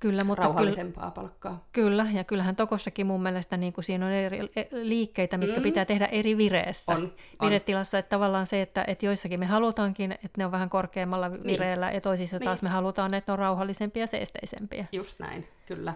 Kyllä, 0.00 0.24
mutta 0.24 0.42
rauhallisempaa 0.42 1.02
kyllä, 1.02 1.14
palkkaa. 1.14 1.64
Kyllä, 1.72 2.06
ja 2.12 2.24
kyllähän 2.24 2.56
Tokossakin 2.56 3.06
mun 3.06 3.22
mielestä 3.22 3.56
niin 3.56 3.72
kuin 3.72 3.84
siinä 3.84 4.06
on 4.06 4.12
eri 4.12 4.40
liikkeitä, 4.70 5.38
mitkä 5.38 5.56
mm. 5.56 5.62
pitää 5.62 5.84
tehdä 5.84 6.06
eri 6.06 6.36
vireessä. 6.36 6.92
On, 6.92 7.12
Viretilassa, 7.42 7.98
että 7.98 8.10
tavallaan 8.10 8.46
se, 8.46 8.62
että, 8.62 8.84
että 8.86 9.06
joissakin 9.06 9.40
me 9.40 9.46
halutaankin, 9.46 10.12
että 10.12 10.38
ne 10.38 10.44
on 10.44 10.52
vähän 10.52 10.70
korkeammalla 10.70 11.28
niin. 11.28 11.44
vireellä, 11.44 11.90
ja 11.90 12.00
toisissa 12.00 12.38
niin. 12.38 12.44
taas 12.44 12.62
me 12.62 12.68
halutaan, 12.68 13.14
että 13.14 13.32
ne 13.32 13.32
on 13.32 13.38
rauhallisempia 13.38 14.02
ja 14.02 14.06
seesteisempiä. 14.06 14.86
Just 14.92 15.18
näin, 15.20 15.48
kyllä. 15.66 15.94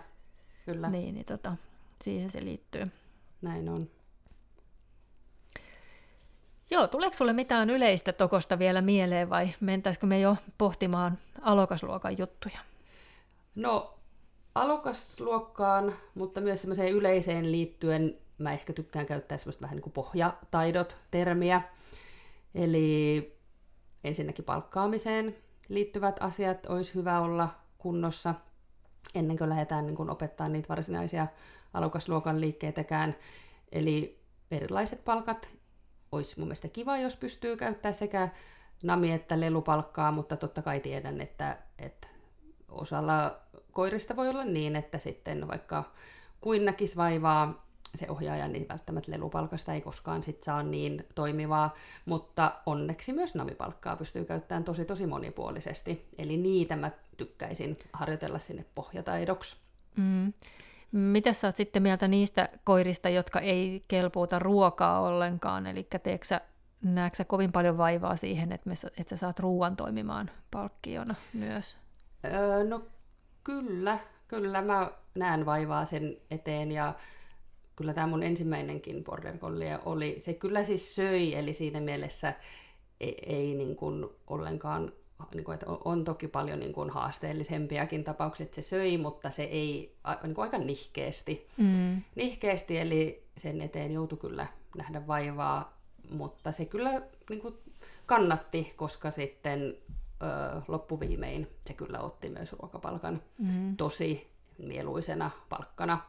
kyllä. 0.64 0.90
Niin, 0.90 1.14
niin 1.14 1.26
tota, 1.26 1.56
siihen 2.02 2.30
se 2.30 2.44
liittyy. 2.44 2.84
Näin 3.42 3.68
on. 3.68 3.88
Joo, 6.70 6.86
tuleeko 6.86 7.16
sulle 7.16 7.32
mitään 7.32 7.70
yleistä 7.70 8.12
tokosta 8.12 8.58
vielä 8.58 8.80
mieleen 8.80 9.30
vai 9.30 9.54
mentäisikö 9.60 10.06
me 10.06 10.20
jo 10.20 10.36
pohtimaan 10.58 11.18
alokasluokan 11.40 12.18
juttuja? 12.18 12.58
No, 13.60 13.98
alokasluokkaan, 14.54 15.96
mutta 16.14 16.40
myös 16.40 16.60
semmoiseen 16.60 16.92
yleiseen 16.92 17.52
liittyen 17.52 18.18
mä 18.38 18.52
ehkä 18.52 18.72
tykkään 18.72 19.06
käyttää 19.06 19.38
semmoista 19.38 19.62
vähän 19.62 19.76
niin 19.76 19.82
kuin 19.82 19.92
pohjataidot-termiä. 19.92 21.62
Eli 22.54 23.38
ensinnäkin 24.04 24.44
palkkaamiseen 24.44 25.36
liittyvät 25.68 26.16
asiat 26.20 26.66
olisi 26.66 26.94
hyvä 26.94 27.20
olla 27.20 27.48
kunnossa 27.78 28.34
ennen 29.14 29.38
kuin 29.38 29.50
lähdetään 29.50 29.86
niin 29.86 29.96
kuin 29.96 30.10
opettaa 30.10 30.48
niitä 30.48 30.68
varsinaisia 30.68 31.26
alokasluokan 31.74 32.40
liikkeitäkään. 32.40 33.16
Eli 33.72 34.22
erilaiset 34.50 35.04
palkat 35.04 35.48
olisi 36.12 36.38
mun 36.38 36.48
mielestä 36.48 36.68
kiva, 36.68 36.98
jos 36.98 37.16
pystyy 37.16 37.56
käyttämään 37.56 37.94
sekä 37.94 38.28
nami- 38.82 39.12
että 39.12 39.40
lelupalkkaa, 39.40 40.12
mutta 40.12 40.36
totta 40.36 40.62
kai 40.62 40.80
tiedän, 40.80 41.20
että, 41.20 41.58
että 41.78 42.08
osalla 42.68 43.40
koirista 43.72 44.16
voi 44.16 44.28
olla 44.28 44.44
niin, 44.44 44.76
että 44.76 44.98
sitten 44.98 45.48
vaikka 45.48 45.84
kuin 46.40 46.64
näkisi 46.64 46.96
vaivaa 46.96 47.66
se 47.96 48.06
ohjaaja, 48.10 48.48
niin 48.48 48.66
välttämättä 48.68 49.12
lelupalkasta 49.12 49.74
ei 49.74 49.80
koskaan 49.80 50.22
sit 50.22 50.42
saa 50.42 50.62
niin 50.62 51.06
toimivaa, 51.14 51.74
mutta 52.04 52.52
onneksi 52.66 53.12
myös 53.12 53.34
namipalkkaa 53.34 53.96
pystyy 53.96 54.24
käyttämään 54.24 54.64
tosi 54.64 54.84
tosi 54.84 55.06
monipuolisesti. 55.06 56.08
Eli 56.18 56.36
niitä 56.36 56.76
mä 56.76 56.90
tykkäisin 57.16 57.76
harjoitella 57.92 58.38
sinne 58.38 58.64
pohjataidoksi. 58.74 59.56
Mm. 59.96 60.32
Mitä 60.92 61.32
sä 61.32 61.48
oot 61.48 61.56
sitten 61.56 61.82
mieltä 61.82 62.08
niistä 62.08 62.48
koirista, 62.64 63.08
jotka 63.08 63.40
ei 63.40 63.84
kelpuuta 63.88 64.38
ruokaa 64.38 65.00
ollenkaan? 65.00 65.66
Eli 65.66 65.86
teeksä, 66.02 66.40
näetkö 66.82 67.16
sä 67.16 67.24
kovin 67.24 67.52
paljon 67.52 67.78
vaivaa 67.78 68.16
siihen, 68.16 68.52
että, 68.52 68.68
me, 68.68 68.74
että 68.96 69.10
sä 69.10 69.16
saat 69.16 69.38
ruoan 69.38 69.76
toimimaan 69.76 70.30
palkkiona 70.50 71.14
myös? 71.32 71.78
Öö, 72.24 72.64
no 72.64 72.82
kyllä, 73.50 73.98
kyllä 74.28 74.62
mä 74.62 74.90
näen 75.14 75.46
vaivaa 75.46 75.84
sen 75.84 76.16
eteen 76.30 76.72
ja 76.72 76.94
kyllä 77.76 77.94
tämä 77.94 78.06
mun 78.06 78.22
ensimmäinenkin 78.22 79.04
border 79.04 79.38
collie 79.38 79.78
oli, 79.84 80.16
se 80.20 80.34
kyllä 80.34 80.64
siis 80.64 80.94
söi, 80.94 81.34
eli 81.34 81.52
siinä 81.52 81.80
mielessä 81.80 82.34
ei, 83.00 83.18
ei 83.26 83.54
niin 83.54 83.76
kuin 83.76 84.06
ollenkaan, 84.26 84.92
niin 85.34 85.44
kuin, 85.44 85.54
että 85.54 85.66
on 85.84 86.04
toki 86.04 86.28
paljon 86.28 86.60
niin 86.60 86.72
kuin 86.72 86.90
haasteellisempiakin 86.90 88.04
tapauksia, 88.04 88.44
että 88.44 88.62
se 88.62 88.68
söi, 88.68 88.98
mutta 88.98 89.30
se 89.30 89.42
ei 89.42 89.96
niin 90.22 90.34
kuin 90.34 90.42
aika 90.42 90.58
nihkeesti. 90.58 91.48
Mm. 91.56 92.02
Nihkeesti, 92.14 92.78
eli 92.78 93.24
sen 93.36 93.60
eteen 93.60 93.92
joutui 93.92 94.18
kyllä 94.18 94.46
nähdä 94.76 95.06
vaivaa, 95.06 95.78
mutta 96.10 96.52
se 96.52 96.64
kyllä 96.64 97.02
niin 97.30 97.40
kuin 97.40 97.54
kannatti, 98.06 98.72
koska 98.76 99.10
sitten 99.10 99.76
ö, 100.22 100.62
loppuviimein 100.68 101.48
se 101.66 101.74
kyllä 101.74 102.00
otti 102.00 102.28
myös 102.28 102.52
ruokapalkan 102.52 103.22
mm. 103.38 103.76
tosi 103.76 104.30
mieluisena 104.58 105.30
palkkana. 105.48 106.00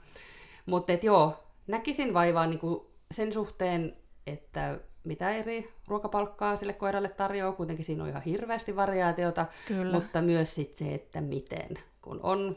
Mutta 0.66 0.92
joo, 1.02 1.44
näkisin 1.68 2.14
vaivaa 2.14 2.48
niin 2.48 2.60
kuin 2.60 2.82
sen 3.12 3.34
suhteen, 3.34 3.96
että 4.28 4.80
mitä 5.04 5.32
eri 5.32 5.74
ruokapalkkaa 5.88 6.56
sille 6.56 6.74
koiralle 6.74 7.10
tarjoaa. 7.10 7.52
Kuitenkin 7.52 7.86
siinä 7.86 8.04
on 8.04 8.10
ihan 8.10 8.22
hirveästi 8.22 8.76
variaatiota, 8.76 9.46
Kyllä. 9.68 9.92
mutta 9.92 10.22
myös 10.22 10.56
sit 10.56 10.76
se, 10.76 10.94
että 10.94 11.22
miten. 11.22 11.78
Kun 12.02 12.20
on, 12.24 12.56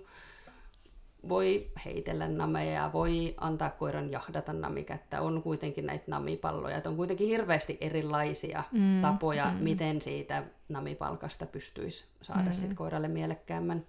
voi 1.28 1.70
heitellä 1.84 2.28
nameja, 2.28 2.90
voi 2.92 3.34
antaa 3.36 3.70
koiran 3.70 4.12
jahdata 4.12 4.52
namikättä, 4.52 5.20
on 5.20 5.42
kuitenkin 5.42 5.86
näitä 5.86 6.04
namipalloja. 6.06 6.76
Että 6.76 6.88
on 6.88 6.96
kuitenkin 6.96 7.28
hirveästi 7.28 7.78
erilaisia 7.80 8.62
mm, 8.72 9.00
tapoja, 9.02 9.50
mm. 9.50 9.64
miten 9.64 10.02
siitä 10.02 10.42
namipalkasta 10.68 11.46
pystyisi 11.46 12.04
saada 12.22 12.42
mm. 12.42 12.52
sit 12.52 12.74
koiralle 12.74 13.08
mielekkäämmän. 13.08 13.84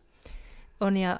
On 0.79 0.97
ja 0.97 1.11
äh, 1.11 1.19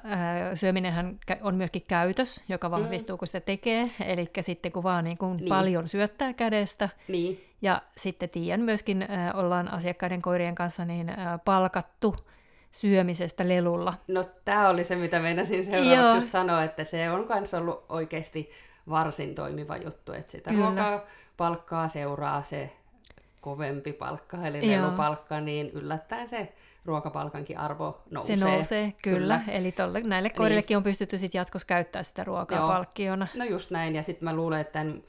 syöminenhän 0.54 1.18
on 1.40 1.54
myöskin 1.54 1.84
käytös, 1.88 2.44
joka 2.48 2.68
mm. 2.68 2.72
vahvistuu, 2.72 3.16
mm. 3.16 3.18
kun 3.18 3.26
sitä 3.26 3.40
tekee. 3.40 3.90
Eli 4.06 4.30
sitten 4.40 4.72
kun 4.72 4.82
vaan 4.82 5.04
niin 5.04 5.18
kuin 5.18 5.36
niin. 5.36 5.48
paljon 5.48 5.88
syöttää 5.88 6.32
kädestä. 6.32 6.88
Niin. 7.08 7.44
Ja 7.62 7.82
sitten 7.96 8.30
tiedän 8.30 8.60
myöskin, 8.60 9.02
äh, 9.02 9.38
ollaan 9.38 9.72
asiakkaiden 9.72 10.22
koirien 10.22 10.54
kanssa 10.54 10.84
niin 10.84 11.08
äh, 11.08 11.40
palkattu 11.44 12.16
syömisestä 12.72 13.48
lelulla. 13.48 13.94
No 14.08 14.24
tämä 14.44 14.68
oli 14.68 14.84
se, 14.84 14.96
mitä 14.96 15.20
meinasin 15.20 15.64
seuraavaksi 15.64 16.16
just 16.16 16.30
sanoa, 16.30 16.64
että 16.64 16.84
se 16.84 17.10
on 17.10 17.26
myös 17.28 17.54
ollut 17.54 17.84
oikeasti 17.88 18.50
varsin 18.88 19.34
toimiva 19.34 19.76
juttu, 19.76 20.12
että 20.12 20.32
sitä 20.32 20.50
Kyllä. 20.50 20.66
ruokaa 20.66 21.00
palkkaa 21.36 21.88
seuraa 21.88 22.42
se 22.42 22.72
kovempi 23.40 23.92
palkka, 23.92 24.46
eli 24.46 24.68
lelupalkka, 24.68 25.40
niin 25.40 25.70
yllättäen 25.70 26.28
se 26.28 26.52
ruokapalkankin 26.84 27.58
arvo 27.58 28.02
nousee. 28.10 28.36
Se 28.36 28.44
nousee, 28.44 28.94
kyllä. 29.02 29.18
kyllä. 29.18 29.40
Eli 29.48 29.72
tolle, 29.72 30.00
näille 30.00 30.28
niin. 30.28 30.36
koirillekin 30.36 30.76
on 30.76 30.82
pystytty 30.82 31.18
sit 31.18 31.34
jatkossa 31.34 31.66
käyttää 31.66 32.02
sitä 32.02 32.24
ruokaa 32.24 32.58
Joo. 32.58 32.68
palkkiona. 32.68 33.26
No 33.34 33.44
just 33.44 33.70
näin, 33.70 33.94
ja 33.94 34.02
sitten 34.02 34.24
mä 34.24 34.36
luulen, 34.36 34.60
että 34.60 34.72
tämän 34.72 35.02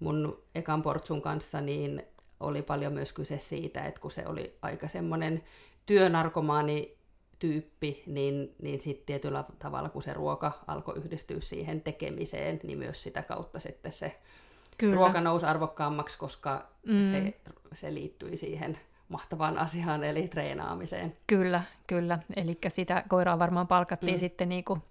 mun 0.00 0.42
ekan 0.54 0.82
portsun 0.82 1.22
kanssa 1.22 1.60
niin 1.60 2.02
oli 2.40 2.62
paljon 2.62 2.92
myös 2.92 3.12
kyse 3.12 3.38
siitä, 3.38 3.84
että 3.84 4.00
kun 4.00 4.10
se 4.10 4.26
oli 4.26 4.58
aika 4.62 4.88
semmoinen 4.88 5.42
työnarkomaani 5.86 6.96
tyyppi, 7.38 8.02
niin, 8.06 8.54
niin 8.62 8.80
sitten 8.80 9.06
tietyllä 9.06 9.44
tavalla, 9.58 9.88
kun 9.88 10.02
se 10.02 10.12
ruoka 10.12 10.52
alkoi 10.66 10.98
yhdistyä 10.98 11.40
siihen 11.40 11.80
tekemiseen, 11.80 12.60
niin 12.62 12.78
myös 12.78 13.02
sitä 13.02 13.22
kautta 13.22 13.58
sitten 13.58 13.92
se 13.92 14.20
Kyllä. 14.78 14.94
ruoka 14.94 15.20
nousi 15.20 15.46
arvokkaammaksi, 15.46 16.18
koska 16.18 16.68
mm. 16.86 17.00
se, 17.10 17.34
se 17.72 17.94
liittyi 17.94 18.36
siihen 18.36 18.78
mahtavaan 19.08 19.58
asiaan, 19.58 20.04
eli 20.04 20.28
treenaamiseen. 20.28 21.16
Kyllä, 21.26 21.62
kyllä. 21.86 22.18
Eli 22.36 22.58
sitä 22.68 23.04
koiraa 23.08 23.38
varmaan 23.38 23.66
palkattiin 23.66 24.14
mm. 24.14 24.18
sitten 24.18 24.48
niin 24.48 24.64
kuin 24.64 24.82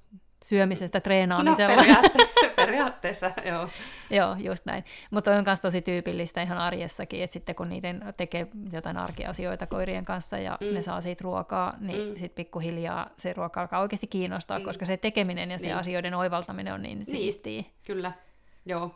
syömisestä 0.44 1.00
treenaamisella. 1.00 1.76
No, 1.76 1.82
periaatteessa, 1.82 2.50
periaatteessa 2.56 3.32
joo. 3.46 3.70
joo, 4.10 4.36
just 4.40 4.66
näin. 4.66 4.86
Mutta 5.12 5.32
on 5.32 5.44
myös 5.46 5.60
tosi 5.60 5.82
tyypillistä 5.82 6.42
ihan 6.42 6.58
arjessakin, 6.58 7.24
että 7.24 7.34
sitten 7.34 7.56
kun 7.56 7.70
niiden 7.70 8.14
tekee 8.18 8.48
jotain 8.72 8.98
arkiasioita 8.98 9.68
koirien 9.68 10.06
kanssa 10.06 10.38
ja 10.38 10.58
mm. 10.62 10.74
ne 10.74 10.82
saa 10.82 11.02
siitä 11.02 11.24
ruokaa, 11.24 11.74
niin 11.80 12.10
mm. 12.10 12.16
sitten 12.18 12.36
pikkuhiljaa 12.36 13.10
se 13.18 13.34
ruoka 13.34 13.62
alkaa 13.62 13.80
oikeasti 13.80 14.08
kiinnostaa, 14.08 14.60
mm. 14.60 14.66
koska 14.66 14.86
se 14.86 14.98
tekeminen 14.98 15.52
ja 15.52 15.58
se 15.58 15.66
niin. 15.66 15.76
asioiden 15.76 16.14
oivaltaminen 16.14 16.74
on 16.74 16.82
niin, 16.82 16.98
niin. 16.98 17.06
siistiä. 17.06 17.64
Kyllä, 17.86 18.12
joo. 18.66 18.96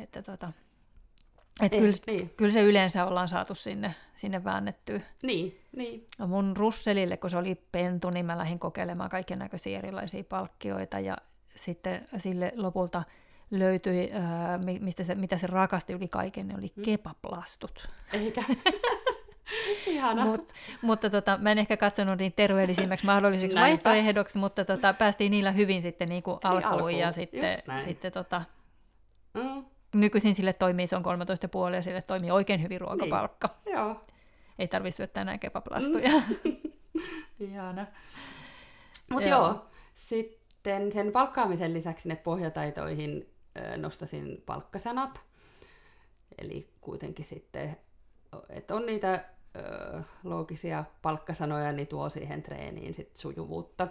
Että 0.00 0.22
tota, 0.22 0.52
et 1.66 1.72
kyllä, 1.72 1.92
niin. 2.06 2.30
kyllä 2.36 2.52
se 2.52 2.62
yleensä 2.62 3.04
ollaan 3.04 3.28
saatu 3.28 3.54
sinne, 3.54 3.94
sinne 4.14 4.44
väännettyä. 4.44 5.00
Niin, 5.22 5.60
niin. 5.76 6.06
No 6.18 6.26
mun 6.26 6.56
Russelille, 6.56 7.16
kun 7.16 7.30
se 7.30 7.36
oli 7.36 7.62
pentu, 7.72 8.10
niin 8.10 8.26
mä 8.26 8.38
lähdin 8.38 8.58
kokeilemaan 8.58 9.10
kaiken 9.10 9.38
näköisiä 9.38 9.78
erilaisia 9.78 10.24
palkkioita 10.24 10.98
ja 10.98 11.16
sitten 11.54 12.08
sille 12.16 12.52
lopulta 12.56 13.02
löytyi, 13.50 14.10
ää, 14.12 14.58
mistä 14.58 15.04
se, 15.04 15.14
mitä 15.14 15.36
se 15.36 15.46
rakasti 15.46 15.92
yli 15.92 16.08
kaiken, 16.08 16.48
ne 16.48 16.54
oli 16.58 16.72
mm. 16.76 16.82
kepaplastut. 16.82 17.88
Eikä. 18.12 18.42
Ihana. 19.86 20.24
Mut, 20.24 20.52
mutta 20.82 21.10
tota, 21.10 21.38
mä 21.38 21.52
en 21.52 21.58
ehkä 21.58 21.76
katsonut 21.76 22.18
niin 22.18 22.32
terveellisimmäksi 22.32 23.06
mahdollisiksi 23.06 23.58
vaihtoehdoksi, 23.58 24.38
mutta 24.38 24.64
tota, 24.64 24.94
päästiin 24.94 25.30
niillä 25.30 25.50
hyvin 25.50 25.82
sitten 25.82 26.08
niin 26.08 26.22
kuin 26.22 26.38
alkuun, 26.42 26.72
alkuun. 26.72 26.98
ja 26.98 27.12
sitten, 27.12 27.58
sitten 27.84 28.12
tota, 28.12 28.42
mm 29.34 29.64
nykyisin 29.94 30.34
sille 30.34 30.52
toimii, 30.52 30.86
se 30.86 30.96
on 30.96 31.04
13,5 31.70 31.74
ja 31.74 31.82
sille 31.82 32.02
toimii 32.02 32.30
oikein 32.30 32.62
hyvin 32.62 32.80
ruokapalkka. 32.80 33.56
Niin. 33.64 33.76
Joo. 33.76 34.04
Ei 34.58 34.68
tarvitse 34.68 34.96
syöttää 34.96 35.22
enää 35.22 35.38
kepaplastuja. 35.38 36.12
Ihana. 37.40 37.86
Mutta 39.10 39.28
joo. 39.28 39.46
joo, 39.46 39.66
sitten 39.94 40.92
sen 40.92 41.12
palkkaamisen 41.12 41.74
lisäksi 41.74 42.08
ne 42.08 42.16
pohjataitoihin 42.16 43.26
nostasin 43.76 44.42
palkkasanat. 44.46 45.20
Eli 46.38 46.70
kuitenkin 46.80 47.24
sitten, 47.24 47.76
että 48.50 48.74
on 48.74 48.86
niitä 48.86 49.24
ö, 49.56 50.02
loogisia 50.24 50.84
palkkasanoja, 51.02 51.72
niin 51.72 51.88
tuo 51.88 52.08
siihen 52.08 52.42
treeniin 52.42 52.94
sit 52.94 53.16
sujuvuutta. 53.16 53.88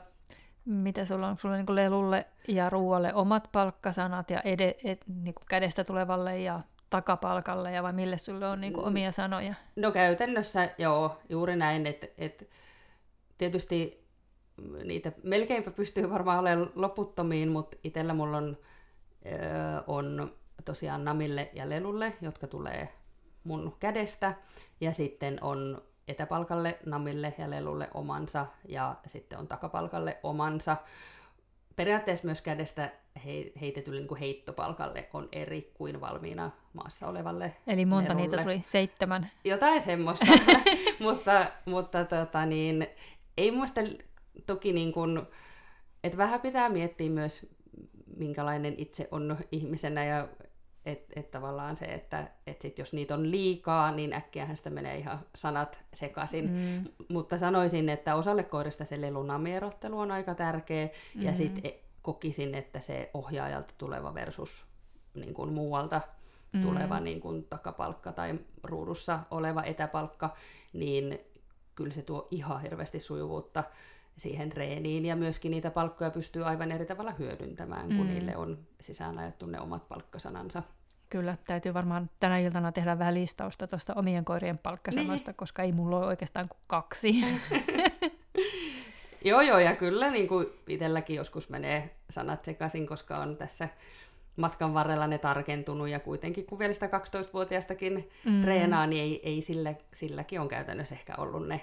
Mitä 0.69 1.05
sulla 1.05 1.25
on? 1.25 1.29
Onko 1.29 1.41
sulla 1.41 1.55
niin 1.55 1.75
lelulle 1.75 2.25
ja 2.47 2.69
ruoalle 2.69 3.13
omat 3.13 3.49
palkkasanat 3.51 4.29
ja 4.29 4.41
ed- 4.41 4.75
et, 4.83 5.01
niin 5.07 5.35
kädestä 5.49 5.83
tulevalle 5.83 6.39
ja 6.39 6.59
takapalkalle 6.89 7.71
ja 7.71 7.83
vai 7.83 7.93
mille 7.93 8.17
sulle 8.17 8.47
on 8.47 8.61
niin 8.61 8.79
omia 8.79 9.11
sanoja? 9.11 9.53
No 9.75 9.91
käytännössä 9.91 10.69
joo, 10.77 11.17
juuri 11.29 11.55
näin, 11.55 11.87
että 11.87 12.07
et, 12.17 12.49
tietysti 13.37 14.05
niitä 14.83 15.11
melkeinpä 15.23 15.71
pystyy 15.71 16.09
varmaan 16.09 16.39
olemaan 16.39 16.71
loputtomiin, 16.75 17.49
mutta 17.49 17.77
itsellä 17.83 18.13
mulla 18.13 18.37
on, 18.37 18.57
ö, 19.25 19.31
on 19.87 20.33
tosiaan 20.65 21.05
namille 21.05 21.49
ja 21.53 21.69
lelulle, 21.69 22.13
jotka 22.21 22.47
tulee 22.47 22.89
mun 23.43 23.75
kädestä, 23.79 24.33
ja 24.81 24.91
sitten 24.91 25.43
on 25.43 25.81
etäpalkalle, 26.09 26.79
namille 26.85 27.33
ja 27.37 27.49
lelulle 27.49 27.89
omansa 27.93 28.45
ja 28.67 28.95
sitten 29.07 29.39
on 29.39 29.47
takapalkalle 29.47 30.17
omansa. 30.23 30.77
periaatteessa 31.75 32.25
myös 32.25 32.41
kädestä 32.41 32.91
heitetylle 33.61 34.01
niin 34.01 34.17
heittopalkalle 34.19 35.09
on 35.13 35.29
eri 35.31 35.71
kuin 35.73 36.01
valmiina 36.01 36.51
maassa 36.73 37.07
olevalle 37.07 37.55
Eli 37.67 37.85
monta 37.85 38.09
lelulle. 38.09 38.27
niitä 38.27 38.43
tuli? 38.43 38.61
Seitsemän? 38.63 39.31
Jotain 39.43 39.81
semmoista, 39.81 40.25
mutta, 40.99 41.51
mutta 41.65 42.05
tota 42.05 42.45
niin, 42.45 42.87
ei 43.37 43.51
muista 43.51 43.81
toki 44.45 44.73
niin 44.73 44.93
kuin, 44.93 45.21
että 46.03 46.17
vähän 46.17 46.41
pitää 46.41 46.69
miettiä 46.69 47.09
myös, 47.09 47.45
minkälainen 48.17 48.75
itse 48.77 49.07
on 49.11 49.37
ihmisenä 49.51 50.05
ja 50.05 50.27
että 50.91 51.19
et 51.19 51.31
tavallaan 51.31 51.75
se, 51.75 51.85
että 51.85 52.27
et 52.47 52.61
sit 52.61 52.79
jos 52.79 52.93
niitä 52.93 53.13
on 53.13 53.31
liikaa, 53.31 53.91
niin 53.91 54.13
äkkiähän 54.13 54.57
sitä 54.57 54.69
menee 54.69 54.97
ihan 54.97 55.19
sanat 55.35 55.79
sekaisin. 55.93 56.49
Mm. 56.51 57.05
Mutta 57.09 57.37
sanoisin, 57.37 57.89
että 57.89 58.15
osalle 58.15 58.43
koirista 58.43 58.85
se 58.85 59.01
lelunamierottelu 59.01 59.99
on 59.99 60.11
aika 60.11 60.35
tärkeä, 60.35 60.89
mm. 61.15 61.21
ja 61.21 61.33
sitten 61.33 61.71
e, 61.71 61.79
kokisin, 62.01 62.55
että 62.55 62.79
se 62.79 63.09
ohjaajalta 63.13 63.73
tuleva 63.77 64.13
versus 64.13 64.67
niin 65.13 65.33
kuin 65.33 65.53
muualta 65.53 66.01
mm. 66.53 66.61
tuleva 66.61 66.99
niin 66.99 67.21
kuin 67.21 67.43
takapalkka 67.49 68.11
tai 68.11 68.39
ruudussa 68.63 69.19
oleva 69.31 69.63
etäpalkka, 69.63 70.35
niin 70.73 71.19
kyllä 71.75 71.93
se 71.93 72.01
tuo 72.01 72.27
ihan 72.31 72.61
hirveästi 72.61 72.99
sujuvuutta 72.99 73.63
siihen 74.17 74.51
reeniin, 74.51 75.05
ja 75.05 75.15
myöskin 75.15 75.51
niitä 75.51 75.71
palkkoja 75.71 76.11
pystyy 76.11 76.45
aivan 76.45 76.71
eri 76.71 76.85
tavalla 76.85 77.11
hyödyntämään, 77.11 77.87
kun 77.87 78.05
mm. 78.05 78.07
niille 78.07 78.37
on 78.37 78.57
sisään 78.81 79.17
ajattu 79.17 79.45
ne 79.45 79.59
omat 79.59 79.87
palkkasanansa. 79.87 80.63
Kyllä, 81.09 81.37
täytyy 81.47 81.73
varmaan 81.73 82.09
tänä 82.19 82.37
iltana 82.37 82.71
tehdä 82.71 82.99
vähän 82.99 83.13
listausta 83.13 83.67
tuosta 83.67 83.93
omien 83.93 84.25
koirien 84.25 84.57
palkkasanoista, 84.57 85.31
niin. 85.31 85.37
koska 85.37 85.63
ei 85.63 85.71
mulla 85.71 85.97
ole 85.97 86.05
oikeastaan 86.05 86.49
kuin 86.49 86.59
kaksi. 86.67 87.15
joo, 89.25 89.41
joo, 89.41 89.59
ja 89.59 89.75
kyllä 89.75 90.09
niin 90.09 90.27
kuin 90.27 90.47
itselläkin 90.67 91.15
joskus 91.15 91.49
menee 91.49 91.95
sanat 92.09 92.45
sekaisin, 92.45 92.87
koska 92.87 93.17
on 93.17 93.37
tässä 93.37 93.69
matkan 94.35 94.73
varrella 94.73 95.07
ne 95.07 95.17
tarkentunut, 95.17 95.89
ja 95.89 95.99
kuitenkin 95.99 96.45
kun 96.45 96.59
vielä 96.59 96.73
sitä 96.73 96.87
12-vuotiaastakin 96.87 98.09
mm. 98.25 98.41
treenaa, 98.41 98.87
niin 98.87 99.03
ei, 99.03 99.29
ei 99.29 99.41
sillä, 99.41 99.73
silläkin 99.93 100.41
on 100.41 100.47
käytännössä 100.47 100.95
ehkä 100.95 101.15
ollut 101.17 101.47
ne 101.47 101.61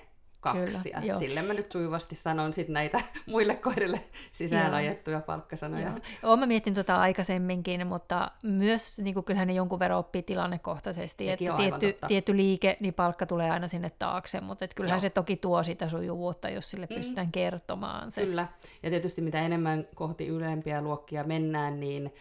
kaksi. 0.53 0.91
Kyllä, 0.91 1.07
ja 1.07 1.19
sille 1.19 1.43
mä 1.43 1.55
nyt 1.55 1.73
sujuvasti 1.73 2.15
sanon 2.15 2.53
sit 2.53 2.69
näitä 2.69 3.01
muille 3.27 3.57
koirille 3.57 4.01
sisään 4.33 4.67
joo. 4.67 4.77
ajettuja 4.77 5.21
palkkasanoja. 5.21 5.93
Olen 6.23 6.49
miettinyt 6.49 6.75
tuota 6.75 7.01
aikaisemminkin, 7.01 7.87
mutta 7.87 8.31
myös 8.43 8.99
niin 8.99 9.15
kuin, 9.15 9.25
kyllähän 9.25 9.49
ne 9.49 9.55
jonkun 9.55 9.79
verran 9.79 9.99
oppii 9.99 10.23
tilannekohtaisesti. 10.23 11.27
Sekin 11.27 11.49
että 11.49 11.79
tietty, 11.79 12.07
tietty 12.09 12.37
liike, 12.37 12.77
niin 12.81 12.95
palkka 12.95 13.27
tulee 13.27 13.51
aina 13.51 13.69
sinne 13.69 13.91
taakse, 13.99 14.41
mutta 14.41 14.65
et 14.65 14.75
kyllähän 14.75 14.97
joo. 14.97 15.01
se 15.01 15.11
toki 15.11 15.37
tuo 15.37 15.63
sitä 15.63 15.89
sujuvuutta, 15.89 16.49
jos 16.49 16.71
sille 16.71 16.87
mm. 16.91 16.95
pystytään 16.95 17.33
kertomaan 17.33 18.11
se. 18.11 18.25
Kyllä, 18.25 18.49
ja 18.83 18.91
tietysti 18.91 19.23
mitä 19.23 19.41
enemmän 19.41 19.89
kohti 19.95 20.27
ylempiä 20.27 20.83
luokkia 20.83 21.25
mennään, 21.25 21.81
niin 21.81 22.15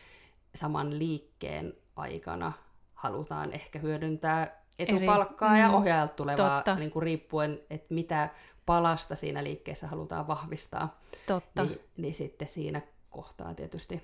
saman 0.55 0.99
liikkeen 0.99 1.73
aikana 1.95 2.53
halutaan 2.93 3.53
ehkä 3.53 3.80
hyödyntää 3.80 4.64
etupalkkaa 4.80 5.51
Eri, 5.51 5.59
ja 5.59 5.67
mm, 5.67 5.73
ohjaajalta 5.73 6.13
tulevaa, 6.13 6.63
niin 6.80 6.91
kuin 6.91 7.03
riippuen, 7.03 7.59
että 7.69 7.93
mitä 7.93 8.30
palasta 8.65 9.15
siinä 9.15 9.43
liikkeessä 9.43 9.88
halutaan 9.88 10.28
vahvistaa. 10.28 10.99
Totta. 11.28 11.63
Niin, 11.63 11.80
niin 11.97 12.13
sitten 12.13 12.47
siinä 12.47 12.82
kohtaa 13.09 13.53
tietysti. 13.53 14.03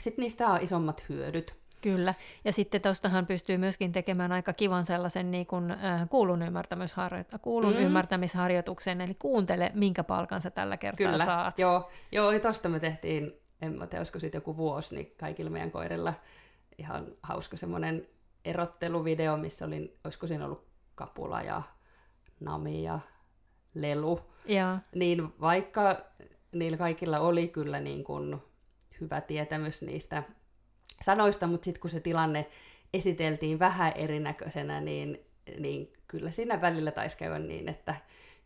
Sitten 0.00 0.22
niistä 0.22 0.48
on 0.48 0.60
isommat 0.60 1.04
hyödyt. 1.08 1.60
Kyllä, 1.80 2.14
ja 2.44 2.52
sitten 2.52 2.80
tuostahan 2.80 3.26
pystyy 3.26 3.58
myöskin 3.58 3.92
tekemään 3.92 4.32
aika 4.32 4.52
kivan 4.52 4.84
sellaisen 4.84 5.30
niin 5.30 5.46
kuin, 5.46 5.70
äh, 5.70 6.08
kuulun, 6.08 6.42
ymmärtämisharjo- 6.42 7.38
kuulun 7.42 7.72
mm. 7.72 7.78
ymmärtämisharjoituksen, 7.78 9.00
eli 9.00 9.14
kuuntele, 9.14 9.70
minkä 9.74 10.04
palkan 10.04 10.40
sä 10.40 10.50
tällä 10.50 10.76
kertaa 10.76 11.12
Kyllä. 11.12 11.24
saat. 11.24 11.58
Joo, 11.58 11.90
joo 12.12 12.38
tuosta 12.38 12.68
me 12.68 12.80
tehtiin, 12.80 13.32
en 13.62 13.72
mä 13.72 13.86
tiedä, 13.86 14.00
olisiko 14.00 14.18
sitten 14.18 14.38
joku 14.38 14.56
vuosi, 14.56 14.94
niin 14.94 15.14
kaikilla 15.20 15.50
meidän 15.50 15.70
koirilla 15.70 16.14
ihan 16.78 17.06
hauska 17.22 17.56
semmoinen 17.56 18.06
erotteluvideo, 18.44 19.36
missä 19.36 19.64
oli, 19.64 19.98
olisiko 20.04 20.26
siinä 20.26 20.44
ollut 20.44 20.66
kapula 20.94 21.42
ja 21.42 21.62
nami 22.40 22.82
ja 22.82 22.98
lelu. 23.74 24.20
Ja. 24.44 24.78
Niin 24.94 25.40
vaikka 25.40 25.96
niillä 26.52 26.76
kaikilla 26.76 27.18
oli 27.18 27.48
kyllä 27.48 27.80
niin 27.80 28.04
kuin 28.04 28.36
hyvä 29.00 29.20
tietämys 29.20 29.82
niistä 29.82 30.22
sanoista, 31.02 31.46
mutta 31.46 31.64
sitten 31.64 31.80
kun 31.80 31.90
se 31.90 32.00
tilanne 32.00 32.46
esiteltiin 32.94 33.58
vähän 33.58 33.92
erinäköisenä, 33.96 34.80
niin, 34.80 35.20
niin 35.58 35.92
kyllä 36.08 36.30
siinä 36.30 36.60
välillä 36.60 36.90
taisi 36.90 37.16
käydä 37.16 37.38
niin, 37.38 37.68
että 37.68 37.94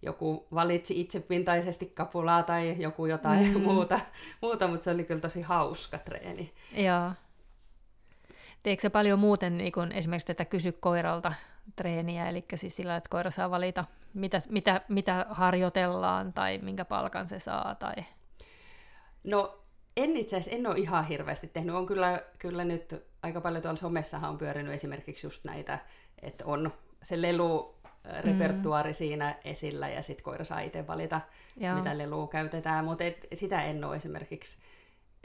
joku 0.02 0.46
valitsi 0.54 1.00
itsepintaisesti 1.00 1.86
kapulaa 1.86 2.42
tai 2.42 2.82
joku 2.82 3.06
jotain 3.06 3.46
mm. 3.46 3.60
muuta, 3.60 4.00
muuta, 4.42 4.68
mutta 4.68 4.84
se 4.84 4.90
oli 4.90 5.04
kyllä 5.04 5.20
tosi 5.20 5.42
hauska 5.42 5.98
treeni. 5.98 6.52
Joo. 6.76 7.10
Teekö 8.64 8.82
se 8.82 8.90
paljon 8.90 9.18
muuten 9.18 9.58
niin 9.58 9.72
kuin 9.72 9.92
esimerkiksi 9.92 10.26
tätä 10.26 10.44
kysy 10.44 10.72
koiralta 10.72 11.32
treeniä, 11.76 12.28
eli 12.28 12.44
siis 12.54 12.76
sillä, 12.76 12.96
että 12.96 13.08
koira 13.10 13.30
saa 13.30 13.50
valita, 13.50 13.84
mitä, 14.14 14.42
mitä, 14.48 14.80
mitä 14.88 15.26
harjoitellaan 15.30 16.32
tai 16.32 16.58
minkä 16.58 16.84
palkan 16.84 17.28
se 17.28 17.38
saa? 17.38 17.74
Tai... 17.74 17.94
No 19.24 19.58
en 19.96 20.16
itse 20.16 20.36
asiassa, 20.36 20.58
en 20.58 20.66
ole 20.66 20.78
ihan 20.78 21.08
hirveästi 21.08 21.46
tehnyt. 21.46 21.74
On 21.74 21.86
kyllä, 21.86 22.22
kyllä 22.38 22.64
nyt 22.64 23.04
aika 23.22 23.40
paljon 23.40 23.62
tuolla 23.62 23.76
somessahan 23.76 24.30
on 24.30 24.38
pyörinyt 24.38 24.74
esimerkiksi 24.74 25.26
just 25.26 25.44
näitä, 25.44 25.78
että 26.22 26.44
on 26.46 26.72
se 27.02 27.22
lelu 27.22 27.74
repertuaari 28.20 28.90
mm. 28.90 28.94
siinä 28.94 29.36
esillä 29.44 29.88
ja 29.88 30.02
sitten 30.02 30.24
koira 30.24 30.44
saa 30.44 30.60
itse 30.60 30.86
valita, 30.86 31.20
Joo. 31.56 31.74
mitä 31.74 31.98
lelua 31.98 32.28
käytetään, 32.28 32.84
mutta 32.84 33.04
sitä 33.34 33.62
en 33.62 33.84
ole 33.84 33.96
esimerkiksi 33.96 34.58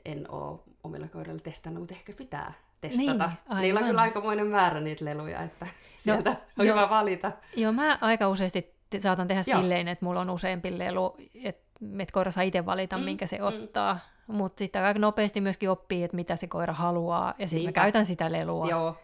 en 0.05 0.31
ole 0.31 0.59
omilla 0.83 1.07
koirilla 1.07 1.39
testannut, 1.39 1.81
mutta 1.81 1.95
ehkä 1.95 2.13
pitää 2.13 2.53
testata. 2.81 3.31
Niin, 3.49 3.61
Niillä 3.61 3.79
on 3.79 3.85
kyllä 3.85 4.01
aikamoinen 4.01 4.47
määrä 4.47 4.79
niitä 4.79 5.05
leluja, 5.05 5.41
että 5.41 5.65
no, 5.65 5.71
sieltä 5.97 6.35
on 6.59 6.67
jo, 6.67 6.73
hyvä 6.73 6.89
valita. 6.89 7.31
Joo, 7.55 7.71
mä 7.71 7.97
aika 8.01 8.29
useasti 8.29 8.73
saatan 8.97 9.27
tehdä 9.27 9.43
joo. 9.47 9.59
silleen, 9.59 9.87
että 9.87 10.05
mulla 10.05 10.21
on 10.21 10.29
useampi 10.29 10.79
lelu, 10.79 11.17
että 11.43 11.69
et 11.99 12.11
koira 12.11 12.31
saa 12.31 12.43
itse 12.43 12.65
valita, 12.65 12.97
mm, 12.97 13.03
minkä 13.03 13.27
se 13.27 13.37
mm. 13.37 13.43
ottaa. 13.43 13.99
Mutta 14.27 14.59
sitten 14.59 14.83
aika 14.83 14.99
nopeasti 14.99 15.41
myöskin 15.41 15.69
oppii, 15.69 16.03
että 16.03 16.15
mitä 16.15 16.35
se 16.35 16.47
koira 16.47 16.73
haluaa, 16.73 17.33
ja 17.39 17.47
sitten 17.47 17.69
mä 17.69 17.71
käytän 17.71 18.05
sitä 18.05 18.31
lelua. 18.31 18.69
Joo. 18.69 18.97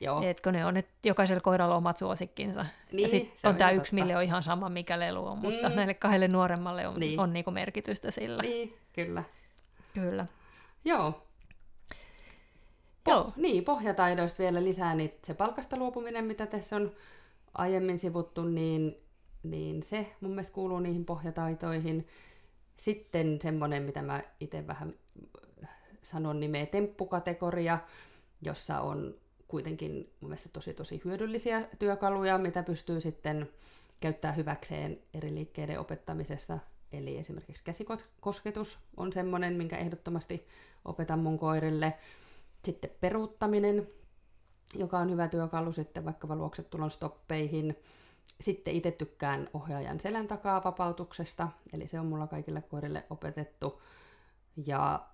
Joo. 0.00 0.22
Et 0.22 0.40
kun 0.40 0.52
ne 0.52 0.66
on 0.66 0.74
nyt 0.74 0.86
jokaisella 1.04 1.40
koiralla 1.40 1.76
omat 1.76 1.98
suosikkinsa. 1.98 2.66
Niin, 2.92 3.02
ja 3.02 3.08
sitten 3.08 3.48
on 3.50 3.56
tämä 3.56 3.70
yksi, 3.70 3.94
mille 3.94 4.16
on 4.16 4.22
ihan 4.22 4.42
sama, 4.42 4.68
mikä 4.68 4.98
lelu 4.98 5.26
on, 5.26 5.38
mutta 5.38 5.68
mm. 5.68 5.74
näille 5.74 5.94
kahdelle 5.94 6.28
nuoremmalle 6.28 6.88
on, 6.88 7.00
niin. 7.00 7.20
on 7.20 7.32
niinku 7.32 7.50
merkitystä 7.50 8.10
sillä. 8.10 8.42
Niin, 8.42 8.76
kyllä. 8.92 9.22
Kyllä. 9.94 10.26
Joo, 10.84 11.23
Joo. 13.06 13.32
Niin, 13.36 13.64
pohjataidoista 13.64 14.42
vielä 14.42 14.64
lisää, 14.64 14.94
niin 14.94 15.12
se 15.24 15.34
palkasta 15.34 15.76
luopuminen, 15.76 16.24
mitä 16.24 16.46
tässä 16.46 16.76
on 16.76 16.92
aiemmin 17.54 17.98
sivuttu, 17.98 18.44
niin, 18.44 18.96
niin 19.42 19.82
se 19.82 20.12
mun 20.20 20.30
mielestä 20.30 20.52
kuuluu 20.52 20.78
niihin 20.78 21.04
pohjataitoihin. 21.04 22.06
Sitten 22.76 23.38
semmoinen, 23.42 23.82
mitä 23.82 24.02
mä 24.02 24.22
itse 24.40 24.66
vähän 24.66 24.94
sanon 26.02 26.40
nimeä 26.40 26.66
temppukategoria, 26.66 27.78
jossa 28.42 28.80
on 28.80 29.14
kuitenkin 29.48 29.92
mun 30.20 30.30
mielestä 30.30 30.48
tosi 30.52 30.74
tosi 30.74 31.02
hyödyllisiä 31.04 31.68
työkaluja, 31.78 32.38
mitä 32.38 32.62
pystyy 32.62 33.00
sitten 33.00 33.48
käyttää 34.00 34.32
hyväkseen 34.32 34.98
eri 35.14 35.34
liikkeiden 35.34 35.80
opettamisesta. 35.80 36.58
Eli 36.92 37.18
esimerkiksi 37.18 37.64
käsikosketus 37.64 38.78
on 38.96 39.12
semmoinen, 39.12 39.54
minkä 39.54 39.76
ehdottomasti 39.76 40.46
opetan 40.84 41.18
mun 41.18 41.38
koirille. 41.38 41.94
Sitten 42.64 42.90
peruuttaminen, 43.00 43.88
joka 44.74 44.98
on 44.98 45.10
hyvä 45.10 45.28
työkalu 45.28 45.72
sitten 45.72 46.04
vaikkapa 46.04 46.36
luoksetulon 46.36 46.90
stoppeihin. 46.90 47.78
Sitten 48.40 48.74
itse 48.74 48.90
tykkään 48.90 49.50
ohjaajan 49.54 50.00
selän 50.00 50.28
takaa 50.28 50.64
vapautuksesta, 50.64 51.48
eli 51.72 51.86
se 51.86 52.00
on 52.00 52.06
mulla 52.06 52.26
kaikille 52.26 52.62
koirille 52.62 53.04
opetettu. 53.10 53.82
Ja 54.66 55.06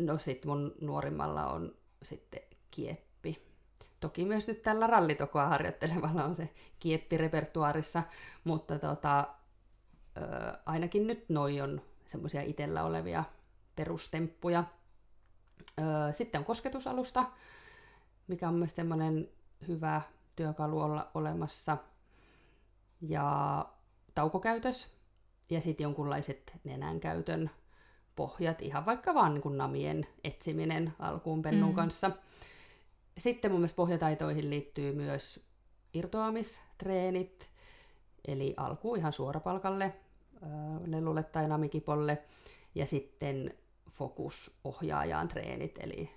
no 0.00 0.18
sit 0.18 0.44
mun 0.44 0.74
nuorimmalla 0.80 1.46
on 1.46 1.74
sitten 2.02 2.40
kieppi. 2.70 3.48
Toki 4.00 4.24
myös 4.24 4.48
nyt 4.48 4.62
tällä 4.62 4.86
rallitokoa 4.86 5.48
harjoittelevalla 5.48 6.24
on 6.24 6.34
se 6.34 6.52
kieppi 6.78 7.16
repertuaarissa, 7.16 8.02
mutta 8.44 8.78
tota, 8.78 9.28
ainakin 10.66 11.06
nyt 11.06 11.28
noi 11.28 11.60
on 11.60 11.80
semmoisia 12.06 12.42
itellä 12.42 12.84
olevia 12.84 13.24
perustemppuja. 13.76 14.64
Sitten 16.12 16.38
on 16.38 16.44
kosketusalusta, 16.44 17.24
mikä 18.28 18.48
on 18.48 18.54
myös 18.54 18.74
semmoinen 18.74 19.28
hyvä 19.68 20.02
työkalu 20.36 20.80
olla 20.80 21.10
olemassa. 21.14 21.76
Ja 23.00 23.66
taukokäytös 24.14 24.92
ja 25.50 25.60
sitten 25.60 25.84
jonkunlaiset 25.84 26.52
nenänkäytön 26.64 27.50
pohjat, 28.16 28.62
ihan 28.62 28.86
vaikka 28.86 29.14
vaan 29.14 29.34
niin 29.34 29.42
kuin 29.42 29.58
namien 29.58 30.06
etsiminen 30.24 30.92
alkuun 30.98 31.42
pennun 31.42 31.70
mm. 31.70 31.74
kanssa. 31.74 32.10
Sitten 33.18 33.50
mun 33.50 33.60
mielestä 33.60 33.76
pohjataitoihin 33.76 34.50
liittyy 34.50 34.94
myös 34.94 35.48
irtoamistreenit, 35.94 37.48
eli 38.28 38.54
alkuun 38.56 38.98
ihan 38.98 39.12
suorapalkalle, 39.12 39.94
lelulle 40.86 41.22
tai 41.22 41.48
namikipolle, 41.48 42.22
ja 42.74 42.86
sitten 42.86 43.54
fokusohjaajaan 43.98 45.28
treenit, 45.28 45.78
eli, 45.80 46.10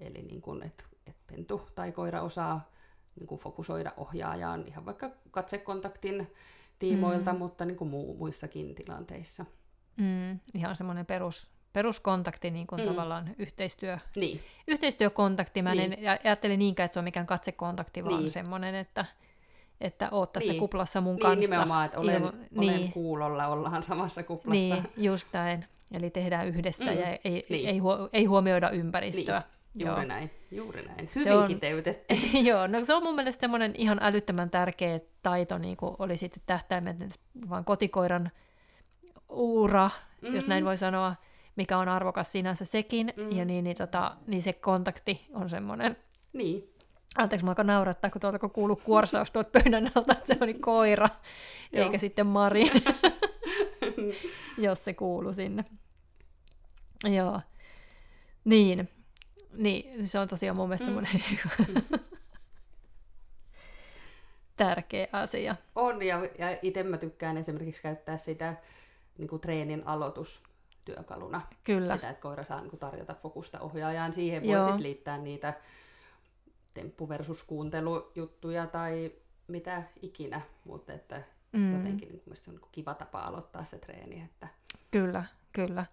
eli 0.00 0.22
niin 0.22 0.40
kuin, 0.40 0.62
että 0.62 0.84
et 1.06 1.16
pentu 1.26 1.68
tai 1.74 1.92
koira 1.92 2.22
osaa 2.22 2.70
niin 3.16 3.26
kuin 3.26 3.40
fokusoida 3.40 3.92
ohjaajaan 3.96 4.64
ihan 4.66 4.86
vaikka 4.86 5.10
katsekontaktin 5.30 6.32
tiimoilta, 6.78 7.32
mm. 7.32 7.38
mutta 7.38 7.64
niin 7.64 7.76
kuin 7.76 7.90
muu, 7.90 8.16
muissakin 8.16 8.74
tilanteissa. 8.74 9.44
Mm, 9.96 10.38
ihan 10.54 10.76
semmoinen 10.76 11.06
perus, 11.06 11.50
peruskontakti, 11.72 12.50
niin 12.50 12.66
kuin 12.66 12.80
mm. 12.80 12.88
tavallaan 12.88 13.34
yhteistyö, 13.38 13.98
niin. 14.16 14.40
yhteistyökontakti. 14.68 15.62
Mä 15.62 15.74
niin. 15.74 15.92
en 15.92 16.20
ajattele 16.24 16.56
niinkään, 16.56 16.84
että 16.84 16.94
se 16.94 16.98
on 16.98 17.04
mikään 17.04 17.26
katsekontakti, 17.26 18.04
vaan 18.04 18.20
niin. 18.20 18.30
semmoinen, 18.30 18.74
että, 18.74 19.04
että 19.80 20.08
oot 20.10 20.32
tässä 20.32 20.52
niin. 20.52 20.60
kuplassa 20.60 21.00
mun 21.00 21.14
niin, 21.14 21.22
kanssa. 21.22 21.40
nimenomaan, 21.40 21.86
että 21.86 22.00
olen, 22.00 22.14
Ilma, 22.14 22.32
olen 22.56 22.76
niin. 22.76 22.92
kuulolla, 22.92 23.46
ollaan 23.46 23.82
samassa 23.82 24.22
kuplassa. 24.22 24.74
Niin, 24.74 24.88
just 24.96 25.28
näin. 25.32 25.64
Eli 25.92 26.10
tehdään 26.10 26.48
yhdessä 26.48 26.90
mm. 26.90 26.98
ja 26.98 27.18
ei, 27.24 27.46
niin. 27.48 27.68
ei, 27.68 27.78
huo, 27.78 28.08
ei 28.12 28.24
huomioida 28.24 28.70
ympäristöä. 28.70 29.38
Niin. 29.38 29.58
Juuri 29.86 30.00
Joo. 30.00 30.04
näin, 30.04 30.30
juuri 30.50 30.82
näin. 30.82 31.08
Hyvin 31.14 31.32
on, 31.32 31.48
kiteytetty. 31.48 32.14
Joo, 32.48 32.66
no 32.66 32.84
se 32.84 32.94
on 32.94 33.02
mun 33.02 33.14
mielestä 33.14 33.40
semmoinen 33.40 33.74
ihan 33.76 33.98
älyttömän 34.02 34.50
tärkeä 34.50 35.00
taito, 35.22 35.58
niin 35.58 35.76
kuin 35.76 35.96
oli 35.98 36.16
sitten 36.16 36.42
tähtäimet, 36.46 36.96
vaan 37.50 37.64
kotikoiran 37.64 38.30
uura, 39.28 39.90
mm-hmm. 40.22 40.34
jos 40.34 40.46
näin 40.46 40.64
voi 40.64 40.76
sanoa, 40.76 41.14
mikä 41.56 41.78
on 41.78 41.88
arvokas 41.88 42.32
sinänsä 42.32 42.64
sekin, 42.64 43.12
mm-hmm. 43.16 43.36
ja 43.36 43.44
niin, 43.44 43.64
niin, 43.64 43.76
tota, 43.76 44.16
niin 44.26 44.42
se 44.42 44.52
kontakti 44.52 45.26
on 45.34 45.48
semmoinen. 45.48 45.96
Niin. 46.32 46.74
Anteeksi, 47.16 47.44
mä 47.44 47.50
alkan 47.50 47.66
naurattaa, 47.66 48.10
kun 48.10 48.20
tuolta 48.20 48.38
kun 48.38 48.50
kuuluu 48.50 48.80
kuorsaus 48.84 49.30
tuolta 49.30 49.50
pöydän 49.50 49.90
alta, 49.94 50.12
että 50.12 50.34
se 50.34 50.44
oli 50.44 50.54
koira, 50.54 51.08
eikä 51.72 51.98
sitten 51.98 52.26
Mari, 52.26 52.70
jos 54.58 54.84
se 54.84 54.94
kuuluu 54.94 55.32
sinne. 55.32 55.64
Joo. 57.04 57.40
Niin, 58.44 58.88
niin, 59.52 60.08
se 60.08 60.18
on 60.18 60.28
tosiaan 60.28 60.56
mun 60.56 60.68
mielestä 60.68 60.90
mm. 60.90 61.98
tärkeä 64.56 65.08
asia. 65.12 65.56
On, 65.74 66.02
ja, 66.02 66.18
ja 66.38 66.58
itse 66.62 66.82
mä 66.82 66.98
tykkään 66.98 67.36
esimerkiksi 67.36 67.82
käyttää 67.82 68.18
sitä 68.18 68.56
niin 69.18 69.28
kuin 69.28 69.40
treenin 69.40 69.86
aloitustyökaluna. 69.86 71.42
Kyllä. 71.64 71.94
Sitä, 71.94 72.10
että 72.10 72.22
koira 72.22 72.44
saa 72.44 72.60
niin 72.60 72.70
kuin 72.70 72.80
tarjota 72.80 73.14
fokusta 73.14 73.60
ohjaajaan. 73.60 74.12
Siihen 74.12 74.42
voi 74.42 74.60
sitten 74.60 74.82
liittää 74.82 75.18
niitä 75.18 75.54
temppu 76.74 77.08
versus 77.08 77.42
kuuntelujuttuja 77.42 78.66
tai 78.66 79.12
mitä 79.48 79.82
ikinä, 80.02 80.40
mutta 80.64 80.92
että 80.92 81.22
mm. 81.52 81.76
jotenkin 81.76 82.08
niin 82.08 82.36
se 82.36 82.50
on 82.50 82.56
niin 82.56 82.68
kiva 82.72 82.94
tapa 82.94 83.20
aloittaa 83.20 83.64
se 83.64 83.78
treeni. 83.78 84.22
Että... 84.22 84.48
Kyllä, 84.90 85.24
kyllä 85.52 85.86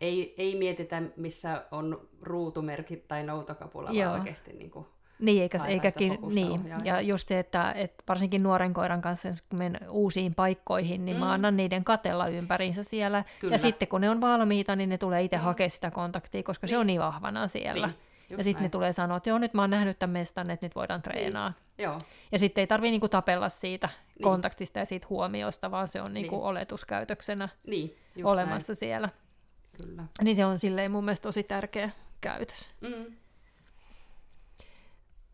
ei, 0.00 0.34
ei 0.38 0.58
mietitä, 0.58 1.02
missä 1.16 1.64
on 1.70 2.08
ruutumerkit 2.22 3.08
tai 3.08 3.24
noutokapula, 3.24 3.90
Joo. 3.90 4.08
vaan 4.08 4.20
oikeasti 4.20 4.52
niin 4.52 4.70
kuin 4.70 4.86
niin, 5.18 5.42
eikä, 5.42 5.58
eikäkin, 5.66 6.18
niin. 6.34 6.60
ja 6.84 7.00
just 7.00 7.28
se, 7.28 7.38
että, 7.38 7.72
että 7.72 8.04
varsinkin 8.08 8.42
nuoren 8.42 8.74
koiran 8.74 9.02
kanssa, 9.02 9.28
kun 9.48 9.58
menen 9.58 9.90
uusiin 9.90 10.34
paikkoihin, 10.34 11.04
niin 11.04 11.16
mm. 11.16 11.20
mä 11.20 11.32
annan 11.32 11.56
niiden 11.56 11.84
katella 11.84 12.26
ympäriinsä 12.26 12.82
siellä, 12.82 13.24
Kyllä. 13.40 13.54
ja 13.54 13.58
sitten 13.58 13.88
kun 13.88 14.00
ne 14.00 14.10
on 14.10 14.20
valmiita, 14.20 14.76
niin 14.76 14.88
ne 14.88 14.98
tulee 14.98 15.22
itse 15.22 15.36
mm. 15.36 15.42
hakemaan 15.42 15.70
sitä 15.70 15.90
kontaktia, 15.90 16.42
koska 16.42 16.64
niin. 16.64 16.70
se 16.70 16.78
on 16.78 16.86
niin 16.86 17.00
vahvana 17.00 17.48
siellä. 17.48 17.86
Niin. 17.86 18.38
ja 18.38 18.44
sitten 18.44 18.62
ne 18.62 18.68
tulee 18.68 18.92
sanoa, 18.92 19.16
että 19.16 19.30
joo, 19.30 19.38
nyt 19.38 19.54
mä 19.54 19.62
oon 19.62 19.70
nähnyt 19.70 19.98
tämän 19.98 20.12
mestan, 20.12 20.50
että 20.50 20.66
nyt 20.66 20.74
voidaan 20.74 21.02
treenaa. 21.02 21.48
Niin. 21.48 21.67
Joo. 21.78 21.98
Ja 22.32 22.38
sitten 22.38 22.62
ei 22.62 22.66
tarvitse 22.66 22.90
niinku 22.90 23.08
tapella 23.08 23.48
siitä 23.48 23.88
niin. 23.88 24.22
kontaktista 24.22 24.78
ja 24.78 24.84
siitä 24.84 25.06
huomiosta, 25.10 25.70
vaan 25.70 25.88
se 25.88 26.02
on 26.02 26.14
niinku 26.14 26.34
niin. 26.34 26.44
oletuskäytöksenä 26.44 27.48
niin, 27.66 27.96
olemassa 28.24 28.70
näin. 28.70 28.78
siellä. 28.78 29.08
Kyllä. 29.82 30.04
Niin 30.22 30.36
se 30.36 30.44
on 30.44 30.58
silleen 30.58 30.90
mun 30.90 31.04
mielestä 31.04 31.22
tosi 31.22 31.42
tärkeä 31.42 31.90
käytös. 32.20 32.70
Mm. 32.80 33.16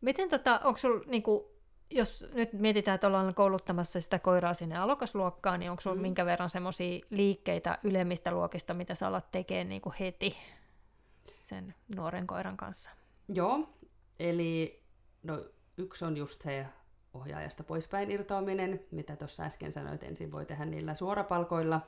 Miten 0.01 0.29
tota, 0.29 0.61
onko 0.65 0.79
sul, 0.79 1.01
niinku, 1.07 1.55
jos 1.91 2.27
nyt 2.35 2.53
mietitään, 2.53 2.95
että 2.95 3.07
ollaan 3.07 3.35
kouluttamassa 3.35 4.01
sitä 4.01 4.19
koiraa 4.19 4.55
sinne 4.55 4.77
alokasluokkaan, 4.77 5.61
niin 5.61 5.71
onko 5.71 5.81
sulla 5.81 5.97
mm. 5.97 6.03
minkä 6.03 6.27
verran 6.27 6.51
semmoisia 6.51 7.01
liikkeitä 7.11 7.79
ylemmistä 7.83 8.31
luokista, 8.31 8.75
mitä 8.75 8.95
sä 8.95 9.07
alat 9.07 9.31
tekemään 9.33 9.69
niinku 9.69 9.95
heti 10.01 10.37
sen 11.43 11.75
nuoren 11.97 12.27
koiran 12.27 12.57
kanssa? 12.57 12.91
Joo, 13.29 13.69
eli 14.19 14.83
no, 15.23 15.45
yksi 15.77 16.05
on 16.05 16.17
just 16.17 16.43
se 16.43 16.67
ohjaajasta 17.15 17.65
poispäin 17.65 18.11
irtoaminen, 18.11 18.85
mitä 18.91 19.17
tuossa 19.17 19.43
äsken 19.43 19.73
sanoit, 19.73 20.03
ensin 20.03 20.33
voi 20.33 20.47
tehdä 20.47 20.65
niillä 20.65 20.95
suorapalkoilla, 20.95 21.81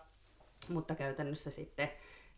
mutta 0.68 0.94
käytännössä 0.94 1.50
sitten 1.50 1.90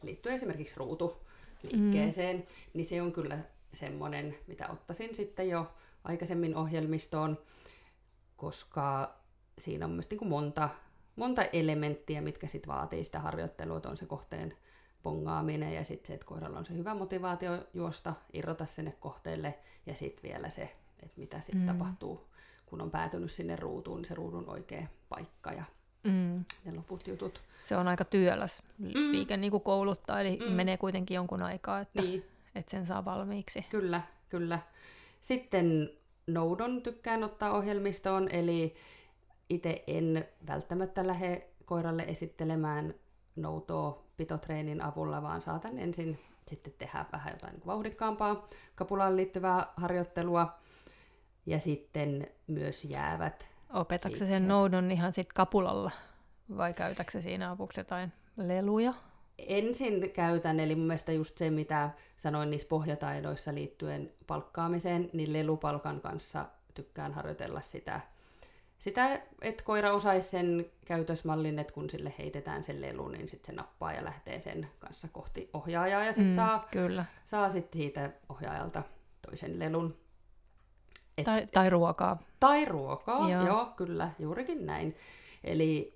liittyy 0.02 0.32
esimerkiksi 0.32 0.76
ruutuliikkeeseen, 0.76 2.36
mm. 2.36 2.46
niin 2.74 2.86
se 2.86 3.02
on 3.02 3.12
kyllä 3.12 3.38
semmoinen, 3.72 4.38
mitä 4.46 4.68
ottaisin 4.68 5.14
sitten 5.14 5.48
jo 5.48 5.72
aikaisemmin 6.04 6.56
ohjelmistoon, 6.56 7.38
koska 8.36 9.16
siinä 9.58 9.84
on 9.84 9.92
myös 9.92 10.10
niin 10.10 10.18
kuin 10.18 10.28
monta, 10.28 10.68
monta 11.16 11.42
elementtiä, 11.44 12.20
mitkä 12.20 12.46
sitten 12.46 12.74
vaatii 12.74 13.04
sitä 13.04 13.20
harjoittelua, 13.20 13.76
että 13.76 13.88
on 13.88 13.96
se 13.96 14.06
kohteen 14.06 14.56
bongaaminen 15.02 15.74
ja 15.74 15.84
sitten 15.84 16.06
se, 16.06 16.14
että 16.14 16.26
koiralla 16.26 16.58
on 16.58 16.64
se 16.64 16.74
hyvä 16.74 16.94
motivaatio 16.94 17.66
juosta, 17.74 18.14
irrota 18.32 18.66
sinne 18.66 18.92
kohteelle 19.00 19.58
ja 19.86 19.94
sitten 19.94 20.22
vielä 20.22 20.50
se, 20.50 20.76
että 21.02 21.20
mitä 21.20 21.40
sitten 21.40 21.60
mm. 21.60 21.66
tapahtuu, 21.66 22.28
kun 22.66 22.80
on 22.80 22.90
päätynyt 22.90 23.30
sinne 23.30 23.56
ruutuun, 23.56 23.96
niin 23.96 24.04
se 24.04 24.14
ruudun 24.14 24.48
oikea 24.48 24.86
paikka 25.08 25.52
ja 25.52 25.64
mm. 26.04 26.44
ne 26.64 26.72
loput 26.76 27.06
jutut. 27.06 27.40
Se 27.62 27.76
on 27.76 27.88
aika 27.88 28.04
työläs 28.04 28.62
mm. 28.78 28.88
liike 28.94 29.36
niin 29.36 29.50
kuin 29.50 29.62
kouluttaa, 29.62 30.20
eli 30.20 30.38
mm. 30.48 30.52
menee 30.52 30.76
kuitenkin 30.76 31.14
jonkun 31.14 31.42
aikaa, 31.42 31.80
että, 31.80 32.02
niin. 32.02 32.24
että 32.54 32.70
sen 32.70 32.86
saa 32.86 33.04
valmiiksi. 33.04 33.66
Kyllä, 33.70 34.02
kyllä. 34.28 34.58
Sitten 35.20 35.90
noudon 36.26 36.82
tykkään 36.82 37.24
ottaa 37.24 37.52
ohjelmistoon, 37.52 38.28
eli 38.30 38.74
itse 39.48 39.84
en 39.86 40.28
välttämättä 40.46 41.06
lähde 41.06 41.48
koiralle 41.64 42.02
esittelemään 42.02 42.94
noutoa 43.36 44.04
pitotreenin 44.16 44.82
avulla, 44.82 45.22
vaan 45.22 45.40
saatan 45.40 45.78
ensin 45.78 46.18
sitten 46.48 46.72
tehdä 46.78 47.04
vähän 47.12 47.32
jotain 47.32 47.52
niin 47.52 47.66
vauhdikkaampaa 47.66 48.46
kapulaan 48.74 49.16
liittyvää 49.16 49.72
harjoittelua. 49.76 50.58
Ja 51.48 51.58
sitten 51.58 52.26
myös 52.46 52.84
jäävät 52.84 53.48
Opetatko 53.72 54.18
sen 54.18 54.48
noudon 54.48 54.90
ihan 54.90 55.12
sit 55.12 55.32
kapulalla 55.32 55.90
vai 56.56 56.74
käytätkö 56.74 57.20
siinä 57.20 57.50
avuksi 57.50 57.80
jotain 57.80 58.12
leluja? 58.36 58.94
Ensin 59.38 60.10
käytän, 60.10 60.60
eli 60.60 60.74
mun 60.74 60.86
mielestä 60.86 61.12
just 61.12 61.38
se, 61.38 61.50
mitä 61.50 61.90
sanoin 62.16 62.50
niissä 62.50 62.68
pohjataidoissa 62.68 63.54
liittyen 63.54 64.12
palkkaamiseen, 64.26 65.10
niin 65.12 65.32
lelupalkan 65.32 66.00
kanssa 66.00 66.46
tykkään 66.74 67.14
harjoitella 67.14 67.60
sitä, 67.60 68.00
sitä 68.78 69.20
että 69.42 69.64
koira 69.64 69.92
osaisi 69.92 70.28
sen 70.28 70.66
käytösmallin, 70.86 71.58
että 71.58 71.72
kun 71.72 71.90
sille 71.90 72.14
heitetään 72.18 72.64
sen 72.64 72.80
lelu, 72.80 73.08
niin 73.08 73.28
sitten 73.28 73.46
se 73.54 73.56
nappaa 73.60 73.92
ja 73.92 74.04
lähtee 74.04 74.40
sen 74.40 74.68
kanssa 74.78 75.08
kohti 75.12 75.50
ohjaajaa 75.52 76.04
ja 76.04 76.12
sitten 76.12 76.32
mm, 76.32 76.34
saa, 76.34 76.62
kyllä. 76.70 77.04
saa 77.24 77.48
sit 77.48 77.72
siitä 77.72 78.10
ohjaajalta 78.28 78.82
toisen 79.22 79.58
lelun. 79.58 79.96
Et, 81.18 81.24
tai, 81.24 81.46
tai 81.46 81.70
ruokaa. 81.70 82.22
Tai 82.40 82.64
ruokaa, 82.64 83.30
joo. 83.30 83.46
joo, 83.46 83.66
kyllä, 83.76 84.10
juurikin 84.18 84.66
näin. 84.66 84.96
Eli, 85.44 85.94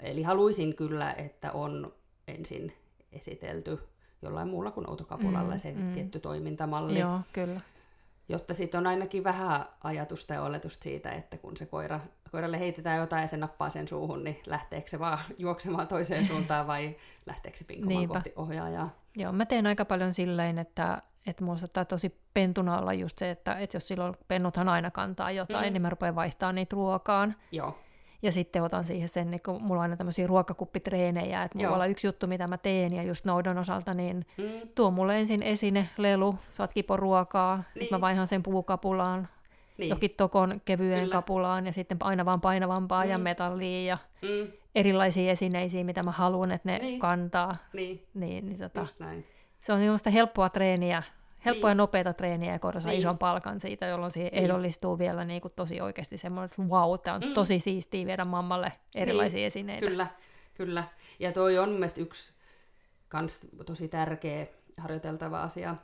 eli 0.00 0.22
haluaisin 0.22 0.76
kyllä, 0.76 1.12
että 1.12 1.52
on 1.52 1.92
ensin 2.28 2.72
esitelty 3.12 3.78
jollain 4.22 4.48
muulla 4.48 4.70
kuin 4.70 4.88
autokapulalla 4.88 5.54
mm, 5.54 5.58
se 5.58 5.72
mm. 5.72 5.92
tietty 5.92 6.20
toimintamalli. 6.20 6.98
Joo, 6.98 7.20
kyllä. 7.32 7.60
Jotta 8.28 8.54
sitten 8.54 8.78
on 8.78 8.86
ainakin 8.86 9.24
vähän 9.24 9.64
ajatusta 9.84 10.34
ja 10.34 10.42
oletusta 10.42 10.82
siitä, 10.82 11.10
että 11.10 11.38
kun 11.38 11.56
se 11.56 11.66
koira, 11.66 12.00
koiralle 12.32 12.58
heitetään 12.58 12.98
jotain 12.98 13.22
ja 13.22 13.28
se 13.28 13.36
nappaa 13.36 13.70
sen 13.70 13.88
suuhun, 13.88 14.24
niin 14.24 14.40
lähteekö 14.46 14.88
se 14.88 14.98
vaan 14.98 15.18
juoksemaan 15.38 15.88
toiseen 15.88 16.26
suuntaan 16.26 16.66
vai 16.66 16.96
lähteekö 17.26 17.58
se 17.58 17.64
pinkomaan 17.64 18.08
kohti 18.08 18.32
ohjaajaa? 18.36 18.90
Joo, 19.16 19.32
mä 19.32 19.46
teen 19.46 19.66
aika 19.66 19.84
paljon 19.84 20.12
silleen, 20.12 20.58
että 20.58 21.02
että 21.26 21.44
mulla 21.44 21.58
saattaa 21.58 21.84
tosi 21.84 22.20
pentuna 22.34 22.78
olla 22.78 22.92
just 22.92 23.18
se, 23.18 23.30
että, 23.30 23.54
että 23.54 23.76
jos 23.76 23.88
silloin 23.88 24.14
pennuthan 24.28 24.68
aina 24.68 24.90
kantaa 24.90 25.30
jotain, 25.30 25.66
mm. 25.66 25.72
niin 25.72 25.82
mä 25.82 25.90
rupean 25.90 26.14
vaihtamaan 26.14 26.54
niitä 26.54 26.76
ruokaan. 26.76 27.34
Joo. 27.52 27.78
Ja 28.22 28.32
sitten 28.32 28.62
otan 28.62 28.84
siihen 28.84 29.08
sen, 29.08 29.30
niin 29.30 29.40
kun 29.44 29.62
mulla 29.62 29.80
on 29.80 29.82
aina 29.82 29.96
tämmöisiä 29.96 30.26
ruokakuppitreenejä, 30.26 31.42
että 31.42 31.58
mulla 31.58 31.70
Joo. 31.70 31.80
on 31.80 31.90
yksi 31.90 32.06
juttu, 32.06 32.26
mitä 32.26 32.46
mä 32.46 32.58
teen, 32.58 32.94
ja 32.94 33.02
just 33.02 33.24
noudon 33.24 33.58
osalta, 33.58 33.94
niin 33.94 34.26
mm. 34.38 34.68
tuo 34.74 34.90
mulle 34.90 35.18
ensin 35.18 35.42
esine, 35.42 35.88
lelu, 35.96 36.34
saat 36.50 36.72
ruokaa, 36.94 37.56
niin. 37.56 37.64
sitten 37.72 37.96
mä 37.96 38.00
vaihan 38.00 38.26
sen 38.26 38.42
puukapulaan, 38.42 39.28
niin. 39.78 39.88
jokin 39.88 40.10
tokon 40.16 40.60
kevyeen 40.64 41.00
Kyllä. 41.00 41.12
kapulaan, 41.12 41.66
ja 41.66 41.72
sitten 41.72 41.98
aina 42.00 42.24
vaan 42.24 42.40
painavampaa 42.40 43.04
mm. 43.04 43.10
ja 43.10 43.18
metallia, 43.18 43.88
ja 43.88 43.98
mm. 44.22 44.52
erilaisia 44.74 45.30
esineisiä, 45.30 45.84
mitä 45.84 46.02
mä 46.02 46.12
haluan, 46.12 46.52
että 46.52 46.70
ne 46.70 46.78
niin. 46.78 47.00
kantaa. 47.00 47.56
Niin, 47.72 48.06
niin, 48.14 48.46
niin 48.46 48.58
tota, 48.58 48.80
just 48.80 49.00
näin 49.00 49.26
se 49.60 49.72
on 49.72 49.78
semmoista 49.78 50.10
helppoa 50.10 50.48
treeniä, 50.48 51.02
helppoa 51.44 51.70
niin. 51.70 51.76
ja 51.76 51.82
nopeata 51.82 52.12
treeniä 52.12 52.52
ja 52.52 52.58
koira 52.58 52.80
saa 52.80 52.92
niin. 52.92 52.98
ison 52.98 53.18
palkan 53.18 53.60
siitä, 53.60 53.86
jolloin 53.86 54.12
siihen 54.12 54.32
niin. 54.32 54.44
ehdollistuu 54.44 54.98
vielä 54.98 55.24
niin 55.24 55.40
kuin 55.40 55.52
tosi 55.56 55.80
oikeasti 55.80 56.16
semmoinen, 56.16 56.50
että 56.50 56.62
wow, 56.62 56.98
tämä 56.98 57.14
on 57.14 57.22
mm. 57.24 57.34
tosi 57.34 57.60
siistiä 57.60 58.06
viedä 58.06 58.24
mammalle 58.24 58.72
erilaisia 58.94 59.38
niin. 59.38 59.46
esineitä. 59.46 59.86
Kyllä, 59.86 60.06
kyllä. 60.54 60.84
Ja 61.18 61.32
toi 61.32 61.58
on 61.58 61.70
mielestäni 61.70 62.06
yksi 62.06 62.32
kans 63.08 63.40
tosi 63.66 63.88
tärkeä 63.88 64.46
harjoiteltava 64.76 65.42
asia 65.42 65.76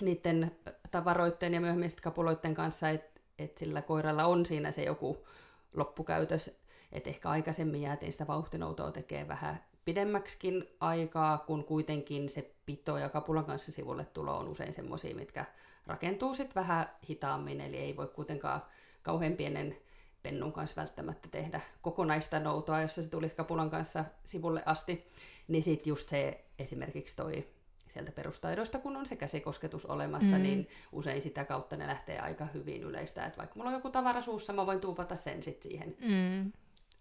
niiden 0.00 0.50
tavaroiden 0.90 1.54
ja 1.54 1.60
myöhemmin 1.60 1.90
kapuloiden 2.02 2.54
kanssa, 2.54 2.88
että 2.88 3.20
et 3.38 3.58
sillä 3.58 3.82
koiralla 3.82 4.24
on 4.24 4.46
siinä 4.46 4.70
se 4.70 4.84
joku 4.84 5.26
loppukäytös, 5.74 6.60
että 6.92 7.10
ehkä 7.10 7.30
aikaisemmin 7.30 7.82
jäätiin 7.82 8.12
sitä 8.12 8.26
vauhtinoutoa 8.26 8.90
tekee 8.90 9.28
vähän 9.28 9.64
pidemmäksikin 9.84 10.68
aikaa, 10.80 11.38
kun 11.38 11.64
kuitenkin 11.64 12.28
se 12.28 12.54
pito 12.66 12.98
ja 12.98 13.08
kapulan 13.08 13.44
kanssa 13.44 13.72
sivulle 13.72 14.04
tulo 14.04 14.38
on 14.38 14.48
usein 14.48 14.72
semmoisia, 14.72 15.14
mitkä 15.14 15.44
rakentuu 15.86 16.34
sitten 16.34 16.54
vähän 16.54 16.90
hitaammin, 17.08 17.60
eli 17.60 17.76
ei 17.76 17.96
voi 17.96 18.06
kuitenkaan 18.06 18.62
kauhean 19.02 19.32
pienen 19.32 19.76
pennun 20.22 20.52
kanssa 20.52 20.80
välttämättä 20.80 21.28
tehdä 21.28 21.60
kokonaista 21.82 22.40
noutoa, 22.40 22.82
jossa 22.82 23.02
se 23.02 23.10
tulisi 23.10 23.34
kapulan 23.34 23.70
kanssa 23.70 24.04
sivulle 24.24 24.62
asti, 24.66 25.06
niin 25.48 25.62
sitten 25.62 25.90
just 25.90 26.08
se 26.08 26.44
esimerkiksi 26.58 27.16
toi 27.16 27.48
sieltä 27.88 28.12
perustaidoista, 28.12 28.78
kun 28.78 28.96
on 28.96 29.06
se 29.06 29.16
käsikosketus 29.16 29.86
olemassa, 29.86 30.36
mm. 30.36 30.42
niin 30.42 30.68
usein 30.92 31.22
sitä 31.22 31.44
kautta 31.44 31.76
ne 31.76 31.86
lähtee 31.86 32.18
aika 32.18 32.46
hyvin 32.54 32.82
yleistä, 32.82 33.26
että 33.26 33.38
vaikka 33.38 33.56
mulla 33.56 33.70
on 33.70 33.76
joku 33.76 33.90
tavara 33.90 34.22
suussa, 34.22 34.52
mä 34.52 34.66
voin 34.66 34.80
tuupata 34.80 35.16
sen 35.16 35.42
sitten 35.42 35.70
siihen 35.70 35.96
mm. 36.00 36.52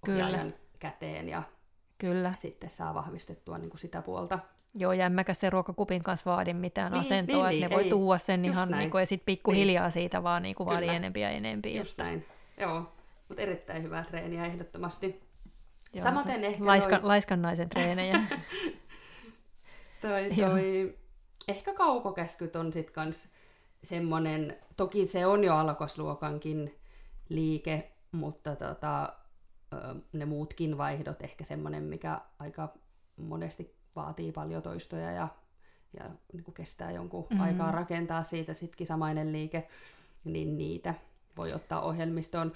Kyllä. 0.06 0.46
käteen 0.80 1.30
ja 1.30 1.44
Kyllä. 2.02 2.34
sitten 2.38 2.70
saa 2.70 2.94
vahvistettua 2.94 3.58
niin 3.58 3.70
kuin 3.70 3.80
sitä 3.80 4.02
puolta. 4.02 4.40
Joo, 4.76 4.94
ja 4.94 5.06
en 5.06 5.12
mäkä 5.12 5.34
sen 5.34 5.52
ruokakupin 5.52 6.04
kanssa 6.04 6.32
vaadin 6.32 6.56
mitään 6.56 6.92
niin, 6.92 7.00
asentoa, 7.00 7.50
niin, 7.50 7.64
että 7.64 7.70
ne 7.70 7.76
voi 7.76 7.84
ei, 7.84 7.90
tuua 7.90 8.18
sen 8.18 8.46
ihan 8.46 8.72
niin 8.72 8.92
kuin, 8.92 9.02
ja 9.02 9.06
sitten 9.06 9.26
pikkuhiljaa 9.26 9.84
niin. 9.86 9.92
siitä 9.92 10.24
vaan 10.24 10.44
niin 10.44 10.56
kuin 10.56 10.68
vaadi 10.68 10.88
enempiä 10.88 11.32
ja 11.32 11.38
enempiä. 11.38 11.78
Just 11.78 11.98
näin, 11.98 12.26
joo. 12.58 12.92
Mutta 13.28 13.42
erittäin 13.44 13.84
hyvää 13.84 14.04
treeniä 14.04 14.46
ehdottomasti. 14.46 15.22
Joo, 15.94 16.04
Samaten 16.04 16.44
ehkä 16.44 16.66
laiska, 16.66 16.98
noi... 16.98 17.06
Laiskan 17.08 17.42
naisen 17.42 17.70
treenejä. 17.70 18.20
toi, 20.02 20.30
toi, 20.36 20.98
ehkä 21.48 21.74
kaukokäskyt 21.74 22.56
on 22.56 22.74
sitten 22.74 22.94
kans 22.94 23.30
semmoinen, 23.84 24.58
toki 24.78 25.06
se 25.06 25.26
on 25.26 25.44
jo 25.44 25.56
alkosluokankin 25.56 26.80
liike, 27.30 27.92
mutta 28.12 28.56
tota, 28.56 29.14
ne 30.14 30.26
muutkin 30.26 30.78
vaihdot 30.78 31.22
ehkä 31.22 31.44
semmoinen, 31.44 31.84
mikä 31.84 32.22
aika 32.40 32.74
monesti 33.18 33.76
vaatii 33.96 34.32
paljon 34.32 34.64
toistoja 34.64 35.12
ja, 35.12 35.28
ja 36.00 36.10
niin 36.34 36.44
kuin 36.44 36.56
kestää 36.56 36.92
jonkun 36.92 37.24
mm-hmm. 37.30 37.42
aikaa 37.42 37.72
rakentaa 37.72 38.24
siitä 38.24 38.54
sitkin 38.54 38.88
samainen 38.88 39.32
liike, 39.32 39.68
niin 40.24 40.58
niitä 40.58 40.94
voi 41.38 41.54
ottaa 41.54 41.82
ohjelmistoon. 41.82 42.52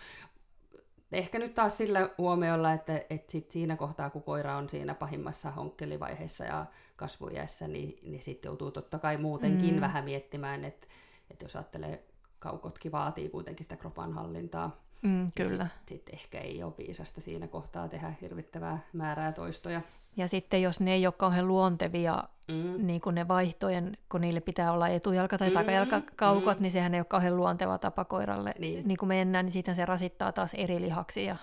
Ehkä 1.11 1.39
nyt 1.39 1.53
taas 1.53 1.77
sillä 1.77 2.09
huomiolla, 2.17 2.73
että, 2.73 3.01
että 3.09 3.31
sit 3.31 3.51
siinä 3.51 3.75
kohtaa, 3.75 4.09
kun 4.09 4.23
koira 4.23 4.57
on 4.57 4.69
siinä 4.69 4.93
pahimmassa 4.93 5.51
honkkelivaiheessa 5.51 6.43
ja 6.43 6.65
kasvujässä, 6.95 7.67
niin, 7.67 7.99
niin 8.03 8.23
sitten 8.23 8.49
joutuu 8.49 8.71
totta 8.71 8.99
kai 8.99 9.17
muutenkin 9.17 9.75
mm. 9.75 9.81
vähän 9.81 10.05
miettimään, 10.05 10.65
että, 10.65 10.87
että 11.31 11.45
jos 11.45 11.55
ajattelee, 11.55 12.03
kaukotkin 12.39 12.91
vaatii 12.91 13.29
kuitenkin 13.29 13.63
sitä 13.63 13.77
kropan 13.77 14.13
hallintaa. 14.13 14.84
Mm, 15.05 15.27
kyllä. 15.35 15.67
Sitten 15.67 15.97
sit 15.97 16.09
ehkä 16.13 16.39
ei 16.39 16.63
ole 16.63 16.73
viisasta 16.77 17.21
siinä 17.21 17.47
kohtaa 17.47 17.87
tehdä 17.87 18.13
hirvittävää 18.21 18.79
määrää 18.93 19.31
toistoja. 19.31 19.81
Ja 20.17 20.27
sitten 20.27 20.61
jos 20.61 20.79
ne 20.79 20.93
ei 20.93 21.07
ole 21.07 21.13
kauhean 21.17 21.47
luontevia, 21.47 22.23
mm. 22.47 22.87
niin 22.87 23.01
kuin 23.01 23.15
ne 23.15 23.27
vaihtojen, 23.27 23.97
kun 24.11 24.21
niille 24.21 24.39
pitää 24.39 24.71
olla 24.71 24.87
etujalka- 24.87 25.37
tai 25.37 25.49
mm, 25.49 25.53
takajalkakaukot, 25.53 26.57
mm. 26.57 26.61
niin 26.61 26.71
sehän 26.71 26.93
ei 26.93 26.99
ole 26.99 27.05
kauhean 27.05 27.37
luonteva 27.37 27.77
tapa 27.77 28.05
koiralle. 28.05 28.53
Niin, 28.59 28.87
niin 28.87 28.97
kuin 28.97 29.07
mennään, 29.07 29.45
niin 29.45 29.53
siitä 29.53 29.73
se 29.73 29.85
rasittaa 29.85 30.31
taas 30.31 30.53
eri 30.53 30.81
lihaksia. 30.81 31.35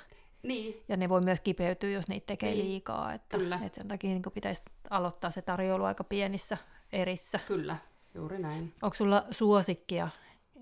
Niin. 0.43 0.83
Ja 0.89 0.97
ne 0.97 1.09
voi 1.09 1.21
myös 1.21 1.41
kipeytyä, 1.41 1.91
jos 1.91 2.09
niitä 2.09 2.27
tekee 2.27 2.51
niin. 2.51 2.65
liikaa. 2.65 3.15
Että, 3.15 3.39
Kyllä. 3.39 3.61
että 3.65 3.77
sen 3.77 3.89
takia 3.89 4.11
niin 4.11 4.23
pitäisi 4.35 4.63
aloittaa 4.91 5.31
se 5.31 5.43
tarjoulu 5.43 5.85
aika 5.85 6.05
pienissä 6.05 6.59
erissä. 6.93 7.41
Kyllä, 7.47 7.77
juuri 8.15 8.39
näin. 8.39 8.75
Onko 8.83 8.95
sulla 8.95 9.25
suosikkia 9.31 10.09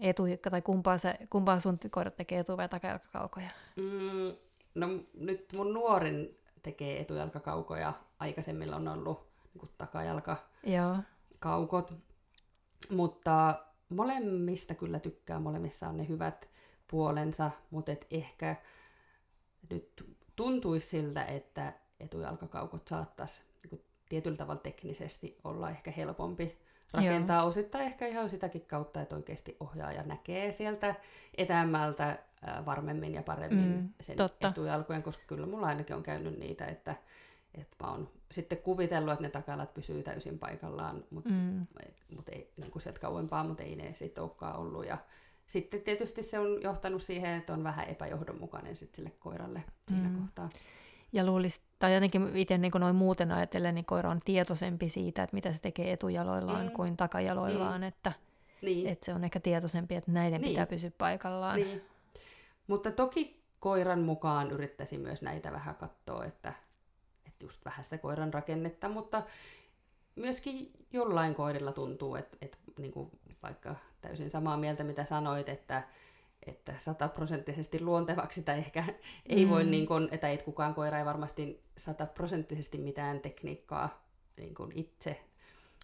etu, 0.00 0.22
tai 0.50 0.62
kumpaan, 0.62 0.98
se, 0.98 1.18
kumpaan 1.30 1.60
sun 1.60 1.78
koirat 1.90 2.16
tekee 2.16 2.38
etu- 2.38 2.56
vai 2.56 2.68
takajalkakaukoja? 2.68 3.50
Mm, 3.76 4.32
no 4.74 4.86
nyt 5.14 5.46
mun 5.56 5.74
nuorin 5.74 6.38
tekee 6.62 7.00
etujalkakaukoja. 7.00 7.92
Aikaisemmin 8.18 8.74
on 8.74 8.88
ollut 8.88 9.26
niin 9.54 9.70
takajalkakaukot. 9.78 11.94
Mutta 12.90 13.64
molemmista 13.88 14.74
kyllä 14.74 14.98
tykkää, 14.98 15.40
molemmissa 15.40 15.88
on 15.88 15.96
ne 15.96 16.08
hyvät 16.08 16.48
puolensa, 16.90 17.50
mutta 17.70 17.92
et 17.92 18.06
ehkä 18.10 18.56
nyt 19.70 20.16
tuntuisi 20.36 20.88
siltä, 20.88 21.24
että 21.24 21.72
etujalkakaukot 22.00 22.88
saattaisi 22.88 23.42
niin 23.70 23.84
tietyllä 24.08 24.36
tavalla 24.36 24.60
teknisesti 24.60 25.38
olla 25.44 25.70
ehkä 25.70 25.90
helpompi 25.90 26.58
rakentaa 26.94 27.36
Joo. 27.36 27.46
osittain 27.46 27.84
ehkä 27.84 28.06
ihan 28.06 28.30
sitäkin 28.30 28.66
kautta, 28.66 29.02
että 29.02 29.16
oikeasti 29.16 29.56
ohjaaja 29.60 30.02
näkee 30.02 30.52
sieltä 30.52 30.94
etämältä 31.36 32.18
varmemmin 32.66 33.14
ja 33.14 33.22
paremmin 33.22 33.76
mm, 33.76 33.88
sen 34.00 34.16
totta. 34.16 34.48
etujalkojen, 34.48 35.02
koska 35.02 35.24
kyllä 35.26 35.46
mulla 35.46 35.66
ainakin 35.66 35.96
on 35.96 36.02
käynyt 36.02 36.38
niitä, 36.38 36.66
että, 36.66 36.96
että 37.54 37.76
mä 37.84 37.90
oon 37.90 38.08
sitten 38.30 38.58
kuvitellut, 38.58 39.12
että 39.12 39.22
ne 39.22 39.30
takalat 39.30 39.74
pysyy 39.74 40.02
täysin 40.02 40.38
paikallaan, 40.38 41.04
mutta 41.10 41.30
mm. 41.30 41.66
mut 42.16 42.28
ei 42.28 42.52
niin 42.56 42.70
kuin 42.70 42.82
sieltä 42.82 43.00
kauempaa, 43.00 43.44
mutta 43.44 43.62
ei 43.62 43.76
ne 43.76 43.94
sitten 43.94 44.24
olekaan 44.24 44.56
ollut. 44.56 44.86
Ja 44.86 44.98
sitten 45.46 45.80
tietysti 45.80 46.22
se 46.22 46.38
on 46.38 46.62
johtanut 46.62 47.02
siihen, 47.02 47.34
että 47.34 47.52
on 47.52 47.64
vähän 47.64 47.88
epäjohdonmukainen 47.88 48.76
sitten 48.76 48.96
sille 48.96 49.12
koiralle 49.18 49.64
siinä 49.88 50.08
mm. 50.08 50.20
kohtaa. 50.20 50.50
Ja 51.12 51.26
luulisi, 51.26 51.60
tai 51.78 51.94
jotenkin 51.94 52.36
itse 52.36 52.58
niin 52.58 52.72
noin 52.78 52.96
muuten 52.96 53.32
ajatellen, 53.32 53.74
niin 53.74 53.84
koira 53.84 54.10
on 54.10 54.20
tietoisempi 54.24 54.88
siitä, 54.88 55.22
että 55.22 55.34
mitä 55.34 55.52
se 55.52 55.60
tekee 55.60 55.92
etujaloillaan 55.92 56.66
mm. 56.66 56.72
kuin 56.72 56.96
takajaloillaan, 56.96 57.80
mm. 57.80 57.86
että, 57.86 58.12
niin. 58.62 58.86
että 58.86 59.06
se 59.06 59.14
on 59.14 59.24
ehkä 59.24 59.40
tietoisempi, 59.40 59.94
että 59.94 60.12
näiden 60.12 60.40
niin. 60.40 60.50
pitää 60.50 60.66
pysyä 60.66 60.90
paikallaan. 60.98 61.60
Niin. 61.60 61.82
Mutta 62.66 62.90
toki 62.90 63.42
koiran 63.60 64.00
mukaan 64.00 64.50
yrittäisin 64.50 65.00
myös 65.00 65.22
näitä 65.22 65.52
vähän 65.52 65.74
katsoa, 65.74 66.24
että, 66.24 66.52
että 67.26 67.44
just 67.44 67.64
vähän 67.64 67.84
sitä 67.84 67.98
koiran 67.98 68.34
rakennetta, 68.34 68.88
mutta 68.88 69.22
myöskin 70.16 70.72
jollain 70.92 71.34
koirilla 71.34 71.72
tuntuu, 71.72 72.14
että, 72.14 72.36
että 72.40 72.58
niin 72.78 72.92
kuin 72.92 73.10
vaikka 73.42 73.76
täysin 74.00 74.30
samaa 74.30 74.56
mieltä, 74.56 74.84
mitä 74.84 75.04
sanoit, 75.04 75.48
että, 75.48 75.82
että 76.46 76.74
sataprosenttisesti 76.78 77.80
luontevaksi 77.80 78.42
tai 78.42 78.58
ehkä 78.58 78.84
ei 79.26 79.44
mm. 79.44 79.50
voi, 79.50 79.64
niin 79.64 79.86
kuin, 79.86 80.08
että 80.10 80.28
ei 80.28 80.38
kukaan 80.38 80.74
koira 80.74 80.98
ei 80.98 81.04
varmasti 81.04 81.62
sataprosenttisesti 81.76 82.78
mitään 82.78 83.20
tekniikkaa 83.20 84.04
niin 84.36 84.54
kuin 84.54 84.72
itse 84.74 85.20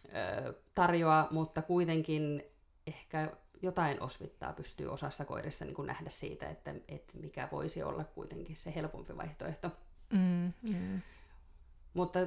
ö, 0.04 0.54
tarjoa, 0.74 1.28
mutta 1.30 1.62
kuitenkin 1.62 2.42
ehkä 2.86 3.30
jotain 3.62 4.02
osvittaa 4.02 4.52
pystyy 4.52 4.86
osassa 4.92 5.24
koirissa 5.24 5.64
niin 5.64 5.74
kuin 5.74 5.86
nähdä 5.86 6.10
siitä, 6.10 6.48
että, 6.48 6.74
että 6.88 7.12
mikä 7.18 7.48
voisi 7.52 7.82
olla 7.82 8.04
kuitenkin 8.04 8.56
se 8.56 8.74
helpompi 8.74 9.16
vaihtoehto. 9.16 9.70
Mm, 10.12 10.52
mm. 10.64 11.00
Mutta 11.94 12.18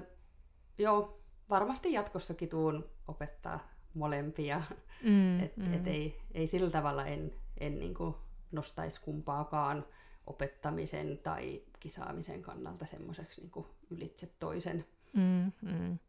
joo, 0.78 1.20
varmasti 1.50 1.94
jatkossakin 1.94 2.50
tuun 2.50 2.90
opettaa 3.08 3.70
molempia. 3.94 4.62
Mm, 5.04 5.40
et, 5.40 5.58
mm. 5.58 5.74
Et 5.74 5.88
ei, 5.88 6.22
ei 6.34 6.48
sillä 6.48 6.70
tavalla 6.70 7.06
en, 7.06 7.34
en 7.60 7.80
niin 7.80 7.94
kuin 7.94 8.16
nostaisi 8.52 9.02
kumpaakaan 9.02 9.86
opettamisen 10.28 11.18
tai 11.18 11.62
kisaamisen 11.80 12.42
kannalta 12.42 12.86
semmoiseksi 12.86 13.42
niin 13.42 13.66
ylitse 13.90 14.30
toisen. 14.40 14.86
Mm, 15.14 15.52
mm. 15.62 16.00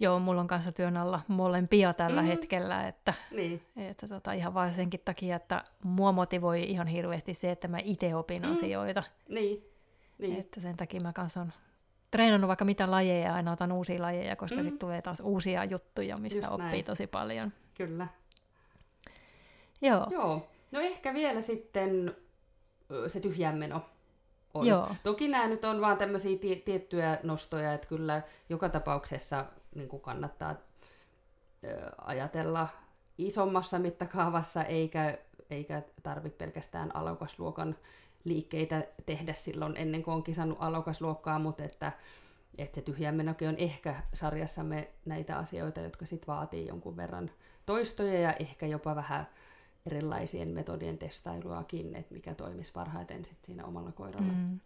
Joo, 0.00 0.18
mulla 0.18 0.40
on 0.40 0.46
kanssa 0.46 0.72
työn 0.72 0.96
alla 0.96 1.20
molempia 1.28 1.94
tällä 1.94 2.22
mm. 2.22 2.26
hetkellä, 2.26 2.88
että, 2.88 3.14
niin. 3.30 3.62
että 3.76 4.08
tota, 4.08 4.32
ihan 4.32 4.54
vain 4.54 4.72
senkin 4.72 5.00
takia, 5.04 5.36
että 5.36 5.64
mua 5.84 6.12
motivoi 6.12 6.62
ihan 6.62 6.86
hirveästi 6.86 7.34
se, 7.34 7.50
että 7.50 7.68
mä 7.68 7.78
itse 7.84 8.14
opin 8.14 8.42
mm. 8.42 8.52
asioita. 8.52 9.02
Niin. 9.28 9.64
niin. 10.18 10.40
Että 10.40 10.60
sen 10.60 10.76
takia 10.76 11.00
mä 11.00 11.12
kanssa 11.12 11.40
on 11.40 11.52
treenannut 12.10 12.48
vaikka 12.48 12.64
mitä 12.64 12.90
lajeja 12.90 13.26
ja 13.26 13.34
aina 13.34 13.52
otan 13.52 13.72
uusia 13.72 14.02
lajeja, 14.02 14.36
koska 14.36 14.56
mm. 14.56 14.62
sitten 14.62 14.78
tulee 14.78 15.02
taas 15.02 15.20
uusia 15.20 15.64
juttuja, 15.64 16.16
mistä 16.16 16.38
Just 16.38 16.52
oppii 16.52 16.66
näin. 16.66 16.84
tosi 16.84 17.06
paljon. 17.06 17.52
Kyllä. 17.74 18.06
Joo. 19.82 20.06
Joo. 20.10 20.48
No 20.70 20.80
ehkä 20.80 21.14
vielä 21.14 21.40
sitten 21.40 22.16
se 23.06 23.20
tyhjänmeno 23.20 23.82
on. 24.54 24.66
Joo. 24.66 24.88
Toki 25.02 25.28
nämä 25.28 25.48
nyt 25.48 25.64
on 25.64 25.80
vaan 25.80 25.96
tämmöisiä 25.98 26.38
tie- 26.38 26.56
tiettyjä 26.56 27.18
nostoja, 27.22 27.72
että 27.72 27.86
kyllä 27.86 28.22
joka 28.48 28.68
tapauksessa 28.68 29.46
niin 29.74 29.88
kuin 29.88 30.02
kannattaa 30.02 30.56
ajatella 31.98 32.68
isommassa 33.18 33.78
mittakaavassa, 33.78 34.64
eikä, 34.64 35.18
eikä 35.50 35.82
tarvitse 36.02 36.38
pelkästään 36.38 36.96
alokasluokan 36.96 37.76
liikkeitä 38.24 38.84
tehdä 39.06 39.32
silloin 39.32 39.76
ennen 39.76 40.02
kuin 40.02 40.14
on 40.14 40.22
kisannut 40.22 40.58
alokasluokkaa, 40.60 41.38
mutta 41.38 41.64
että, 41.64 41.92
että 42.58 42.74
se 42.74 42.82
tyhjänmenokin 42.82 43.48
on 43.48 43.56
ehkä 43.58 44.02
sarjassamme 44.12 44.88
näitä 45.04 45.38
asioita, 45.38 45.80
jotka 45.80 46.06
sitten 46.06 46.26
vaatii 46.26 46.66
jonkun 46.66 46.96
verran 46.96 47.30
toistoja 47.66 48.20
ja 48.20 48.32
ehkä 48.32 48.66
jopa 48.66 48.96
vähän 48.96 49.26
erilaisien 49.86 50.48
metodien 50.48 50.98
testailuakin, 50.98 51.94
että 51.94 52.14
mikä 52.14 52.34
toimisi 52.34 52.72
parhaiten 52.72 53.24
sit 53.24 53.38
siinä 53.44 53.64
omalla 53.64 53.92
koiralla. 53.92 54.32
Mm. 54.32 54.60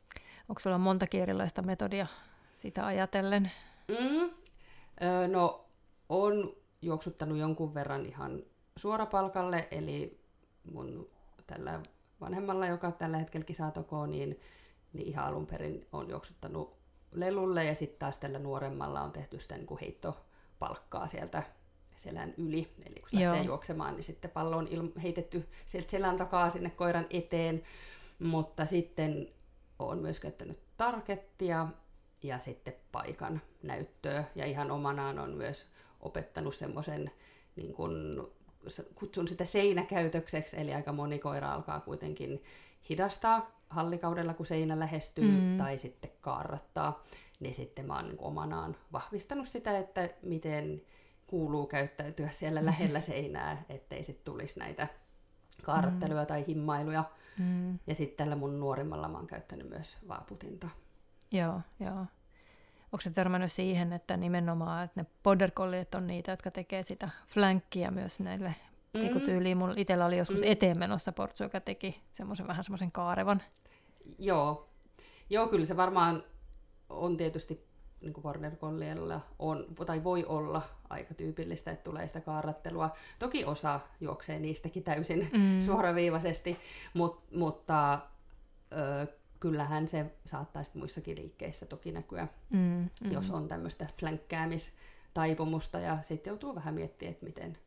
Onko 0.49 0.61
sulla 0.61 0.79
montakin 0.79 1.23
erilaista 1.23 1.63
metodia 1.63 2.07
sitä 2.53 2.87
ajatellen? 2.87 3.51
Mm. 3.89 4.31
Öö, 5.03 5.29
no, 5.29 5.67
on 6.09 6.57
juoksuttanut 6.83 7.39
jonkun 7.39 7.75
verran 7.75 8.07
ihan 8.07 8.43
suorapalkalle, 8.77 9.69
eli 9.71 10.21
mun 10.73 11.11
tällä 11.47 11.81
vanhemmalla, 12.21 12.67
joka 12.67 12.93
tällä 12.93 13.19
hetkellä 13.19 13.45
kisaa 13.45 13.71
tokoon, 13.71 14.11
niin, 14.11 14.41
niin 14.93 15.09
ihan 15.09 15.25
alun 15.25 15.47
perin 15.47 15.87
on 15.93 16.11
juoksuttanut 16.11 16.77
lelulle 17.13 17.65
ja 17.65 17.75
sitten 17.75 17.99
taas 17.99 18.19
tällä 18.19 18.39
nuoremmalla 18.39 19.03
on 19.03 19.13
tehty 19.13 19.41
sitä 19.41 19.57
niin 19.57 19.67
kuin 19.67 19.81
heittopalkkaa 19.81 21.07
sieltä 21.07 21.43
selän 21.97 22.35
yli. 22.37 22.69
Eli 22.87 22.95
kun 23.01 23.21
lähtee 23.21 23.43
juoksemaan, 23.43 23.95
niin 23.95 24.05
sitten 24.05 24.31
pallo 24.31 24.57
on 24.57 24.69
il- 24.69 25.01
heitetty 25.01 25.49
sieltä 25.67 25.91
selän 25.91 26.17
takaa 26.17 26.51
sinne 26.51 26.71
koiran 26.71 27.07
eteen. 27.11 27.63
Mutta 28.19 28.67
sitten 28.67 29.29
on 29.79 29.99
myös 29.99 30.21
käyttänyt 30.21 30.59
tarkettia 30.77 31.67
ja 32.23 32.39
sitten 32.39 32.75
paikan 32.93 33.41
näyttöä. 33.63 34.25
Ja 34.35 34.47
ihan 34.47 34.71
omanaan 34.71 35.19
on 35.19 35.31
myös 35.31 35.67
opettanut 36.01 36.55
semmoisen, 36.55 37.11
niin 37.57 37.75
kuin, 37.75 38.23
kutsun 38.95 39.29
sitä 39.29 39.45
seinäkäytökseksi, 39.45 40.61
eli 40.61 40.75
aika 40.75 40.93
moni 40.93 41.19
koira 41.19 41.53
alkaa 41.53 41.81
kuitenkin 41.81 42.43
hidastaa 42.89 43.61
hallikaudella, 43.71 44.35
kun 44.35 44.47
seinä 44.47 44.79
lähestyy, 44.79 45.31
mm. 45.31 45.59
tai 45.59 45.79
sitten 45.79 46.11
kaarrattaa. 46.21 47.05
Niin 47.41 47.55
sitten 47.55 47.87
mä 47.87 47.95
oon 47.97 48.09
niin 48.09 48.21
omanaan 48.21 48.77
vahvistanut 48.93 49.49
sitä, 49.49 49.79
että 49.79 50.11
miten 50.23 50.83
kuuluu 51.27 51.67
käyttäytyä 51.67 52.29
siellä 52.29 52.65
lähellä 52.65 53.01
seinää, 53.01 53.63
ettei 53.69 54.05
sitten 54.05 54.25
tulisi 54.25 54.59
näitä 54.59 54.89
kaarratteluja 55.63 56.23
mm. 56.23 56.27
tai 56.27 56.45
himmailuja. 56.49 57.05
Mm. 57.39 57.79
Ja 57.87 57.95
sitten 57.95 58.17
tällä 58.17 58.37
mun 58.37 58.61
nuorimmalla 58.61 59.09
mä 59.09 59.19
oon 59.19 59.27
käyttänyt 59.27 59.69
myös 59.69 59.99
vaaputinta. 60.09 60.69
Joo, 61.33 61.61
joo. 61.81 62.07
Onko 62.93 63.01
se 63.01 63.11
törmännyt 63.11 63.53
siihen, 63.53 63.93
että 63.93 64.17
nimenomaan 64.17 64.85
että 64.85 65.01
ne 65.01 65.07
border 65.23 65.51
on 65.95 66.07
niitä, 66.07 66.33
jotka 66.33 66.51
tekee 66.51 66.83
sitä 66.83 67.11
flankkia 67.27 67.91
myös 67.91 68.21
näille 68.21 68.55
mm. 68.95 69.01
niin 69.01 69.21
tyyliin. 69.21 69.57
Mulla 69.57 69.75
itsellä 69.77 70.07
oli 70.07 70.19
joskus 70.19 70.41
mm. 70.41 70.47
eteen 70.47 70.79
menossa 70.79 71.13
portsu, 71.13 71.45
joka 71.45 71.61
teki 71.61 72.03
semmoisen 72.13 72.47
vähän 72.47 72.65
semmoisen 72.65 72.93
kaarevan. 72.93 73.43
Joo. 74.19 74.69
Joo, 75.31 75.49
kyllä 75.49 75.67
se 75.67 75.77
varmaan 75.77 76.25
on 76.89 77.17
tietysti 77.17 77.67
niin 78.05 78.23
border 78.23 78.53
on, 79.39 79.67
tai 79.87 80.05
voi 80.05 80.25
olla 80.25 80.63
aika 80.91 81.15
tyypillistä, 81.15 81.71
että 81.71 81.85
tulee 81.85 82.07
sitä 82.07 82.21
kaarrattelua. 82.21 82.97
Toki 83.19 83.45
osa 83.45 83.81
juoksee 84.01 84.39
niistäkin 84.39 84.83
täysin 84.83 85.31
mm. 85.33 85.61
suoraviivaisesti, 85.67 86.59
mut, 86.95 87.23
mutta 87.33 87.99
ö, 88.73 89.07
kyllähän 89.41 89.89
se 89.89 90.07
saattaa 90.25 90.65
sitten 90.65 90.81
muissakin 90.81 91.17
liikkeissä 91.17 91.67
toki 91.67 91.93
näkyä, 91.93 92.29
mm, 92.51 92.89
mm. 93.05 93.13
jos 93.13 93.31
on 93.31 93.49
tämmöistä 93.49 93.87
flänkkäämistaipumusta 93.99 95.79
ja 95.79 95.99
sitten 96.03 96.31
joutuu 96.31 96.55
vähän 96.55 96.75
miettimään, 96.75 97.13
että 97.13 97.27
miten 97.27 97.59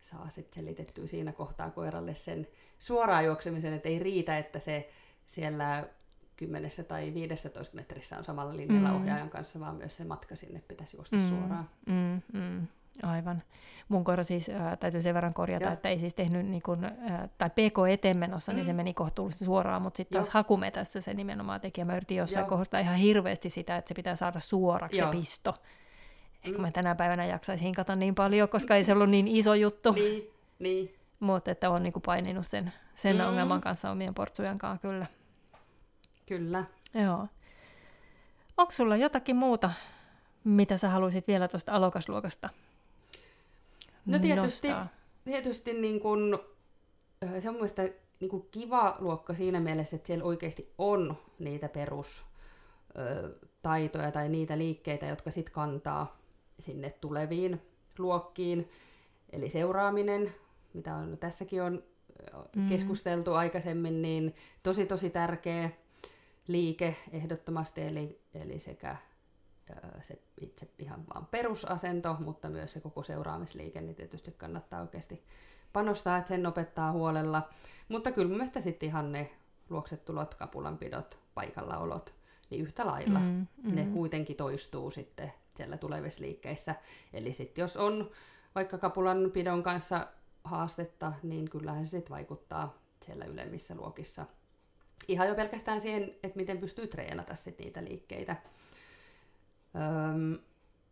saa 0.00 0.28
sitten 0.28 0.54
selitettyä 0.54 1.06
siinä 1.06 1.32
kohtaa 1.32 1.70
koiralle 1.70 2.14
sen 2.14 2.48
suoraan 2.78 3.24
juoksemisen, 3.24 3.72
että 3.72 3.88
ei 3.88 3.98
riitä, 3.98 4.38
että 4.38 4.58
se 4.58 4.90
siellä 5.26 5.88
10 6.40 6.70
tai 6.88 7.14
15 7.14 7.76
metrissä 7.76 8.18
on 8.18 8.24
samalla 8.24 8.56
linjalla 8.56 8.88
mm. 8.88 8.96
ohjaajan 8.96 9.30
kanssa, 9.30 9.60
vaan 9.60 9.74
myös 9.74 9.96
se 9.96 10.04
matka 10.04 10.36
sinne 10.36 10.62
pitäisi 10.68 10.96
juosta 10.96 11.16
mm. 11.16 11.28
suoraan. 11.28 11.68
Mm, 11.86 12.22
mm. 12.32 12.66
Aivan. 13.02 13.42
Mun 13.88 14.04
koira 14.04 14.24
siis, 14.24 14.48
äh, 14.48 14.78
täytyy 14.78 15.02
sen 15.02 15.14
verran 15.14 15.34
korjata, 15.34 15.64
ja. 15.64 15.72
että 15.72 15.88
ei 15.88 15.98
siis 15.98 16.14
tehnyt, 16.14 16.46
niin 16.46 16.62
kun, 16.62 16.84
äh, 16.84 17.30
tai 17.38 17.50
PK 17.50 17.78
eteen 17.90 18.18
menossa, 18.18 18.52
mm. 18.52 18.56
niin 18.56 18.66
se 18.66 18.72
mm. 18.72 18.76
meni 18.76 18.94
kohtuullisesti 18.94 19.44
suoraan, 19.44 19.82
mutta 19.82 19.96
sitten 19.96 20.16
taas 20.16 20.30
hakumetässä 20.30 21.00
se 21.00 21.14
nimenomaan 21.14 21.60
teki, 21.60 21.80
ja 21.80 21.84
mä 21.84 21.96
yritin 21.96 22.16
jossain 22.16 22.46
kohtaa 22.46 22.80
ihan 22.80 22.96
hirveästi 22.96 23.50
sitä, 23.50 23.76
että 23.76 23.88
se 23.88 23.94
pitää 23.94 24.16
saada 24.16 24.40
suoraksi 24.40 24.98
Joo. 24.98 25.12
se 25.12 25.18
pisto. 25.18 25.54
Ehkä 26.44 26.58
mm. 26.58 26.62
mä 26.62 26.70
tänä 26.70 26.94
päivänä 26.94 27.24
jaksaisin 27.24 27.64
hinkata 27.64 27.96
niin 27.96 28.14
paljon, 28.14 28.48
koska 28.48 28.76
ei 28.76 28.84
se 28.84 28.92
ollut 28.92 29.10
niin 29.10 29.28
iso 29.28 29.54
juttu. 29.54 29.92
Niin, 29.92 30.30
niin. 30.58 30.94
Mutta 31.20 31.50
että 31.50 31.70
on 31.70 31.82
niin 31.82 31.92
paininut 32.06 32.46
sen, 32.46 32.72
sen 32.94 33.16
mm. 33.16 33.24
ongelman 33.24 33.60
kanssa 33.60 33.90
omien 33.90 34.14
portsujen 34.14 34.58
kanssa 34.58 34.88
kyllä. 34.88 35.06
Kyllä. 36.30 36.64
Joo. 36.94 37.26
Onko 38.56 38.72
sulla 38.72 38.96
jotakin 38.96 39.36
muuta, 39.36 39.70
mitä 40.44 40.76
sä 40.76 40.88
haluaisit 40.88 41.28
vielä 41.28 41.48
tuosta 41.48 41.72
alokasluokasta 41.72 42.48
No 44.06 44.18
tietysti, 44.18 44.68
nostaa? 44.68 44.88
tietysti 45.24 45.72
niin 45.72 46.00
kun, 46.00 46.38
se 47.38 47.48
on 47.48 47.54
mielestäni 47.54 47.92
niin 48.20 48.30
kuin 48.30 48.46
kiva 48.50 48.96
luokka 48.98 49.34
siinä 49.34 49.60
mielessä, 49.60 49.96
että 49.96 50.06
siellä 50.06 50.24
oikeasti 50.24 50.72
on 50.78 51.16
niitä 51.38 51.68
perustaitoja 51.68 54.12
tai 54.12 54.28
niitä 54.28 54.58
liikkeitä, 54.58 55.06
jotka 55.06 55.30
sitten 55.30 55.54
kantaa 55.54 56.18
sinne 56.58 56.90
tuleviin 56.90 57.62
luokkiin. 57.98 58.70
Eli 59.32 59.50
seuraaminen, 59.50 60.34
mitä 60.74 60.94
on 60.94 61.18
tässäkin 61.18 61.62
on 61.62 61.82
mm. 62.56 62.68
keskusteltu 62.68 63.34
aikaisemmin, 63.34 64.02
niin 64.02 64.34
tosi 64.62 64.86
tosi 64.86 65.10
tärkeä 65.10 65.70
liike 66.46 66.96
ehdottomasti, 67.12 67.82
eli, 67.82 68.20
eli 68.34 68.58
sekä 68.58 68.96
se 70.00 70.18
itse 70.40 70.68
ihan 70.78 71.04
vaan 71.14 71.26
perusasento, 71.26 72.16
mutta 72.18 72.48
myös 72.48 72.72
se 72.72 72.80
koko 72.80 73.02
seuraamisliike, 73.02 73.80
niin 73.80 73.96
tietysti 73.96 74.30
kannattaa 74.30 74.80
oikeasti 74.80 75.24
panostaa, 75.72 76.16
että 76.16 76.28
sen 76.28 76.46
opettaa 76.46 76.92
huolella. 76.92 77.48
Mutta 77.88 78.12
kyllä 78.12 78.28
mielestäni 78.28 78.62
sitten 78.62 78.86
ihan 78.86 79.12
ne 79.12 79.30
luoksetulot, 79.70 80.34
kapulanpidot, 80.34 81.18
paikallaolot, 81.34 82.14
niin 82.50 82.62
yhtä 82.62 82.86
lailla. 82.86 83.18
Mm, 83.18 83.46
mm. 83.62 83.74
Ne 83.74 83.84
kuitenkin 83.84 84.36
toistuu 84.36 84.90
sitten 84.90 85.32
siellä 85.56 85.76
tulevissa 85.76 86.20
liikkeissä. 86.20 86.74
Eli 87.12 87.32
sitten 87.32 87.62
jos 87.62 87.76
on 87.76 88.10
vaikka 88.54 88.78
kapulanpidon 88.78 89.62
kanssa 89.62 90.06
haastetta, 90.44 91.12
niin 91.22 91.50
kyllähän 91.50 91.86
se 91.86 91.90
sitten 91.90 92.10
vaikuttaa 92.10 92.78
siellä 93.04 93.24
ylemmissä 93.24 93.74
luokissa– 93.74 94.26
ihan 95.08 95.28
jo 95.28 95.34
pelkästään 95.34 95.80
siihen, 95.80 96.02
että 96.02 96.36
miten 96.36 96.58
pystyy 96.58 96.86
treenata 96.86 97.34
sit 97.34 97.58
niitä 97.58 97.84
liikkeitä. 97.84 98.36
Öm, 99.76 100.38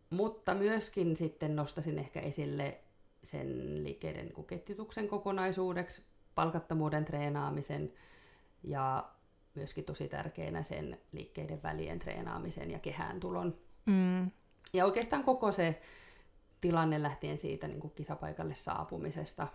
mutta 0.09 0.53
myöskin 0.53 1.15
sitten 1.15 1.55
nostasin 1.55 1.99
ehkä 1.99 2.19
esille 2.19 2.77
sen 3.23 3.83
liikkeiden 3.83 4.25
niin 4.25 4.45
ketjutuksen 4.45 5.07
kokonaisuudeksi, 5.07 6.03
palkattomuuden 6.35 7.05
treenaamisen 7.05 7.93
ja 8.63 9.09
myöskin 9.55 9.83
tosi 9.83 10.07
tärkeänä 10.07 10.63
sen 10.63 10.99
liikkeiden 11.11 11.63
välien 11.63 11.99
treenaamisen 11.99 12.71
ja 12.71 12.79
kehään 12.79 13.19
tulon. 13.19 13.57
Mm. 13.85 14.31
Ja 14.73 14.85
oikeastaan 14.85 15.23
koko 15.23 15.51
se 15.51 15.81
tilanne 16.61 17.03
lähtien 17.03 17.37
siitä 17.37 17.67
niin 17.67 17.79
kuin 17.79 17.93
kisapaikalle 17.95 18.55
saapumisesta 18.55 19.47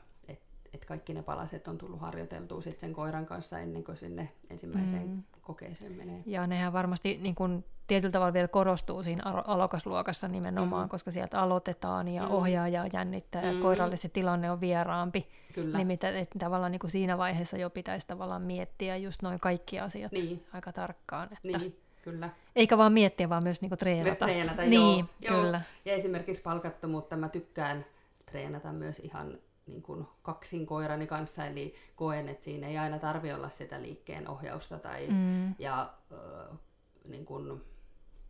että 0.74 0.86
kaikki 0.86 1.14
ne 1.14 1.22
palaset 1.22 1.68
on 1.68 1.78
tullut 1.78 2.00
harjoiteltua 2.00 2.60
sit 2.60 2.80
sen 2.80 2.92
koiran 2.92 3.26
kanssa 3.26 3.58
ennen 3.58 3.84
kuin 3.84 3.96
sinne 3.96 4.32
ensimmäiseen 4.50 5.08
mm. 5.08 5.22
kokeeseen 5.42 5.92
menee. 5.92 6.22
Ja 6.26 6.46
nehän 6.46 6.72
varmasti 6.72 7.18
niin 7.22 7.34
kun, 7.34 7.64
tietyllä 7.86 8.12
tavalla 8.12 8.32
vielä 8.32 8.48
korostuu 8.48 9.02
siinä 9.02 9.22
alokasluokassa 9.24 10.28
nimenomaan, 10.28 10.86
mm. 10.86 10.88
koska 10.88 11.10
sieltä 11.10 11.40
aloitetaan 11.40 12.08
ja 12.08 12.22
mm. 12.22 12.30
ohjaaja 12.30 12.86
jännittää 12.92 13.42
mm. 13.42 13.48
ja 13.48 13.62
koiralle 13.62 13.96
se 13.96 14.08
tilanne 14.08 14.50
on 14.50 14.60
vieraampi. 14.60 15.28
Kyllä. 15.52 15.76
Niin 15.76 15.86
mitä, 15.86 16.08
että 16.08 16.38
tavallaan 16.38 16.72
niin 16.72 16.80
kuin 16.80 16.90
siinä 16.90 17.18
vaiheessa 17.18 17.56
jo 17.56 17.70
pitäisi 17.70 18.06
tavallaan 18.06 18.42
miettiä 18.42 18.96
just 18.96 19.22
noin 19.22 19.38
kaikki 19.38 19.80
asiat 19.80 20.12
niin. 20.12 20.44
aika 20.52 20.72
tarkkaan. 20.72 21.28
Että... 21.32 21.58
Niin. 21.58 21.76
Kyllä. 22.02 22.30
Eikä 22.56 22.78
vaan 22.78 22.92
miettiä, 22.92 23.28
vaan 23.28 23.42
myös 23.42 23.60
niinku 23.60 23.76
treenata. 23.76 24.26
Myös 24.26 24.34
treenata, 24.34 24.62
niin, 24.62 25.08
joo. 25.22 25.40
kyllä. 25.40 25.60
Ja 25.84 25.92
esimerkiksi 25.92 26.42
palkattomuutta 26.42 27.16
mä 27.16 27.28
tykkään 27.28 27.86
treenata 28.26 28.72
myös 28.72 28.98
ihan 28.98 29.38
niin 29.66 29.82
kuin 29.82 30.06
kaksin 30.22 30.66
koirani 30.66 31.06
kanssa, 31.06 31.46
eli 31.46 31.74
koen, 31.96 32.28
että 32.28 32.44
siinä 32.44 32.68
ei 32.68 32.78
aina 32.78 32.98
tarvi 32.98 33.32
olla 33.32 33.48
sitä 33.48 33.82
liikkeen 33.82 34.28
ohjausta 34.28 34.78
tai, 34.78 35.08
mm. 35.10 35.54
ja 35.58 35.94
äh, 36.12 36.58
niin 37.04 37.24
kuin, 37.24 37.64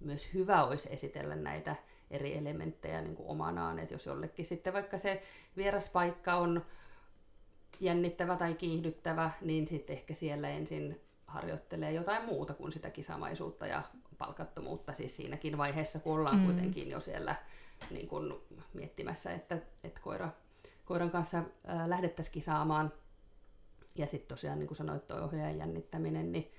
myös 0.01 0.35
hyvä 0.35 0.65
olisi 0.65 0.93
esitellä 0.93 1.37
näitä 1.37 1.77
eri 2.11 2.39
elementtejä 2.39 3.03
niin 3.03 3.17
kuin 3.17 3.29
omanaan, 3.29 3.79
että 3.79 3.95
jos 3.95 4.07
jollekin 4.07 4.47
sitten 4.47 4.73
vaikka 4.73 4.99
se 4.99 5.23
vieraspaikka 5.57 6.35
on 6.35 6.65
jännittävä 7.81 8.37
tai 8.37 8.55
kiihdyttävä, 8.55 9.31
niin 9.41 9.67
sitten 9.67 9.97
ehkä 9.97 10.15
siellä 10.15 10.49
ensin 10.49 11.01
harjoittelee 11.27 11.93
jotain 11.93 12.25
muuta 12.25 12.55
kuin 12.55 12.73
sitä 12.73 12.91
kisamaisuutta 12.91 13.67
ja 13.67 13.83
palkattomuutta, 14.19 14.93
siis 14.93 15.17
siinäkin 15.17 15.59
vaiheessa, 15.59 15.99
kun 15.99 16.15
ollaan 16.15 16.39
mm. 16.39 16.45
kuitenkin 16.45 16.91
jo 16.91 17.01
siellä 17.01 17.37
niin 17.91 18.09
kuin 18.09 18.33
miettimässä, 18.75 19.33
että, 19.33 19.59
että 19.85 20.01
koira 20.01 20.29
koiran 20.85 21.11
kanssa 21.11 21.43
lähdettäisiin 21.87 22.33
kisaamaan. 22.33 22.93
Ja 23.95 24.07
sitten 24.07 24.29
tosiaan, 24.29 24.59
niin 24.59 24.67
kuin 24.67 24.79
sanoit, 24.79 25.09
tuo 25.09 25.17
ohjaajan 25.17 25.59
jännittäminen, 25.59 26.33
niin, 26.33 26.53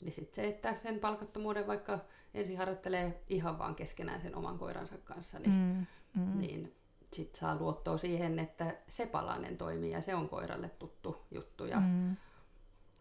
niin 0.00 0.12
sitten 0.12 0.34
se, 0.34 0.48
että 0.48 0.74
sen 0.74 1.00
palkattomuuden 1.00 1.66
vaikka 1.66 1.98
ensin 2.34 2.58
harjoittelee 2.58 3.22
ihan 3.28 3.58
vaan 3.58 3.74
keskenään 3.74 4.20
sen 4.20 4.36
oman 4.36 4.58
koiransa 4.58 4.98
kanssa, 4.98 5.38
niin, 5.38 5.86
mm, 6.14 6.22
mm. 6.22 6.40
niin 6.40 6.74
sitten 7.12 7.40
saa 7.40 7.56
luottoa 7.56 7.96
siihen, 7.96 8.38
että 8.38 8.76
se 8.88 9.06
palanen 9.06 9.56
toimii 9.56 9.90
ja 9.90 10.00
se 10.00 10.14
on 10.14 10.28
koiralle 10.28 10.68
tuttu 10.68 11.16
juttu. 11.30 11.64
Ja, 11.64 11.80
mm. 11.80 12.16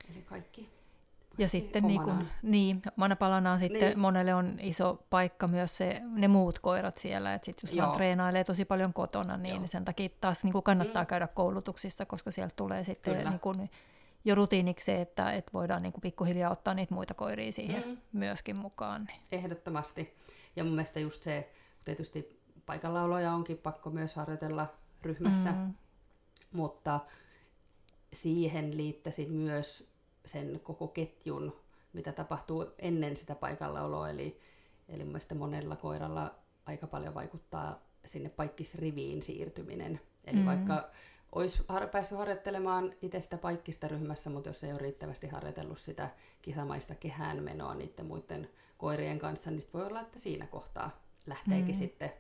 Eli 0.10 0.22
kaikki 0.22 0.70
Ja 1.38 1.48
sitten 1.48 1.84
niin, 1.84 2.04
kuin, 2.04 2.28
niin, 2.42 2.82
omana 2.98 3.16
palanaan 3.16 3.60
sitten 3.60 3.82
niin. 3.82 4.00
monelle 4.00 4.34
on 4.34 4.60
iso 4.62 5.04
paikka 5.10 5.48
myös 5.48 5.78
se, 5.78 6.02
ne 6.04 6.28
muut 6.28 6.60
koirat 6.60 6.98
siellä, 6.98 7.34
että 7.34 7.46
sitten 7.46 7.70
jos 7.70 7.78
vaan 7.78 7.96
treenailee 7.96 8.44
tosi 8.44 8.66
paljon 8.66 8.94
kotona, 8.94 9.38
niin 9.38 9.56
Joo. 9.56 9.68
sen 9.68 9.86
takia 9.86 10.10
taas 10.22 10.44
niin 10.44 10.52
kuin 10.52 10.64
kannattaa 10.64 11.04
mm. 11.04 11.08
käydä 11.08 11.28
koulutuksissa, 11.28 12.06
koska 12.06 12.32
sieltä 12.32 12.54
tulee 12.56 12.84
sitten 12.84 13.30
niin 13.30 13.40
kuin, 13.40 13.70
jo 14.26 14.36
rutiiniksi 14.36 14.86
se, 14.86 15.02
että, 15.02 15.32
että 15.32 15.54
voidaan 15.54 15.82
niin 15.82 15.94
pikkuhiljaa 16.02 16.52
ottaa 16.52 16.74
niitä 16.74 16.94
muita 16.94 17.14
koiria 17.14 17.52
siihen 17.52 17.84
mm. 17.88 17.98
myöskin 18.14 18.58
mukaan. 18.58 19.04
Niin. 19.04 19.20
Ehdottomasti. 19.32 20.14
Ja 20.56 20.64
mun 20.64 20.74
mielestä 20.74 21.00
just 21.00 21.24
se, 21.24 21.54
tietysti 21.86 22.40
paikallaoloja 22.66 23.34
onkin 23.34 23.58
pakko 23.58 23.90
myös 23.90 24.16
harjoitella 24.16 24.74
ryhmässä, 25.02 25.52
mm. 25.52 25.74
mutta 26.52 27.00
siihen 28.14 28.78
liittäisin 28.78 29.32
myös 29.32 29.93
sen 30.26 30.60
koko 30.64 30.88
ketjun, 30.88 31.60
mitä 31.94 32.12
tapahtuu 32.12 32.66
ennen 32.80 33.18
sitä 33.18 33.36
paikallaoloa. 33.36 34.10
Eli, 34.10 34.40
eli 34.90 35.06
mun 35.06 35.20
monella 35.36 35.76
koiralla 35.76 36.36
aika 36.66 36.88
paljon 36.88 37.14
vaikuttaa 37.14 37.80
sinne 38.06 38.30
paikkisriviin 38.30 39.22
siirtyminen. 39.22 40.02
Eli 40.26 40.40
mm. 40.40 40.46
vaikka 40.46 40.90
olisi 41.32 41.64
har- 41.68 41.88
päässyt 41.88 42.18
harjoittelemaan 42.18 42.94
itse 43.02 43.22
sitä 43.22 43.38
paikkista 43.38 43.88
ryhmässä, 43.88 44.30
mutta 44.30 44.50
jos 44.50 44.64
ei 44.64 44.72
ole 44.72 44.80
riittävästi 44.80 45.28
harjoitellut 45.28 45.80
sitä 45.80 46.10
kisamaista 46.42 46.96
kehään 46.96 47.44
menoa 47.44 47.76
niiden 47.76 48.06
muiden 48.06 48.50
koirien 48.78 49.20
kanssa, 49.20 49.52
niin 49.52 49.62
voi 49.74 49.86
olla, 49.86 50.02
että 50.02 50.20
siinä 50.20 50.48
kohtaa 50.48 51.02
lähteekin 51.26 51.76
mm. 51.76 51.80
sitten 51.80 52.14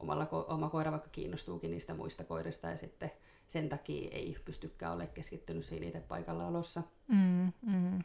omalla, 0.00 0.28
oma 0.30 0.70
koira 0.70 0.90
vaikka 0.90 1.08
kiinnostuukin 1.12 1.70
niistä 1.70 1.94
muista 1.94 2.24
koirista 2.24 2.70
ja 2.70 2.76
sitten 2.76 3.12
sen 3.50 3.68
takia 3.68 4.08
ei 4.12 4.36
pystykään 4.44 4.92
ole 4.92 5.06
keskittynyt 5.06 5.64
siinä 5.64 5.86
itse 5.86 6.02
olossa. 6.48 6.82
Mm, 7.08 7.52
mm. 7.62 8.02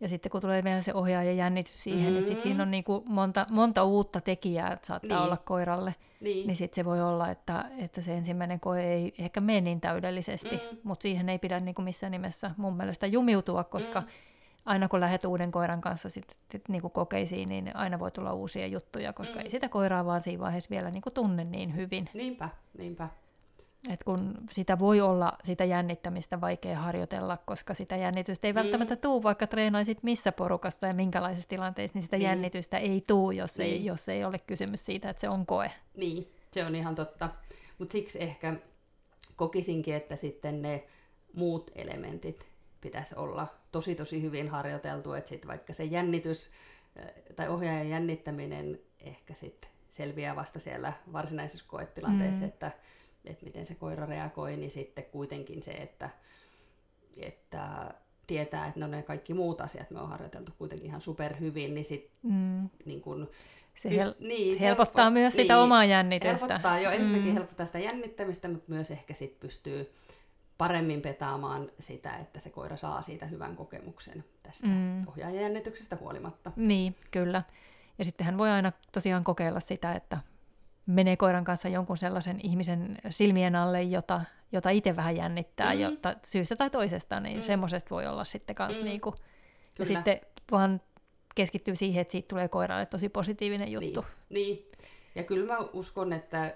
Ja 0.00 0.08
sitten 0.08 0.32
kun 0.32 0.40
tulee 0.40 0.64
vielä 0.64 0.80
se 0.80 0.94
ohjaaja 0.94 1.32
jännitys 1.32 1.82
siihen, 1.82 2.12
mm. 2.12 2.18
että 2.18 2.28
sit 2.28 2.42
siinä 2.42 2.62
on 2.62 2.70
niin 2.70 2.84
kuin 2.84 3.04
monta, 3.08 3.46
monta 3.50 3.84
uutta 3.84 4.20
tekijää, 4.20 4.72
että 4.72 4.86
saattaa 4.86 5.18
niin. 5.18 5.26
olla 5.26 5.36
koiralle, 5.36 5.94
niin, 6.20 6.46
niin 6.46 6.56
sitten 6.56 6.76
se 6.76 6.84
voi 6.84 7.02
olla, 7.02 7.30
että, 7.30 7.70
että 7.78 8.00
se 8.00 8.14
ensimmäinen 8.14 8.60
koe 8.60 8.84
ei 8.84 9.14
ehkä 9.18 9.40
mene 9.40 9.60
niin 9.60 9.80
täydellisesti, 9.80 10.56
mm. 10.56 10.78
mutta 10.82 11.02
siihen 11.02 11.28
ei 11.28 11.38
pidä 11.38 11.60
niin 11.60 11.74
kuin 11.74 11.84
missään 11.84 12.10
nimessä 12.10 12.50
mun 12.56 12.76
mielestä 12.76 13.06
jumiutua, 13.06 13.64
koska 13.64 14.00
mm. 14.00 14.06
aina 14.64 14.88
kun 14.88 15.00
lähdet 15.00 15.24
uuden 15.24 15.52
koiran 15.52 15.80
kanssa 15.80 16.08
sit, 16.08 16.36
sit, 16.52 16.68
niin 16.68 16.82
kuin 16.82 16.92
kokeisiin, 16.92 17.48
niin 17.48 17.76
aina 17.76 17.98
voi 17.98 18.10
tulla 18.10 18.32
uusia 18.32 18.66
juttuja, 18.66 19.12
koska 19.12 19.34
mm. 19.34 19.40
ei 19.40 19.50
sitä 19.50 19.68
koiraa 19.68 20.06
vaan 20.06 20.20
siinä 20.20 20.42
vaiheessa 20.42 20.70
vielä 20.70 20.90
niin 20.90 21.02
kuin 21.02 21.12
tunne 21.12 21.44
niin 21.44 21.76
hyvin. 21.76 22.08
Niinpä, 22.14 22.48
niinpä. 22.78 23.08
Et 23.88 24.04
kun 24.04 24.34
sitä 24.50 24.78
voi 24.78 25.00
olla 25.00 25.32
sitä 25.42 25.64
jännittämistä 25.64 26.40
vaikea 26.40 26.78
harjoitella, 26.78 27.36
koska 27.36 27.74
sitä 27.74 27.96
jännitystä 27.96 28.46
ei 28.46 28.52
mm. 28.52 28.54
välttämättä 28.58 28.96
tuu, 28.96 29.22
vaikka 29.22 29.46
treenaisit 29.46 30.02
missä 30.02 30.32
porukasta 30.32 30.86
ja 30.86 30.94
minkälaisissa 30.94 31.48
tilanteissa, 31.48 31.96
niin 31.96 32.02
sitä 32.02 32.16
niin. 32.16 32.24
jännitystä 32.24 32.78
ei 32.78 33.04
tuu, 33.06 33.30
jos, 33.30 33.58
niin. 33.58 33.70
ei, 33.70 33.84
jos 33.84 34.08
ei 34.08 34.24
ole 34.24 34.38
kysymys 34.38 34.86
siitä, 34.86 35.10
että 35.10 35.20
se 35.20 35.28
on 35.28 35.46
koe. 35.46 35.72
Niin, 35.96 36.32
se 36.52 36.64
on 36.64 36.74
ihan 36.74 36.94
totta. 36.94 37.28
Mutta 37.78 37.92
siksi 37.92 38.22
ehkä 38.22 38.54
kokisinkin, 39.36 39.94
että 39.94 40.16
sitten 40.16 40.62
ne 40.62 40.84
muut 41.34 41.70
elementit 41.74 42.46
pitäisi 42.80 43.14
olla 43.14 43.46
tosi 43.72 43.94
tosi 43.94 44.22
hyvin 44.22 44.48
harjoiteltu, 44.48 45.12
että 45.12 45.28
sitten 45.28 45.48
vaikka 45.48 45.72
se 45.72 45.84
jännitys 45.84 46.50
tai 47.36 47.48
ohjaajan 47.48 47.88
jännittäminen 47.88 48.80
ehkä 49.00 49.34
sitten 49.34 49.70
selviää 49.90 50.36
vasta 50.36 50.58
siellä 50.58 50.92
varsinaisessa 51.12 51.64
koetilanteessa, 51.68 52.40
mm. 52.40 52.48
että 52.48 52.72
että 53.24 53.44
miten 53.44 53.66
se 53.66 53.74
koira 53.74 54.06
reagoi, 54.06 54.56
niin 54.56 54.70
sitten 54.70 55.04
kuitenkin 55.04 55.62
se, 55.62 55.70
että, 55.70 56.10
että 57.16 57.94
tietää, 58.26 58.66
että 58.66 58.80
no 58.80 58.86
ne 58.86 59.02
kaikki 59.02 59.34
muut 59.34 59.60
asiat 59.60 59.90
me 59.90 60.00
on 60.00 60.08
harjoiteltu 60.08 60.52
kuitenkin 60.58 60.86
ihan 60.86 61.00
superhyvin, 61.00 61.74
niin 61.74 61.84
sitten 61.84 62.12
mm. 62.22 62.68
niin 62.84 63.00
kun, 63.00 63.30
se 63.74 63.88
hel- 63.88 64.14
niin, 64.20 64.58
helpottaa 64.58 65.04
helppo, 65.04 65.14
myös 65.20 65.34
sitä 65.34 65.54
niin, 65.54 65.62
omaa 65.62 65.84
jännitystä. 65.84 66.46
Helpottaa, 66.46 66.80
jo 66.80 66.90
ensinnäkin 66.90 67.28
mm. 67.28 67.34
helpottaa 67.34 67.66
sitä 67.66 67.78
jännittämistä, 67.78 68.48
mutta 68.48 68.72
myös 68.72 68.90
ehkä 68.90 69.14
sit 69.14 69.40
pystyy 69.40 69.92
paremmin 70.58 71.02
petaamaan 71.02 71.70
sitä, 71.80 72.16
että 72.16 72.38
se 72.38 72.50
koira 72.50 72.76
saa 72.76 73.02
siitä 73.02 73.26
hyvän 73.26 73.56
kokemuksen 73.56 74.24
tästä 74.42 74.66
mm. 74.66 75.08
ohjaajan 75.08 75.42
jännityksestä 75.42 75.96
huolimatta. 76.00 76.52
Niin, 76.56 76.96
kyllä. 77.10 77.42
Ja 77.98 78.04
sitten 78.04 78.24
hän 78.24 78.38
voi 78.38 78.50
aina 78.50 78.72
tosiaan 78.92 79.24
kokeilla 79.24 79.60
sitä, 79.60 79.92
että 79.92 80.18
menee 80.90 81.16
koiran 81.16 81.44
kanssa 81.44 81.68
jonkun 81.68 81.96
sellaisen 81.96 82.40
ihmisen 82.42 82.98
silmien 83.10 83.56
alle, 83.56 83.82
jota, 83.82 84.20
jota 84.52 84.70
itse 84.70 84.96
vähän 84.96 85.16
jännittää, 85.16 85.74
mm. 85.74 85.80
jotta 85.80 86.14
syystä 86.24 86.56
tai 86.56 86.70
toisesta, 86.70 87.20
niin 87.20 87.36
mm. 87.36 87.42
semmoisesta 87.42 87.90
voi 87.90 88.06
olla 88.06 88.24
sitten 88.24 88.56
kanssa 88.56 88.82
mm. 88.82 88.88
niinku, 88.88 89.14
ja 89.78 89.84
sitten 89.84 90.20
vaan 90.50 90.80
keskittyy 91.34 91.76
siihen, 91.76 92.00
että 92.00 92.12
siitä 92.12 92.28
tulee 92.28 92.48
koiralle 92.48 92.86
tosi 92.86 93.08
positiivinen 93.08 93.72
juttu. 93.72 94.04
Niin, 94.28 94.56
niin. 94.56 94.68
ja 95.14 95.22
kyllä 95.22 95.46
mä 95.46 95.58
uskon, 95.72 96.12
että 96.12 96.54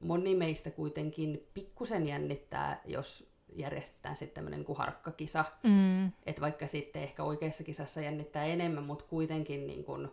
moni 0.00 0.34
meistä 0.34 0.70
kuitenkin 0.70 1.46
pikkusen 1.54 2.06
jännittää, 2.06 2.80
jos 2.84 3.30
järjestetään 3.52 4.16
sitten 4.16 4.34
tämmöinen 4.34 4.64
kuin 4.64 4.78
harkkakisa. 4.78 5.44
Mm. 5.62 6.06
Että 6.06 6.40
vaikka 6.40 6.66
sitten 6.66 7.02
ehkä 7.02 7.22
oikeassa 7.22 7.64
kisassa 7.64 8.00
jännittää 8.00 8.44
enemmän, 8.44 8.84
mutta 8.84 9.04
kuitenkin 9.04 9.66
niin 9.66 9.84
kun 9.84 10.12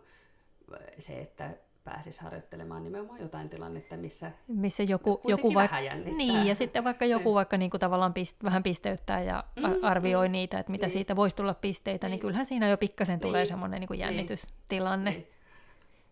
se, 0.98 1.20
että 1.20 1.54
pääsisi 1.88 2.20
harjoittelemaan 2.20 2.84
nimenomaan 2.84 3.20
jotain 3.20 3.48
tilannetta, 3.48 3.96
missä, 3.96 4.32
missä 4.48 4.82
joku, 4.82 5.20
joku 5.28 5.54
vaikka, 5.54 5.76
niin, 6.16 6.46
ja 6.46 6.54
sitten 6.54 6.84
vaikka 6.84 7.04
joku 7.04 7.28
niin. 7.28 7.34
vaikka 7.34 7.56
niin 7.56 7.70
kuin 7.70 7.80
tavallaan 7.80 8.14
pist, 8.14 8.44
vähän 8.44 8.62
pisteyttää 8.62 9.22
ja 9.22 9.44
mm, 9.56 9.64
arvioi 9.82 10.28
mm, 10.28 10.32
niitä, 10.32 10.58
että 10.58 10.72
mitä 10.72 10.86
niin. 10.86 10.92
siitä 10.92 11.16
voisi 11.16 11.36
tulla 11.36 11.54
pisteitä, 11.54 12.06
niin, 12.06 12.10
niin 12.10 12.20
kyllähän 12.20 12.46
siinä 12.46 12.68
jo 12.68 12.76
pikkasen 12.76 13.20
tulee 13.20 13.40
niin. 13.40 13.46
semmoinen 13.46 13.80
niin 13.80 13.88
kuin 13.88 14.00
jännitystilanne. 14.00 15.10
Niin. 15.10 15.26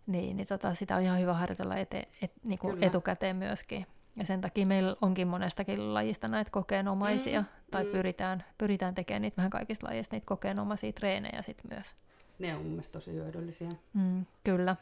Niin, 0.06 0.36
niin 0.36 0.46
tota, 0.46 0.74
sitä 0.74 0.96
on 0.96 1.02
ihan 1.02 1.20
hyvä 1.20 1.34
harjoitella 1.34 1.76
ete, 1.76 2.08
et, 2.22 2.32
niin 2.44 2.58
kuin 2.58 2.84
etukäteen 2.84 3.36
myöskin. 3.36 3.86
Ja 4.16 4.24
sen 4.24 4.40
takia 4.40 4.66
meillä 4.66 4.96
onkin 5.02 5.28
monestakin 5.28 5.94
lajista 5.94 6.28
näitä 6.28 6.50
kokeenomaisia, 6.50 7.40
mm, 7.40 7.46
tai 7.70 7.84
mm. 7.84 7.90
Pyritään, 7.90 8.44
pyritään 8.58 8.94
tekemään 8.94 9.22
niitä 9.22 9.36
vähän 9.36 9.50
kaikista 9.50 9.86
lajeista, 9.86 10.16
niitä 10.16 10.26
kokeenomaisia 10.26 10.92
treenejä 10.92 11.42
sitten 11.42 11.70
myös. 11.74 11.94
Ne 12.38 12.54
on 12.54 12.62
mun 12.62 12.70
mielestä 12.70 12.92
tosi 12.92 13.12
hyödyllisiä. 13.12 13.70
Mm, 13.94 14.26
kyllä. 14.44 14.76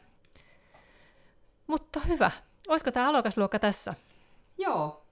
Mutta 1.67 1.99
hyvä. 1.99 2.31
Olisiko 2.67 2.91
tämä 2.91 3.09
alokasluokka 3.09 3.59
tässä? 3.59 3.93
Joo, 4.57 5.05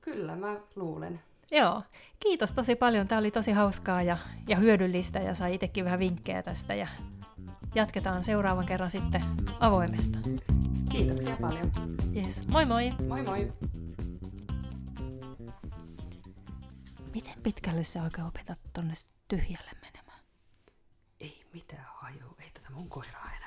kyllä 0.00 0.36
mä 0.36 0.56
luulen. 0.76 1.20
Joo, 1.50 1.82
kiitos 2.20 2.52
tosi 2.52 2.76
paljon. 2.76 3.08
Tämä 3.08 3.18
oli 3.18 3.30
tosi 3.30 3.52
hauskaa 3.52 4.02
ja, 4.02 4.18
ja 4.48 4.56
hyödyllistä 4.56 5.18
ja 5.18 5.34
sai 5.34 5.54
itsekin 5.54 5.84
vähän 5.84 5.98
vinkkejä 5.98 6.42
tästä. 6.42 6.74
Ja 6.74 6.88
jatketaan 7.74 8.24
seuraavan 8.24 8.66
kerran 8.66 8.90
sitten 8.90 9.24
avoimesta. 9.60 10.18
Kiitoksia 10.90 11.36
paljon. 11.40 11.72
Yes. 12.16 12.48
Moi 12.48 12.66
moi. 12.66 12.90
Moi 13.08 13.22
moi. 13.22 13.52
Miten 17.14 17.42
pitkälle 17.42 17.84
sä 17.84 18.02
oikein 18.02 18.26
opetat 18.26 18.58
tonne 18.72 18.94
tyhjälle 19.28 19.70
menemään? 19.80 20.20
Ei 21.20 21.44
mitään 21.52 21.86
haju. 21.94 22.36
Ei 22.38 22.50
tätä 22.54 22.68
mun 22.70 22.88
koiraa 22.88 23.30
enää. 23.36 23.43